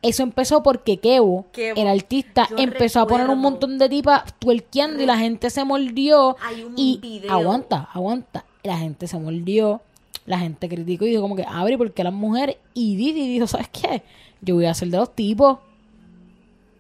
Eso 0.05 0.23
empezó 0.23 0.63
porque 0.63 0.99
Kevo, 0.99 1.47
Kevo. 1.53 1.81
el 1.81 1.89
artista, 1.89 2.47
Yo 2.51 2.59
empezó 2.59 3.01
a 3.01 3.07
poner 3.07 3.29
un 3.31 3.39
montón 3.39 3.79
de 3.79 3.89
tipas 3.89 4.39
tuerqueando 4.39 5.03
y 5.03 5.07
la 5.07 5.17
gente 5.17 5.49
se 5.49 5.65
mordió. 5.65 6.37
Hay 6.43 6.63
un 6.63 6.75
y 6.77 6.99
video. 7.01 7.33
aguanta, 7.33 7.89
aguanta. 7.93 8.45
La 8.63 8.77
gente 8.77 9.07
se 9.07 9.19
mordió. 9.19 9.81
La 10.27 10.39
gente 10.39 10.69
criticó 10.69 11.07
y 11.07 11.11
dijo 11.11 11.23
como 11.23 11.37
que, 11.37 11.45
abre, 11.49 11.79
¿por 11.79 11.93
qué 11.93 12.05
las 12.05 12.13
mujeres? 12.13 12.57
Y 12.75 12.97
Didi 12.97 13.29
dijo, 13.29 13.47
¿sabes 13.47 13.69
qué? 13.69 14.03
Yo 14.43 14.57
voy 14.57 14.67
a 14.67 14.73
hacer 14.73 14.89
de 14.89 14.99
los 14.99 15.15
tipos. 15.15 15.59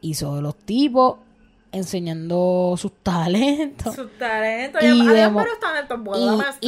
Hizo 0.02 0.36
de 0.36 0.42
los 0.42 0.54
tipos, 0.56 1.16
enseñando 1.74 2.74
sus 2.78 2.92
talentos. 3.02 3.94
Sus 3.94 4.10
talentos. 4.18 4.82
Y 4.82 4.86
Y 4.86 5.06
de 5.06 5.26
varios 5.28 5.58
talentos 5.60 6.02
buenos, 6.02 6.38
déjame 6.38 6.58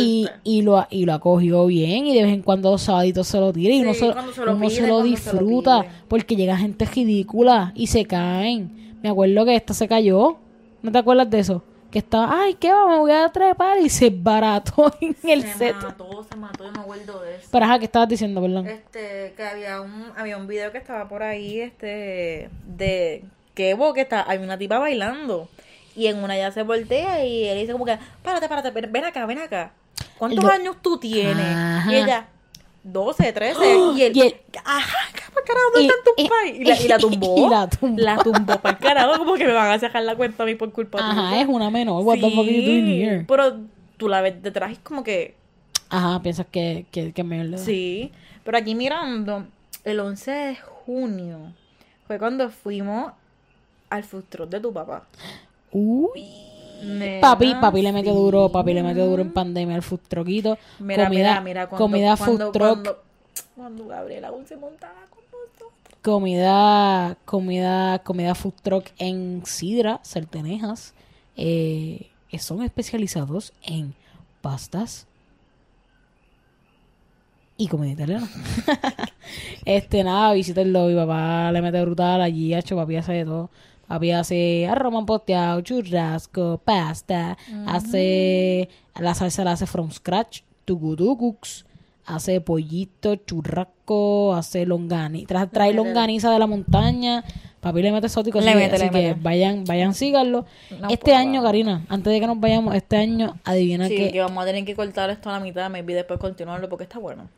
Y, 0.45 0.63
lo, 0.63 0.87
y 0.91 1.05
lo 1.05 1.15
acogió 1.15 1.67
bien 1.67 2.07
y 2.07 2.15
de 2.15 2.23
vez 2.25 2.33
en 2.33 2.43
cuando 2.43 2.71
los 2.73 2.83
sábaditos 2.83 3.27
se 3.27 3.39
lo 3.41 3.53
tira 3.53 3.73
y 3.75 3.79
Sí, 3.79 3.83
uno 3.85 3.95
se, 3.95 4.01
se 4.01 4.07
lo 4.07 4.13
uno 4.13 4.23
pide, 4.23 4.35
se 4.35 4.41
lo 4.41 4.47
cuando 4.47 4.71
se 4.71 4.87
lo 4.87 5.03
disfruta 5.03 5.87
porque 6.09 6.37
llega 6.37 6.57
gente 6.57 6.85
ridícula 6.85 7.73
y 7.75 7.87
se 7.87 8.05
caen. 8.05 8.99
Me 9.03 9.09
acuerdo 9.11 9.45
que 9.45 9.55
esta 9.57 9.75
se 9.75 9.87
cayó. 9.89 10.37
¿No 10.83 10.93
te 10.93 10.99
acuerdas 10.99 11.31
de 11.31 11.39
eso? 11.41 11.63
Que 11.91 12.01
estaba, 12.01 12.43
ay, 12.43 12.55
¿qué 12.55 12.71
va? 12.73 12.89
Me 12.89 12.99
voy 12.99 13.13
a 13.13 13.29
trepar 13.31 13.79
y 13.81 13.89
se 13.89 14.11
barató 14.11 14.93
en 15.01 15.17
el 15.23 15.43
Se 15.43 15.53
set. 15.55 15.77
mató, 15.77 16.25
se 16.29 16.37
mató, 16.37 16.65
yo 16.65 16.73
me 16.73 16.81
acuerdo 16.81 17.23
de 17.23 17.37
eso. 17.37 17.49
Pero 17.51 17.65
ajá, 17.65 17.79
¿qué 17.79 17.85
estabas 17.87 18.09
diciendo, 18.09 18.41
perdón? 18.43 18.67
Este, 18.67 19.33
que 19.37 19.43
había 19.43 19.81
un, 19.81 20.05
había 20.17 20.37
un 20.37 20.47
video 20.47 20.73
que 20.73 20.79
estaba 20.79 21.09
por 21.09 21.23
ahí, 21.23 21.61
este, 21.61 22.51
de 22.67 23.25
que 23.57 24.01
está, 24.03 24.25
hay 24.29 24.39
una 24.39 24.57
tipa 24.59 24.79
bailando. 24.79 25.49
Y 25.97 26.07
en 26.09 26.23
una 26.23 26.37
ya 26.37 26.53
se 26.53 26.63
voltea 26.63 27.25
y 27.25 27.45
él 27.47 27.59
dice 27.59 27.73
como 27.73 27.87
que, 27.87 27.99
párate, 28.23 28.49
párate, 28.49 28.71
ven, 28.71 29.05
acá, 29.05 29.25
ven 29.27 29.39
acá. 29.39 29.73
¿Cuántos 30.19 30.45
El 30.45 30.51
años 30.51 30.77
tú 30.83 30.99
tienes? 30.99 31.57
Ajá. 31.57 31.91
Y 31.91 31.97
ella, 31.97 32.29
12, 32.85 33.33
13. 33.33 33.61
y 33.97 34.03
él, 34.03 34.13
Y 34.17 34.21
él- 34.21 34.37
ajá, 34.63 34.97
para 35.33 35.47
carajo, 35.47 35.71
¿dónde 35.75 35.89
están 35.89 36.05
tus 36.05 36.25
y- 36.25 36.29
pais? 36.29 36.61
Y 36.61 36.65
la, 36.65 36.81
y 36.83 36.89
la 36.89 36.99
tumbó. 36.99 37.37
y 37.47 37.51
la 37.51 37.69
tumbó. 37.69 38.03
La 38.03 38.17
tumbó 38.19 38.59
para 38.61 38.77
el 38.77 38.85
carajo, 38.85 39.19
como 39.19 39.35
que 39.35 39.47
me 39.47 39.53
van 39.53 39.71
a 39.71 39.79
sacar 39.79 40.03
la 40.03 40.15
cuenta 40.17 40.43
a 40.43 40.47
mí 40.47 40.55
por 40.55 40.71
culpa 40.71 40.99
Ajá, 41.01 41.31
tuya. 41.31 41.41
es 41.41 41.49
una 41.49 41.71
menor. 41.71 42.03
What 42.05 42.17
the 42.17 42.31
fuck 42.31 42.41
are 42.47 42.55
you 42.55 42.63
doing 42.63 42.87
Sí, 42.87 43.03
here? 43.03 43.25
Pero 43.27 43.57
tú 43.97 44.09
la 44.11 44.21
ves 44.21 44.43
detrás 44.43 44.71
y 44.71 44.75
es 44.75 44.79
como 44.81 45.03
que, 45.03 45.35
Ajá, 45.89 46.21
piensas 46.21 46.47
que, 46.51 46.85
que, 46.91 47.13
que 47.13 47.23
edad. 47.23 47.57
Sí, 47.59 48.13
pero 48.45 48.59
aquí 48.59 48.75
mirando, 48.75 49.47
el 49.85 50.01
11 50.01 50.31
de 50.31 50.57
junio 50.57 51.55
fue 52.07 52.19
cuando 52.19 52.51
fuimos 52.51 53.13
al 53.91 54.05
food 54.05 54.25
truck 54.29 54.49
de 54.51 54.61
tu 54.61 54.73
papá. 54.73 55.07
Uy. 55.73 56.25
Nena, 56.83 57.21
Papi, 57.23 57.55
papi 57.55 57.81
le 57.81 57.91
metió 57.91 58.13
sí. 58.13 58.19
duro, 58.19 58.51
papi 58.51 58.75
le 58.75 58.83
metió 58.83 59.07
duro 59.07 59.23
en 59.23 59.33
pandemia 59.33 59.75
al 59.77 59.83
food 59.83 60.01
truckito. 60.09 60.59
Mira, 60.79 61.05
comida, 61.07 61.09
mira, 61.09 61.41
mira, 61.41 61.67
cuando, 61.69 61.85
comida 61.85 62.17
cuando, 62.17 62.45
food 62.47 62.53
truck, 62.53 62.75
Cuando, 62.83 62.99
cuando 63.57 63.87
Gabriela 63.87 64.29
aún 64.29 64.47
se 64.47 64.57
montaba 64.57 65.01
con 65.09 65.25
nosotros. 65.33 65.73
comida, 66.03 67.17
comida, 67.25 67.99
comida 68.01 68.35
food 68.35 68.53
truck 68.63 68.87
en 68.99 69.43
Sidra, 69.47 70.01
Certenejas. 70.05 70.93
Eh, 71.37 72.11
son 72.39 72.63
especializados 72.63 73.55
en 73.63 73.95
pastas 74.43 75.07
y 77.57 77.69
comida 77.69 77.93
italiana. 77.93 78.29
este, 79.65 80.05
nada, 80.05 80.35
visítenlo. 80.35 80.89
Mi 80.89 80.95
papá 80.95 81.51
le 81.53 81.63
mete 81.63 81.81
brutal 81.81 82.21
allí, 82.21 82.55
hecho, 82.55 82.77
papi 82.77 82.97
hace 82.97 83.13
de 83.15 83.25
todo. 83.25 83.49
Papi 83.89 84.11
hace 84.13 84.67
arroz 84.67 84.93
manposteado, 84.93 85.61
churrasco, 85.61 86.61
pasta, 86.65 87.37
hace 87.67 88.69
la 88.99 89.15
salsa 89.15 89.45
la 89.45 89.53
hace 89.53 89.67
from 89.67 89.91
scratch, 89.93 90.41
tucutucucs, 90.65 91.65
hace 92.07 92.41
pollito, 92.41 93.17
churrasco, 93.17 94.35
hace 94.35 94.67
longaniza, 94.67 95.27
trae, 95.29 95.47
trae 95.47 95.73
longaniza 95.75 96.31
de 96.33 96.39
la 96.39 96.47
montaña, 96.47 97.23
papi 97.61 97.83
le 97.83 97.93
mete 97.93 98.07
exótico, 98.09 98.41
Le 98.41 98.51
así, 98.51 98.59
que- 98.59 98.65
mete, 98.65 98.75
así 98.77 98.85
le 98.87 98.91
que 98.91 99.09
mete. 99.09 99.21
vayan, 99.23 99.65
vayan, 99.65 99.95
síganlo. 99.95 100.47
No 100.81 100.89
este 100.89 100.97
puedo. 101.13 101.17
año, 101.19 101.43
Karina, 101.43 101.85
antes 101.89 102.13
de 102.13 102.21
que 102.21 102.27
nos 102.27 102.41
vayamos, 102.41 102.75
este 102.75 102.97
año, 102.97 103.37
adivina 103.45 103.87
Sí, 103.89 103.97
que... 103.97 104.13
que 104.13 104.21
vamos 104.21 104.43
a 104.43 104.47
tener 104.47 104.65
que 104.65 104.75
cortar 104.75 105.11
esto 105.11 105.31
a 105.31 105.35
la 105.35 105.41
mitad, 105.41 105.71
maybe 105.71 105.95
después 105.95 106.19
continuarlo 106.19 106.69
porque 106.69 106.85
está 106.85 106.99
bueno. 106.99 107.29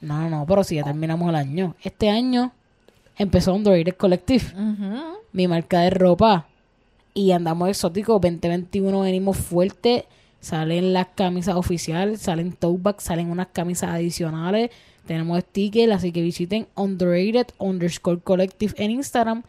No, 0.00 0.20
no, 0.22 0.30
no, 0.30 0.46
pero 0.46 0.62
si 0.64 0.76
ya 0.76 0.84
terminamos 0.84 1.28
el 1.28 1.34
año. 1.34 1.74
Este 1.82 2.08
año 2.08 2.52
empezó 3.18 3.54
Underrated 3.54 3.94
Collective, 3.94 4.44
mi 5.32 5.48
marca 5.48 5.80
de 5.80 5.90
ropa. 5.90 6.46
Y 7.14 7.32
andamos 7.32 7.68
exóticos. 7.68 8.20
2021 8.20 9.00
venimos 9.00 9.36
fuerte. 9.36 10.06
Salen 10.40 10.92
las 10.92 11.08
camisas 11.08 11.56
oficiales, 11.56 12.20
salen 12.20 12.52
tote 12.52 12.80
bags, 12.80 13.04
salen 13.04 13.30
unas 13.30 13.48
camisas 13.48 13.90
adicionales. 13.90 14.70
Tenemos 15.06 15.40
stickers, 15.40 15.92
así 15.92 16.12
que 16.12 16.22
visiten 16.22 16.68
Underrated 16.76 17.48
underscore 17.58 18.20
Collective 18.20 18.74
en 18.76 18.92
Instagram 18.92 19.42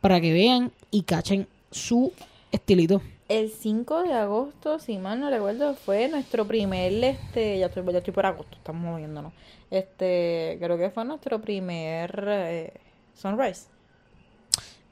para 0.00 0.20
que 0.20 0.32
vean 0.32 0.72
y 0.90 1.02
cachen 1.02 1.46
su 1.70 2.12
estilito. 2.50 3.00
El 3.28 3.50
5 3.50 4.02
de 4.02 4.12
agosto, 4.12 4.78
si 4.78 4.98
mal 4.98 5.20
no 5.20 5.30
recuerdo, 5.30 5.74
fue 5.74 6.08
nuestro 6.08 6.46
primer, 6.46 6.92
este, 7.04 7.58
ya 7.58 7.66
estoy, 7.66 7.84
ya 7.90 7.98
estoy 7.98 8.12
por 8.12 8.26
agosto, 8.26 8.56
estamos 8.56 8.82
moviéndonos. 8.82 9.32
Este, 9.70 10.58
creo 10.60 10.76
que 10.76 10.90
fue 10.90 11.04
nuestro 11.04 11.40
primer 11.40 12.24
eh, 12.28 12.72
sunrise. 13.14 13.66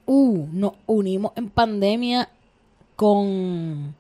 Uh, 0.07 0.47
nos 0.53 0.73
unimos 0.87 1.33
en 1.37 1.49
pandemia 1.49 2.29
con 2.97 3.95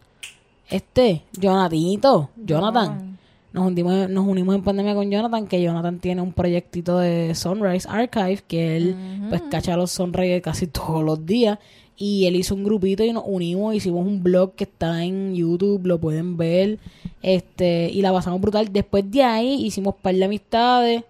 este, 0.68 1.22
Jonathanito, 1.32 2.30
Jonathan. 2.36 3.18
Nos 3.52 3.66
unimos, 3.66 4.08
nos 4.08 4.26
unimos 4.26 4.54
en 4.54 4.62
pandemia 4.62 4.94
con 4.94 5.10
Jonathan, 5.10 5.46
que 5.46 5.62
Jonathan 5.62 5.98
tiene 5.98 6.22
un 6.22 6.32
proyectito 6.32 6.98
de 6.98 7.34
Sunrise 7.34 7.86
Archive, 7.88 8.42
que 8.48 8.76
él 8.76 8.96
pues 9.28 9.42
cacha 9.50 9.76
los 9.76 9.90
Sunrise 9.90 10.40
casi 10.40 10.66
todos 10.68 11.04
los 11.04 11.24
días. 11.26 11.58
Y 11.96 12.26
él 12.26 12.36
hizo 12.36 12.54
un 12.54 12.64
grupito 12.64 13.04
y 13.04 13.12
nos 13.12 13.24
unimos, 13.26 13.74
hicimos 13.74 14.06
un 14.06 14.22
blog 14.22 14.54
que 14.54 14.64
está 14.64 15.04
en 15.04 15.34
YouTube, 15.34 15.86
lo 15.86 16.00
pueden 16.00 16.36
ver. 16.36 16.78
Este, 17.20 17.90
y 17.90 18.00
la 18.00 18.12
pasamos 18.12 18.40
brutal. 18.40 18.72
Después 18.72 19.08
de 19.10 19.22
ahí 19.22 19.66
hicimos 19.66 19.94
par 19.96 20.14
de 20.14 20.24
amistades 20.24 21.04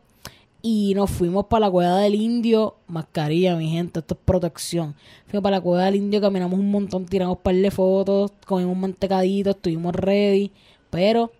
y 0.63 0.95
nos 0.95 1.11
fuimos 1.11 1.47
para 1.47 1.67
la 1.67 1.71
cueva 1.71 1.99
del 1.99 2.15
indio, 2.15 2.77
mascarilla, 2.87 3.57
mi 3.57 3.69
gente, 3.69 3.99
esto 3.99 4.15
es 4.15 4.21
protección. 4.25 4.95
Fuimos 5.27 5.43
para 5.43 5.57
la 5.57 5.61
cueva 5.61 5.85
del 5.87 5.97
indio, 5.97 6.21
caminamos 6.21 6.59
un 6.59 6.71
montón, 6.71 7.05
tiramos 7.05 7.39
par 7.39 7.57
de 7.57 7.71
fotos, 7.73 8.33
comimos 8.47 8.77
mantecadito, 8.77 9.51
estuvimos 9.51 9.95
ready, 9.95 10.53
pero 10.89 11.33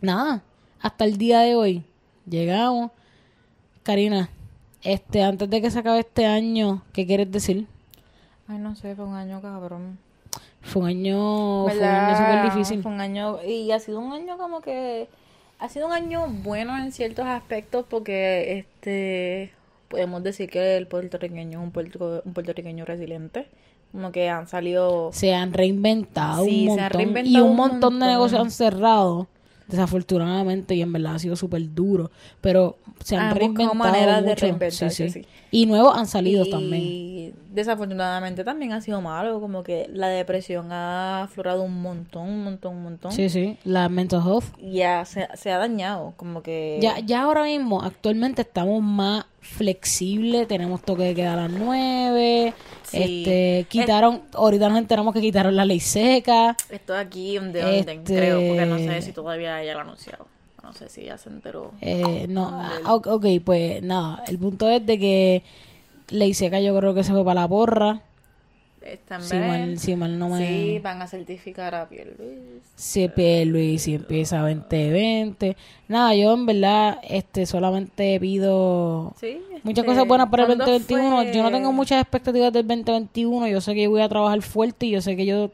nada, 0.00 0.42
hasta 0.80 1.04
el 1.04 1.18
día 1.18 1.40
de 1.40 1.54
hoy 1.54 1.84
llegamos. 2.26 2.90
Karina, 3.82 4.30
este, 4.82 5.22
antes 5.22 5.48
de 5.50 5.60
que 5.60 5.70
se 5.70 5.78
acabe 5.78 6.00
este 6.00 6.24
año, 6.24 6.82
¿qué 6.92 7.06
quieres 7.06 7.30
decir? 7.30 7.66
Ay, 8.46 8.58
no 8.58 8.74
sé, 8.74 8.94
fue 8.94 9.04
un 9.04 9.14
año 9.14 9.42
cabrón. 9.42 9.98
Fue 10.62 10.82
un 10.82 10.88
año, 10.88 11.64
fue 11.64 11.78
un 11.78 11.84
año 11.84 12.16
súper 12.16 12.44
difícil. 12.44 12.82
Fue 12.82 12.92
un 12.92 13.00
año, 13.00 13.42
y 13.44 13.70
ha 13.72 13.78
sido 13.78 14.00
un 14.00 14.12
año 14.12 14.38
como 14.38 14.60
que, 14.60 15.08
ha 15.58 15.68
sido 15.68 15.86
un 15.86 15.92
año 15.92 16.26
bueno 16.28 16.76
en 16.78 16.92
ciertos 16.92 17.26
aspectos 17.26 17.84
porque, 17.88 18.58
este, 18.58 19.50
podemos 19.88 20.22
decir 20.22 20.48
que 20.50 20.76
el 20.76 20.86
puertorriqueño 20.86 21.58
es 21.58 21.64
un, 21.64 21.70
puerto- 21.72 22.22
un 22.24 22.32
puertorriqueño 22.34 22.84
resiliente. 22.84 23.46
Como 23.92 24.12
que 24.12 24.28
han 24.28 24.46
salido 24.46 25.10
Se 25.14 25.34
han 25.34 25.54
reinventado 25.54 26.44
Sí, 26.44 26.68
un 26.68 26.76
se 26.76 26.82
han 26.82 26.90
reinventado 26.90 27.38
y 27.46 27.48
un 27.48 27.56
montón 27.56 27.98
de 27.98 28.06
negocios 28.06 28.40
han 28.42 28.50
cerrado, 28.50 29.28
desafortunadamente, 29.68 30.74
y 30.74 30.82
en 30.82 30.92
verdad 30.92 31.14
ha 31.14 31.18
sido 31.18 31.36
súper 31.36 31.74
duro. 31.74 32.10
Pero 32.40 32.76
se 33.04 33.16
han, 33.16 33.22
Han 33.22 33.28
buscado 33.28 33.40
reinventado 33.40 33.74
maneras 33.74 34.22
de 34.24 34.30
mucho. 34.30 34.40
reinventarse, 34.46 34.90
Sí, 34.90 35.10
sí. 35.10 35.22
sí. 35.22 35.28
Y 35.50 35.64
nuevos 35.66 35.96
han 35.96 36.06
salido 36.06 36.44
y 36.44 36.50
también. 36.50 37.34
desafortunadamente 37.54 38.44
también 38.44 38.72
ha 38.72 38.80
sido 38.82 39.00
malo, 39.00 39.40
como 39.40 39.62
que 39.62 39.88
la 39.92 40.08
depresión 40.08 40.72
ha 40.72 41.22
aflorado 41.22 41.62
un 41.62 41.80
montón, 41.80 42.28
un 42.28 42.44
montón, 42.44 42.76
un 42.76 42.82
montón. 42.82 43.12
Sí, 43.12 43.28
sí. 43.30 43.56
La 43.64 43.88
mental 43.88 44.20
health. 44.26 44.44
Y 44.58 44.72
ya 44.78 45.04
se, 45.06 45.26
se 45.34 45.50
ha 45.50 45.58
dañado, 45.58 46.12
como 46.16 46.42
que... 46.42 46.78
Ya, 46.82 46.98
ya 46.98 47.22
ahora 47.22 47.44
mismo, 47.44 47.82
actualmente 47.82 48.42
estamos 48.42 48.82
más 48.82 49.24
flexible, 49.40 50.44
tenemos 50.46 50.82
toque 50.82 51.04
de 51.04 51.14
queda 51.14 51.32
a 51.34 51.48
las 51.48 51.50
9, 51.50 52.52
Sí. 52.90 52.96
este, 53.22 53.66
quitaron, 53.68 54.22
ahorita 54.32 54.68
nos 54.68 54.78
enteramos 54.78 55.12
que 55.14 55.20
quitaron 55.20 55.54
la 55.56 55.64
ley 55.64 55.80
seca, 55.80 56.56
Esto 56.70 56.96
aquí 56.96 57.36
un 57.38 57.52
de 57.52 57.64
orden, 57.64 57.98
Este- 57.98 58.14
creo, 58.16 58.40
porque 58.48 58.66
no 58.66 58.78
sé 58.78 59.02
si 59.02 59.12
todavía 59.12 59.62
ella 59.62 59.74
lo 59.74 59.78
ha 59.80 59.82
anunciado. 59.82 60.26
No 60.62 60.72
sé 60.72 60.88
si 60.88 61.04
ya 61.04 61.16
se 61.18 61.28
enteró. 61.30 61.72
eh, 61.80 62.26
no, 62.28 62.48
ah, 62.52 62.94
ok, 62.94 63.06
ok, 63.06 63.26
pues 63.44 63.82
nada, 63.82 64.22
el 64.26 64.38
punto 64.38 64.68
es 64.68 64.84
de 64.84 64.98
que 64.98 65.42
ley 66.10 66.34
seca 66.34 66.60
yo 66.60 66.76
creo 66.76 66.94
que 66.94 67.04
se 67.04 67.12
fue 67.12 67.24
para 67.24 67.42
la 67.42 67.48
porra, 67.48 68.00
si 69.20 69.36
mal, 69.36 69.78
si 69.78 69.96
mal 69.96 70.18
no 70.18 70.28
me... 70.28 70.46
Sí, 70.46 70.78
van 70.78 71.02
a 71.02 71.06
certificar 71.06 71.74
a 71.74 71.88
Pierluis. 71.88 72.62
Si 72.76 73.10
Luis 73.44 73.82
si 73.82 73.94
empieza 73.94 74.40
2020. 74.40 75.56
Nada, 75.88 76.14
yo 76.14 76.34
en 76.34 76.46
verdad 76.46 76.98
este 77.02 77.46
solamente 77.46 78.18
pido 78.20 79.14
Sí. 79.18 79.40
muchas 79.62 79.84
este, 79.84 79.86
cosas 79.86 80.06
buenas 80.06 80.28
para 80.28 80.44
el 80.44 80.48
¿cuándo 80.56 80.64
2021. 80.66 81.32
Yo 81.32 81.42
no 81.42 81.48
fue? 81.50 81.58
tengo 81.58 81.72
muchas 81.72 82.00
expectativas 82.02 82.52
del 82.52 82.66
2021. 82.66 83.48
Yo 83.48 83.60
sé 83.60 83.74
que 83.74 83.88
voy 83.88 84.00
a 84.02 84.08
trabajar 84.08 84.40
fuerte 84.42 84.86
y 84.86 84.90
yo 84.90 85.00
sé 85.00 85.16
que 85.16 85.26
yo 85.26 85.50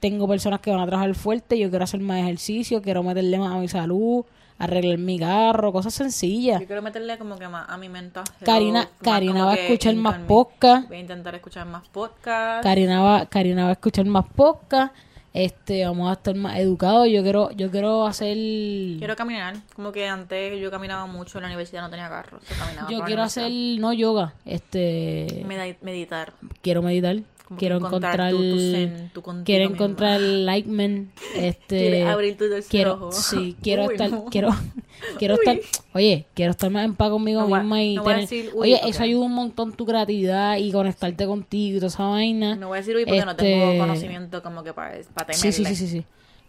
tengo 0.00 0.28
personas 0.28 0.60
que 0.60 0.70
van 0.70 0.80
a 0.80 0.86
trabajar 0.86 1.14
fuerte. 1.14 1.58
Yo 1.58 1.70
quiero 1.70 1.84
hacer 1.84 2.00
más 2.00 2.20
ejercicio, 2.20 2.82
quiero 2.82 3.02
meterle 3.02 3.38
más 3.38 3.54
a 3.54 3.58
mi 3.58 3.68
salud, 3.68 4.24
arreglar 4.58 4.98
mi 4.98 5.18
carro, 5.18 5.72
cosas 5.72 5.94
sencillas. 5.94 6.60
Yo 6.60 6.66
quiero 6.66 6.82
meterle 6.82 7.16
como 7.18 7.38
que 7.38 7.48
más 7.48 7.68
a 7.68 7.76
mi 7.76 7.86
health, 7.86 8.18
Karina, 8.44 8.88
Karina 9.02 9.44
va 9.44 9.52
a 9.52 9.54
escuchar 9.54 9.94
más 9.94 10.18
podcast. 10.26 10.88
Voy 10.88 10.96
a 10.96 11.00
intentar 11.00 11.34
escuchar 11.34 11.66
más 11.66 11.86
podcast. 11.88 12.62
Karina 12.62 13.02
va, 13.02 13.26
Karina 13.26 13.64
va 13.64 13.68
a 13.70 13.72
escuchar 13.72 14.04
más 14.06 14.26
podcast. 14.34 14.94
Este, 15.34 15.84
vamos 15.84 16.08
a 16.10 16.14
estar 16.14 16.34
más 16.34 16.58
educados. 16.58 17.06
Yo 17.08 17.22
quiero, 17.22 17.50
yo 17.52 17.70
quiero 17.70 18.06
hacer 18.06 18.36
Quiero 18.98 19.14
caminar. 19.14 19.56
Como 19.76 19.92
que 19.92 20.08
antes 20.08 20.60
yo 20.60 20.70
caminaba 20.70 21.06
mucho 21.06 21.38
en 21.38 21.42
la 21.42 21.48
universidad, 21.48 21.82
no 21.82 21.90
tenía 21.90 22.08
carro. 22.08 22.40
Yo 22.90 23.04
quiero 23.04 23.22
hacer, 23.22 23.52
no 23.78 23.92
yoga, 23.92 24.34
este, 24.44 25.44
Medi- 25.46 25.76
meditar. 25.82 26.32
quiero 26.62 26.82
meditar, 26.82 27.18
Como 27.48 27.58
quiero 27.58 27.76
encontrar, 27.78 28.30
tu- 28.30 28.36
tu 28.38 28.58
zen, 28.58 29.10
tu 29.14 29.22
quiero 29.44 29.70
misma. 29.70 29.74
encontrar 29.84 30.20
enlightenment, 30.20 31.10
este, 31.36 31.78
Quieres 31.78 32.06
abrir 32.06 32.36
tu 32.36 32.44
quiero, 32.68 32.92
ojo. 32.94 33.12
sí, 33.12 33.56
quiero 33.62 33.86
Uy, 33.86 33.94
estar, 33.94 34.10
no. 34.10 34.24
quiero, 34.26 34.50
quiero 35.18 35.34
Uy. 35.34 35.40
estar, 35.40 35.58
oye, 35.94 36.26
quiero 36.34 36.50
estar 36.50 36.68
más 36.70 36.84
en 36.84 36.94
paz 36.94 37.08
conmigo 37.10 37.40
No 37.48 37.56
misma 37.56 37.82
y 37.82 37.94
no 37.96 38.02
tener, 38.04 38.20
decir, 38.20 38.50
uy, 38.54 38.60
oye, 38.60 38.76
porque- 38.76 38.90
eso 38.90 39.02
ayuda 39.02 39.24
un 39.24 39.32
montón 39.34 39.72
tu 39.72 39.86
creatividad 39.86 40.58
y 40.58 40.70
conectarte 40.72 41.24
contigo 41.26 41.76
y 41.76 41.80
toda 41.80 41.88
esa 41.88 42.04
vaina. 42.04 42.54
No 42.56 42.68
voy 42.68 42.76
a 42.76 42.80
decir 42.82 42.94
hoy 42.96 43.06
porque 43.06 43.24
no 43.24 43.30
Este, 43.30 43.42
tengo 43.44 43.78
conocimiento 43.78 44.42
como 44.42 44.62
que 44.62 44.74
para, 44.74 44.98
para 45.14 45.32
Sí, 45.32 45.50
sí, 45.50 45.64
sí, 45.64 45.74
sí, 45.74 45.88
sí. 45.88 46.04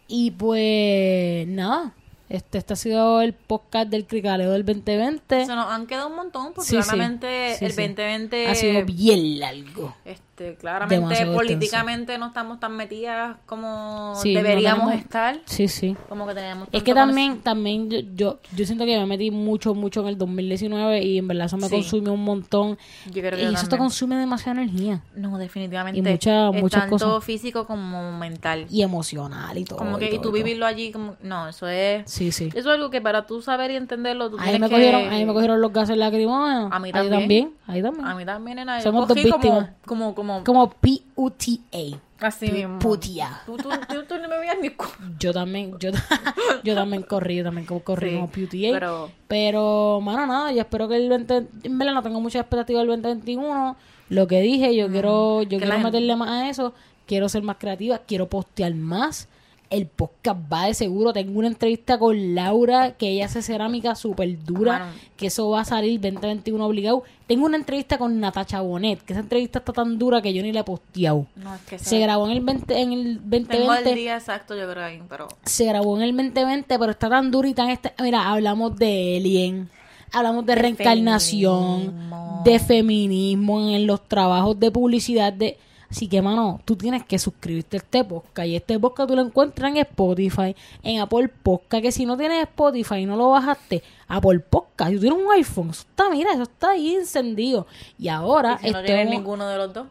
Y 0.09 0.31
pues, 0.31 1.47
nada, 1.47 1.93
este, 2.29 2.57
este 2.57 2.73
ha 2.73 2.75
sido 2.75 3.21
el 3.21 3.33
podcast 3.33 3.89
del 3.89 4.05
Cricaleo 4.05 4.51
del 4.51 4.65
2020. 4.65 5.45
Se 5.45 5.55
nos 5.55 5.67
han 5.71 5.87
quedado 5.87 6.09
un 6.09 6.15
montón 6.15 6.53
porque 6.53 6.69
Sí, 6.69 6.75
claramente 6.77 7.55
Sí, 7.57 7.65
el 7.65 7.71
sí. 7.71 7.77
2020 7.81 8.47
Ha 8.47 8.55
sido 8.55 8.85
bien 8.85 9.39
largo. 9.39 9.95
este 10.05 10.23
claramente 10.59 10.95
Demasiado 10.95 11.33
políticamente 11.35 12.17
no 12.17 12.27
estamos 12.27 12.59
tan 12.59 12.75
metidas 12.75 13.37
como 13.45 14.13
Sí, 14.15 14.33
no 14.33 14.41
deberíamos 14.41 14.85
tenemos- 14.85 15.03
estar 15.05 15.39
Sí, 15.45 15.67
sí. 15.67 15.95
como 16.07 16.25
que 16.27 16.33
tenemos 16.33 16.67
Es 16.71 16.83
que 16.83 16.93
también, 16.93 17.39
también 17.41 17.89
yo, 17.89 17.99
yo, 18.15 18.39
yo 18.55 18.65
siento 18.65 18.85
que 18.85 18.97
me 18.97 19.05
metí 19.05 19.31
mucho, 19.31 19.73
mucho 19.75 20.01
en 20.01 20.07
el 20.07 20.17
2019 20.17 21.01
y 21.03 21.17
en 21.17 21.27
verdad 21.27 21.45
eso 21.47 21.57
me 21.57 21.67
Sí. 21.67 21.75
consumió 21.75 22.13
un 22.13 22.23
montón. 22.23 22.77
Yo 23.07 23.21
creo 23.21 23.31
que 23.31 23.41
y 23.41 23.45
yo 23.45 23.51
eso 23.51 23.67
te 23.67 23.77
consume 23.77 24.15
demasiada 24.17 24.61
energía. 24.61 25.01
no 25.15 25.37
definitivamente 25.37 25.99
Y 25.99 26.01
mucha- 26.01 26.49
es 26.49 26.61
muchas 26.61 26.81
tanto 26.89 26.97
cosas. 26.97 27.23
físico 27.23 27.65
como 27.65 28.17
mental 28.17 28.65
Y 28.69 28.81
emocional 28.81 29.57
y 29.57 29.65
todo. 29.65 29.77
como 29.79 29.97
y 29.97 29.99
que 29.99 30.05
y 30.05 30.09
todo, 30.11 30.17
tú 30.21 30.29
todo. 30.29 30.33
vivirlo 30.33 30.65
allí 30.65 30.91
como 30.91 31.15
no 31.21 31.47
eso 31.49 31.67
es 31.67 32.09
Sí, 32.09 32.31
sí. 32.31 32.45
eso 32.47 32.57
es 32.57 32.65
algo 32.67 32.89
que 32.89 33.01
para 33.01 33.25
tú 33.25 33.41
saber 33.41 33.71
y 33.71 33.75
entenderlo 33.75 34.29
tú 34.29 34.37
Ahí 34.39 34.49
tienes 34.51 34.61
me, 34.61 34.67
que 34.69 34.75
cogieron, 34.75 35.09
ahí 35.13 35.25
me 35.25 35.33
cogieron 35.33 35.61
los 35.61 35.73
gases 35.73 35.97
lacrimógenos. 35.97 36.71
A 36.71 36.79
mí 36.79 36.87
Ahí 36.87 36.91
también. 36.93 37.19
también. 37.19 37.53
Ahí 37.67 37.81
también. 37.81 38.05
a 38.07 38.15
mí 38.15 38.25
también 38.25 38.55
nena, 38.57 38.81
Somos 38.81 39.07
dos 39.07 39.15
cogí 39.17 39.29
como 39.29 39.43
víctimas. 39.43 39.69
como 39.85 40.15
como 40.29 40.43
Como 40.43 40.69
P-U-T-A. 40.71 41.97
así 42.27 42.51
mismo 42.51 42.79
Putia. 42.79 43.41
tú, 43.45 43.57
tú, 43.57 43.69
tú, 43.69 44.03
tú 44.07 44.15
no 44.21 44.27
me 44.27 44.37
veías 44.39 44.57
ni 44.61 44.69
Yo 45.19 45.33
también, 45.33 45.77
yo, 45.79 45.91
yo 46.63 46.75
también 46.75 47.03
corrí, 47.03 47.37
yo 47.37 47.43
también 47.43 47.65
co- 47.65 47.79
corrí 47.81 48.09
Sí, 48.11 48.15
como 48.15 48.27
PUTA. 48.29 48.57
pero- 48.73 49.11
Pero, 49.27 49.99
mano, 50.01 50.25
nada, 50.27 50.51
yo 50.51 50.59
espero 50.61 50.87
que 50.87 50.95
el 50.97 51.09
20... 51.09 51.47
En 51.63 51.77
verdad 51.77 51.93
no 51.93 52.03
tengo 52.03 52.19
muchas 52.21 52.41
expectativas 52.41 52.81
del 52.81 53.01
2021. 53.01 53.75
Lo 54.09 54.27
que 54.27 54.41
dije, 54.41 54.75
yo 54.75 54.89
quiero 54.89 55.43
yo 55.43 55.59
quiero 55.59 55.79
meterle 55.79 56.15
más 56.15 56.29
a 56.29 56.49
eso. 56.49 56.73
Quiero 57.05 57.29
ser 57.29 57.43
más 57.43 57.57
creativa, 57.57 57.99
quiero 57.99 58.27
postear 58.27 58.73
más. 58.75 59.27
El 59.69 59.85
podcast 59.85 60.39
va 60.51 60.65
de 60.65 60.73
seguro. 60.73 61.13
Tengo 61.13 61.37
una 61.37 61.47
entrevista 61.47 61.99
con 61.99 62.33
Laura, 62.33 62.93
que 62.97 63.07
ella 63.09 63.25
hace 63.25 63.43
cerámica 63.43 63.93
súper 63.93 64.43
dura. 64.43 64.91
Que 65.15 65.27
eso 65.27 65.47
va 65.51 65.61
a 65.61 65.65
salir 65.65 65.99
2021 66.01 66.65
obligado. 66.65 67.03
Tengo 67.27 67.45
una 67.45 67.57
entrevista 67.57 67.99
con 67.99 68.19
Natacha 68.19 68.61
Bonet, 68.61 68.99
que 69.03 69.13
esa 69.13 69.19
entrevista 69.21 69.59
está 69.59 69.71
tan 69.71 69.99
dura 69.99 70.23
que 70.23 70.33
yo 70.33 70.41
ni 70.41 70.51
la 70.51 70.61
he 70.61 70.63
posteado. 70.63 71.27
no 71.35 71.53
es 71.53 71.61
que 71.61 71.77
Se 71.77 71.85
sea- 71.85 71.99
grabó 71.99 72.25
en 72.25 72.31
el 72.31 72.41
20, 72.41 72.81
en 72.81 72.93
el 72.93 73.15
2020 73.17 73.57
tengo 73.57 73.73
el 73.75 73.95
día 73.95 74.15
exacto 74.17 74.55
yo 74.57 74.67
creo 74.71 74.83
ahí 74.85 75.01
pero 75.07 75.27
se 75.43 75.65
grabó 75.65 75.95
en 75.97 76.01
el 76.03 76.15
2020, 76.15 76.79
pero 76.79 76.91
está 76.91 77.07
tan 77.09 77.29
duro 77.29 77.47
y 77.47 77.53
tan... 77.53 77.69
Este... 77.69 77.93
Mira, 78.01 78.27
hablamos 78.31 78.75
de 78.75 79.17
Alien, 79.19 79.69
hablamos 80.11 80.47
de, 80.47 80.55
De 80.55 80.61
reencarnación, 80.63 81.81
feminismo. 81.81 82.41
de 82.43 82.59
feminismo 82.59 83.69
en 83.69 83.85
los 83.87 84.07
trabajos 84.07 84.59
de 84.59 84.71
publicidad, 84.71 85.31
de... 85.31 85.57
Así 85.89 86.07
que, 86.07 86.21
mano, 86.21 86.61
tú 86.65 86.75
tienes 86.75 87.03
que 87.03 87.17
suscribirte 87.17 87.77
a 87.77 87.79
este 87.79 88.03
podcast. 88.03 88.47
Y 88.47 88.55
este 88.55 88.79
podcast 88.79 89.09
tú 89.09 89.15
lo 89.15 89.21
encuentras 89.23 89.71
en 89.71 89.77
Spotify, 89.77 90.55
en 90.83 91.01
Apple 91.01 91.29
Podcast. 91.29 91.83
Que 91.83 91.91
si 91.91 92.05
no 92.05 92.15
tienes 92.15 92.43
Spotify 92.43 92.97
y 92.97 93.05
no 93.05 93.15
lo 93.15 93.29
bajaste, 93.29 93.81
Apple 94.07 94.39
Podcast. 94.39 94.93
Tú 94.93 94.99
tienes 94.99 95.19
un 95.19 95.31
iPhone. 95.31 95.69
Eso 95.71 95.81
está, 95.81 96.09
mira, 96.09 96.31
eso 96.31 96.43
está 96.43 96.71
ahí 96.71 96.95
encendido. 96.95 97.65
Y 97.97 98.07
ahora, 98.07 98.59
y 98.61 98.67
si 98.67 98.73
no 98.73 98.83
tienes 98.83 99.09
ninguno 99.09 99.47
de 99.47 99.57
los 99.57 99.73
dos 99.73 99.87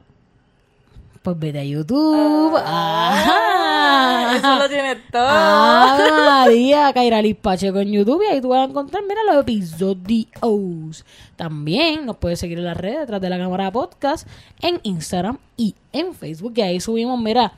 pues 1.22 1.38
vete 1.38 1.60
a 1.60 1.64
YouTube. 1.64 2.58
Ah. 2.64 4.34
eso 4.36 4.56
lo 4.56 4.68
tienes 4.68 4.98
todo 5.10 5.26
Ah, 5.28 5.98
María, 6.44 6.92
Kairalis 6.92 7.36
Pacheco 7.36 7.80
en 7.80 7.92
YouTube 7.92 8.22
y 8.22 8.32
ahí 8.32 8.40
tú 8.40 8.48
vas 8.48 8.60
a 8.60 8.70
encontrar, 8.70 9.02
mira, 9.08 9.20
los 9.24 9.42
episodios. 9.42 11.04
También 11.36 12.06
nos 12.06 12.16
puedes 12.16 12.38
seguir 12.38 12.58
en 12.58 12.64
las 12.64 12.76
redes 12.76 13.00
detrás 13.00 13.20
de 13.20 13.30
la 13.30 13.38
cámara 13.38 13.70
podcast, 13.70 14.26
en 14.60 14.80
Instagram 14.82 15.38
y 15.56 15.74
en 15.92 16.14
Facebook, 16.14 16.54
que 16.54 16.62
ahí 16.62 16.80
subimos, 16.80 17.20
mira, 17.20 17.52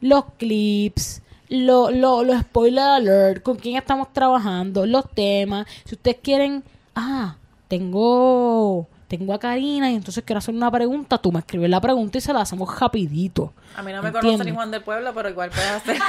los 0.00 0.24
clips, 0.38 1.22
los 1.48 1.94
lo, 1.94 2.24
lo 2.24 2.38
spoiler 2.40 2.84
alert, 2.84 3.42
con 3.42 3.56
quién 3.56 3.76
estamos 3.76 4.12
trabajando, 4.12 4.86
los 4.86 5.08
temas. 5.10 5.66
Si 5.84 5.94
ustedes 5.94 6.18
quieren, 6.22 6.62
ah, 6.94 7.36
tengo... 7.68 8.88
Tengo 9.08 9.32
a 9.34 9.38
Karina 9.38 9.90
y 9.90 9.94
entonces 9.94 10.24
quiero 10.24 10.38
hacer 10.38 10.54
una 10.54 10.70
pregunta. 10.70 11.18
Tú 11.18 11.30
me 11.30 11.38
escribes 11.40 11.70
la 11.70 11.80
pregunta 11.80 12.18
y 12.18 12.20
se 12.20 12.32
la 12.32 12.40
hacemos 12.40 12.80
rapidito. 12.80 13.52
a 13.76 13.82
mí 13.82 13.92
no 13.92 14.02
me 14.02 14.08
¿Entiendes? 14.08 14.32
conoce 14.32 14.50
ni 14.50 14.56
Juan 14.56 14.70
del 14.70 14.82
Pueblo 14.82 15.12
pero 15.14 15.28
igual 15.28 15.50
puedes 15.50 15.70
hacer 15.70 15.96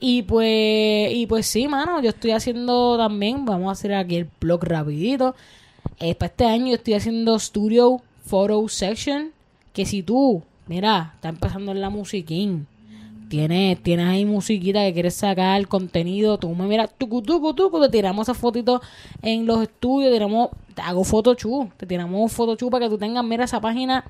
Y 0.00 0.22
pues, 0.22 1.12
y 1.12 1.26
pues 1.26 1.46
sí, 1.46 1.66
mano, 1.66 2.00
yo 2.00 2.10
estoy 2.10 2.30
haciendo 2.30 2.96
también, 2.96 3.44
vamos 3.44 3.68
a 3.68 3.72
hacer 3.72 3.94
aquí 3.94 4.16
el 4.16 4.28
blog 4.40 4.62
rapidito. 4.64 5.34
Eh, 5.98 6.14
para 6.14 6.30
este 6.30 6.46
año 6.46 6.68
yo 6.68 6.74
estoy 6.74 6.94
haciendo 6.94 7.36
Studio 7.38 8.00
Photo 8.24 8.68
Section, 8.68 9.32
que 9.72 9.84
si 9.86 10.04
tú, 10.04 10.42
mira, 10.68 11.12
está 11.16 11.30
empezando 11.30 11.72
en 11.72 11.80
la 11.80 11.90
musiquín, 11.90 12.68
tienes, 13.28 13.82
tienes 13.82 14.06
ahí 14.06 14.24
musiquita 14.24 14.80
que 14.80 14.92
quieres 14.92 15.14
sacar 15.14 15.66
contenido, 15.68 16.38
tú 16.38 16.54
me 16.54 16.66
miras, 16.66 16.90
tucu, 16.96 17.22
tucu, 17.22 17.54
tucu, 17.54 17.80
te 17.82 17.88
tiramos 17.88 18.28
esa 18.28 18.34
fotito 18.34 18.80
en 19.22 19.46
los 19.46 19.62
estudios, 19.62 20.12
tiramos, 20.12 20.50
te 20.74 20.82
hago 20.82 21.04
Photoshop, 21.04 21.72
te 21.76 21.86
tiramos 21.86 22.32
Photoshop 22.32 22.70
para 22.70 22.86
que 22.86 22.90
tú 22.90 22.98
tengas, 22.98 23.24
mira, 23.24 23.44
esa 23.44 23.60
página 23.60 24.04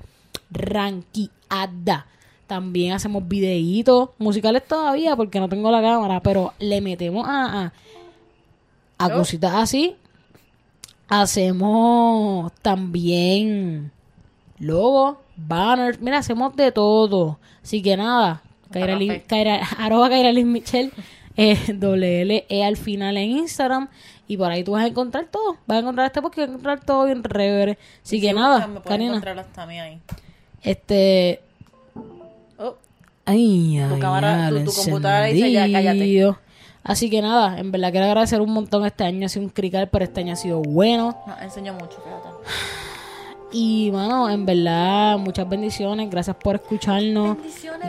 ranqueada. 0.49 2.07
También 2.47 2.93
hacemos 2.93 3.27
videitos 3.27 4.09
musicales 4.17 4.65
todavía 4.67 5.15
porque 5.15 5.39
no 5.39 5.47
tengo 5.47 5.69
la 5.69 5.81
cámara, 5.81 6.19
pero 6.21 6.53
le 6.57 6.81
metemos 6.81 7.27
a, 7.27 7.71
a, 8.97 9.05
a 9.05 9.13
cositas 9.13 9.53
así. 9.53 9.95
Hacemos 11.07 12.51
también 12.61 13.91
logos, 14.57 15.17
banners, 15.35 15.99
mira, 16.01 16.19
hacemos 16.19 16.55
de 16.55 16.71
todo. 16.71 17.37
Así 17.61 17.83
que 17.83 17.95
nada, 17.95 18.41
Kairali, 18.71 19.07
Café. 19.07 19.23
Kaira, 19.27 19.55
arroba 19.79 20.09
Michelle, 20.09 20.91
eh, 21.37 21.57
L 21.69 22.45
E 22.49 22.63
al 22.63 22.77
final 22.77 23.17
en 23.17 23.31
Instagram. 23.31 23.87
Y 24.27 24.37
por 24.37 24.51
ahí 24.51 24.63
tú 24.63 24.73
vas 24.73 24.83
a 24.83 24.87
encontrar 24.87 25.25
todo. 25.31 25.57
Vas 25.65 25.77
a 25.77 25.79
encontrar 25.79 26.05
este 26.07 26.21
porque 26.21 26.41
vas 26.41 26.49
a 26.49 26.51
encontrar 26.51 26.79
todo 26.85 27.05
bien 27.05 27.23
rever. 27.23 27.79
Así 28.03 28.21
que 28.21 28.27
Si 28.29 28.33
nada, 28.33 28.57
buscan, 28.57 28.73
me 28.75 28.81
Karina. 28.81 29.07
encontrar 29.07 29.39
hasta 29.39 29.65
mí 29.65 29.79
ahí 29.79 29.99
Este. 30.61 31.41
oh 32.59 32.75
Ay, 33.25 33.79
ay, 33.79 33.99
cámara, 33.99 34.49
ya, 34.51 34.63
tu- 34.63 34.65
tu 34.65 34.73
computadora 34.73 35.25
dice, 35.25 35.51
ya, 35.51 35.71
cállate. 35.71 36.35
Así 36.83 37.09
que 37.09 37.21
nada, 37.21 37.59
en 37.59 37.71
verdad 37.71 37.91
quiero 37.91 38.05
agradecer 38.07 38.39
un 38.41 38.51
montón. 38.51 38.85
Este 38.85 39.03
año 39.03 39.25
ha 39.25 39.29
sido 39.29 39.45
un 39.45 39.51
crical, 39.51 39.89
pero 39.89 40.05
este 40.05 40.21
año 40.21 40.33
ha 40.33 40.35
sido 40.35 40.61
bueno. 40.61 41.17
no 41.27 41.39
enseñó 41.41 41.73
mucho 41.73 41.97
fíjate 42.03 42.88
Y, 43.51 43.89
mano, 43.91 44.29
en 44.29 44.45
verdad, 44.45 45.17
muchas 45.17 45.47
bendiciones. 45.49 46.09
Gracias 46.09 46.35
por 46.35 46.55
escucharnos. 46.55 47.37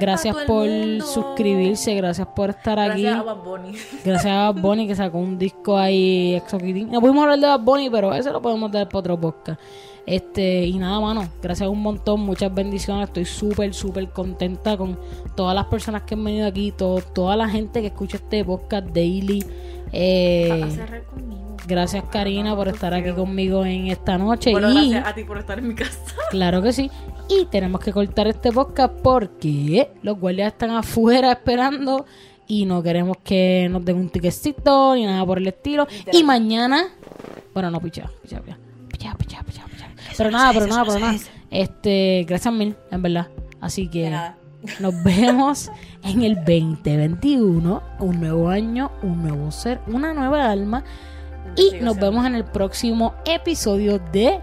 Gracias 0.00 0.34
por 0.46 0.66
suscribirse. 1.02 1.94
Gracias 1.94 2.26
por 2.28 2.50
estar 2.50 2.78
aquí. 2.78 3.02
Gracias 3.02 3.20
a 3.20 3.22
Bad 3.22 3.44
Bunny. 3.44 3.72
Gracias 4.04 4.32
a 4.32 4.50
Bad 4.52 4.62
Bunny 4.62 4.86
que 4.86 4.94
sacó 4.94 5.18
un 5.18 5.38
disco 5.38 5.76
ahí, 5.76 6.34
Exoquitín. 6.34 6.90
No 6.90 7.00
pudimos 7.00 7.22
hablar 7.22 7.38
de 7.38 7.46
Bad 7.46 7.60
Bunny, 7.60 7.90
pero 7.90 8.14
eso 8.14 8.32
lo 8.32 8.40
podemos 8.40 8.70
dar 8.72 8.88
para 8.88 8.98
otro 9.00 9.20
podcast. 9.20 9.60
Este, 10.06 10.64
y 10.64 10.78
nada, 10.78 10.98
mano, 10.98 11.28
gracias 11.42 11.68
un 11.68 11.82
montón, 11.82 12.20
muchas 12.20 12.52
bendiciones. 12.52 13.08
Estoy 13.08 13.26
súper, 13.26 13.74
súper 13.74 14.08
contenta 14.10 14.76
con 14.76 14.98
todas 15.36 15.54
las 15.54 15.66
personas 15.66 16.02
que 16.02 16.14
han 16.14 16.24
venido 16.24 16.46
aquí, 16.46 16.72
todo, 16.72 17.00
toda 17.00 17.36
la 17.36 17.48
gente 17.48 17.80
que 17.80 17.88
escucha 17.88 18.16
este 18.16 18.44
podcast 18.44 18.86
daily. 18.88 19.44
Eh, 19.92 20.62
A 20.64 20.70
cerrar 20.70 21.04
conmigo. 21.04 21.39
Gracias, 21.66 22.04
Karina, 22.10 22.54
por 22.54 22.68
estar 22.68 22.92
aquí 22.94 23.12
conmigo 23.12 23.64
en 23.64 23.88
esta 23.88 24.18
noche. 24.18 24.52
Bueno, 24.52 24.70
y 24.70 24.90
gracias 24.90 25.06
a 25.06 25.14
ti 25.14 25.24
por 25.24 25.38
estar 25.38 25.58
en 25.58 25.68
mi 25.68 25.74
casa. 25.74 25.98
Claro 26.30 26.62
que 26.62 26.72
sí. 26.72 26.90
Y 27.28 27.46
tenemos 27.46 27.80
que 27.80 27.92
cortar 27.92 28.26
este 28.26 28.52
podcast 28.52 28.94
porque 29.02 29.90
los 30.02 30.18
guardias 30.18 30.52
están 30.52 30.70
afuera 30.70 31.32
esperando 31.32 32.06
y 32.46 32.66
no 32.66 32.82
queremos 32.82 33.18
que 33.22 33.68
nos 33.70 33.84
den 33.84 33.96
un 33.96 34.10
tiquecito 34.10 34.94
ni 34.94 35.06
nada 35.06 35.24
por 35.24 35.38
el 35.38 35.46
estilo. 35.46 35.86
Y 36.12 36.24
mañana, 36.24 36.88
bueno, 37.54 37.70
no, 37.70 37.80
picha, 37.80 38.10
picha, 38.22 38.40
picha, 38.40 39.14
picha, 39.16 39.42
picha, 39.44 39.64
picha. 39.66 39.90
Pero 40.16 40.30
nada, 40.30 40.52
pero 40.52 40.66
nada, 40.66 40.84
pero 40.84 40.98
nada. 40.98 41.18
Este, 41.50 42.24
gracias 42.28 42.52
mil, 42.52 42.76
en 42.90 43.02
verdad. 43.02 43.28
Así 43.60 43.88
que 43.88 44.10
nos 44.80 45.02
vemos 45.04 45.70
en 46.02 46.22
el 46.22 46.36
2021, 46.36 47.82
un 48.00 48.20
nuevo 48.20 48.48
año, 48.48 48.90
un 49.02 49.22
nuevo 49.22 49.50
ser, 49.50 49.80
una 49.86 50.12
nueva 50.12 50.50
alma. 50.50 50.84
Y 51.56 51.80
nos 51.80 51.96
vemos 51.98 52.24
en 52.26 52.34
el 52.34 52.44
próximo 52.44 53.14
episodio 53.24 53.98
de 54.12 54.40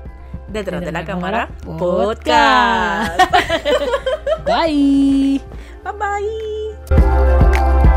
Detrás 0.47 0.81
de 0.81 0.91
la 0.91 1.03
cámara. 1.03 1.49
Podcast. 1.65 3.19
Bye. 4.45 5.41
bye 5.83 5.93
bye. 5.99 7.96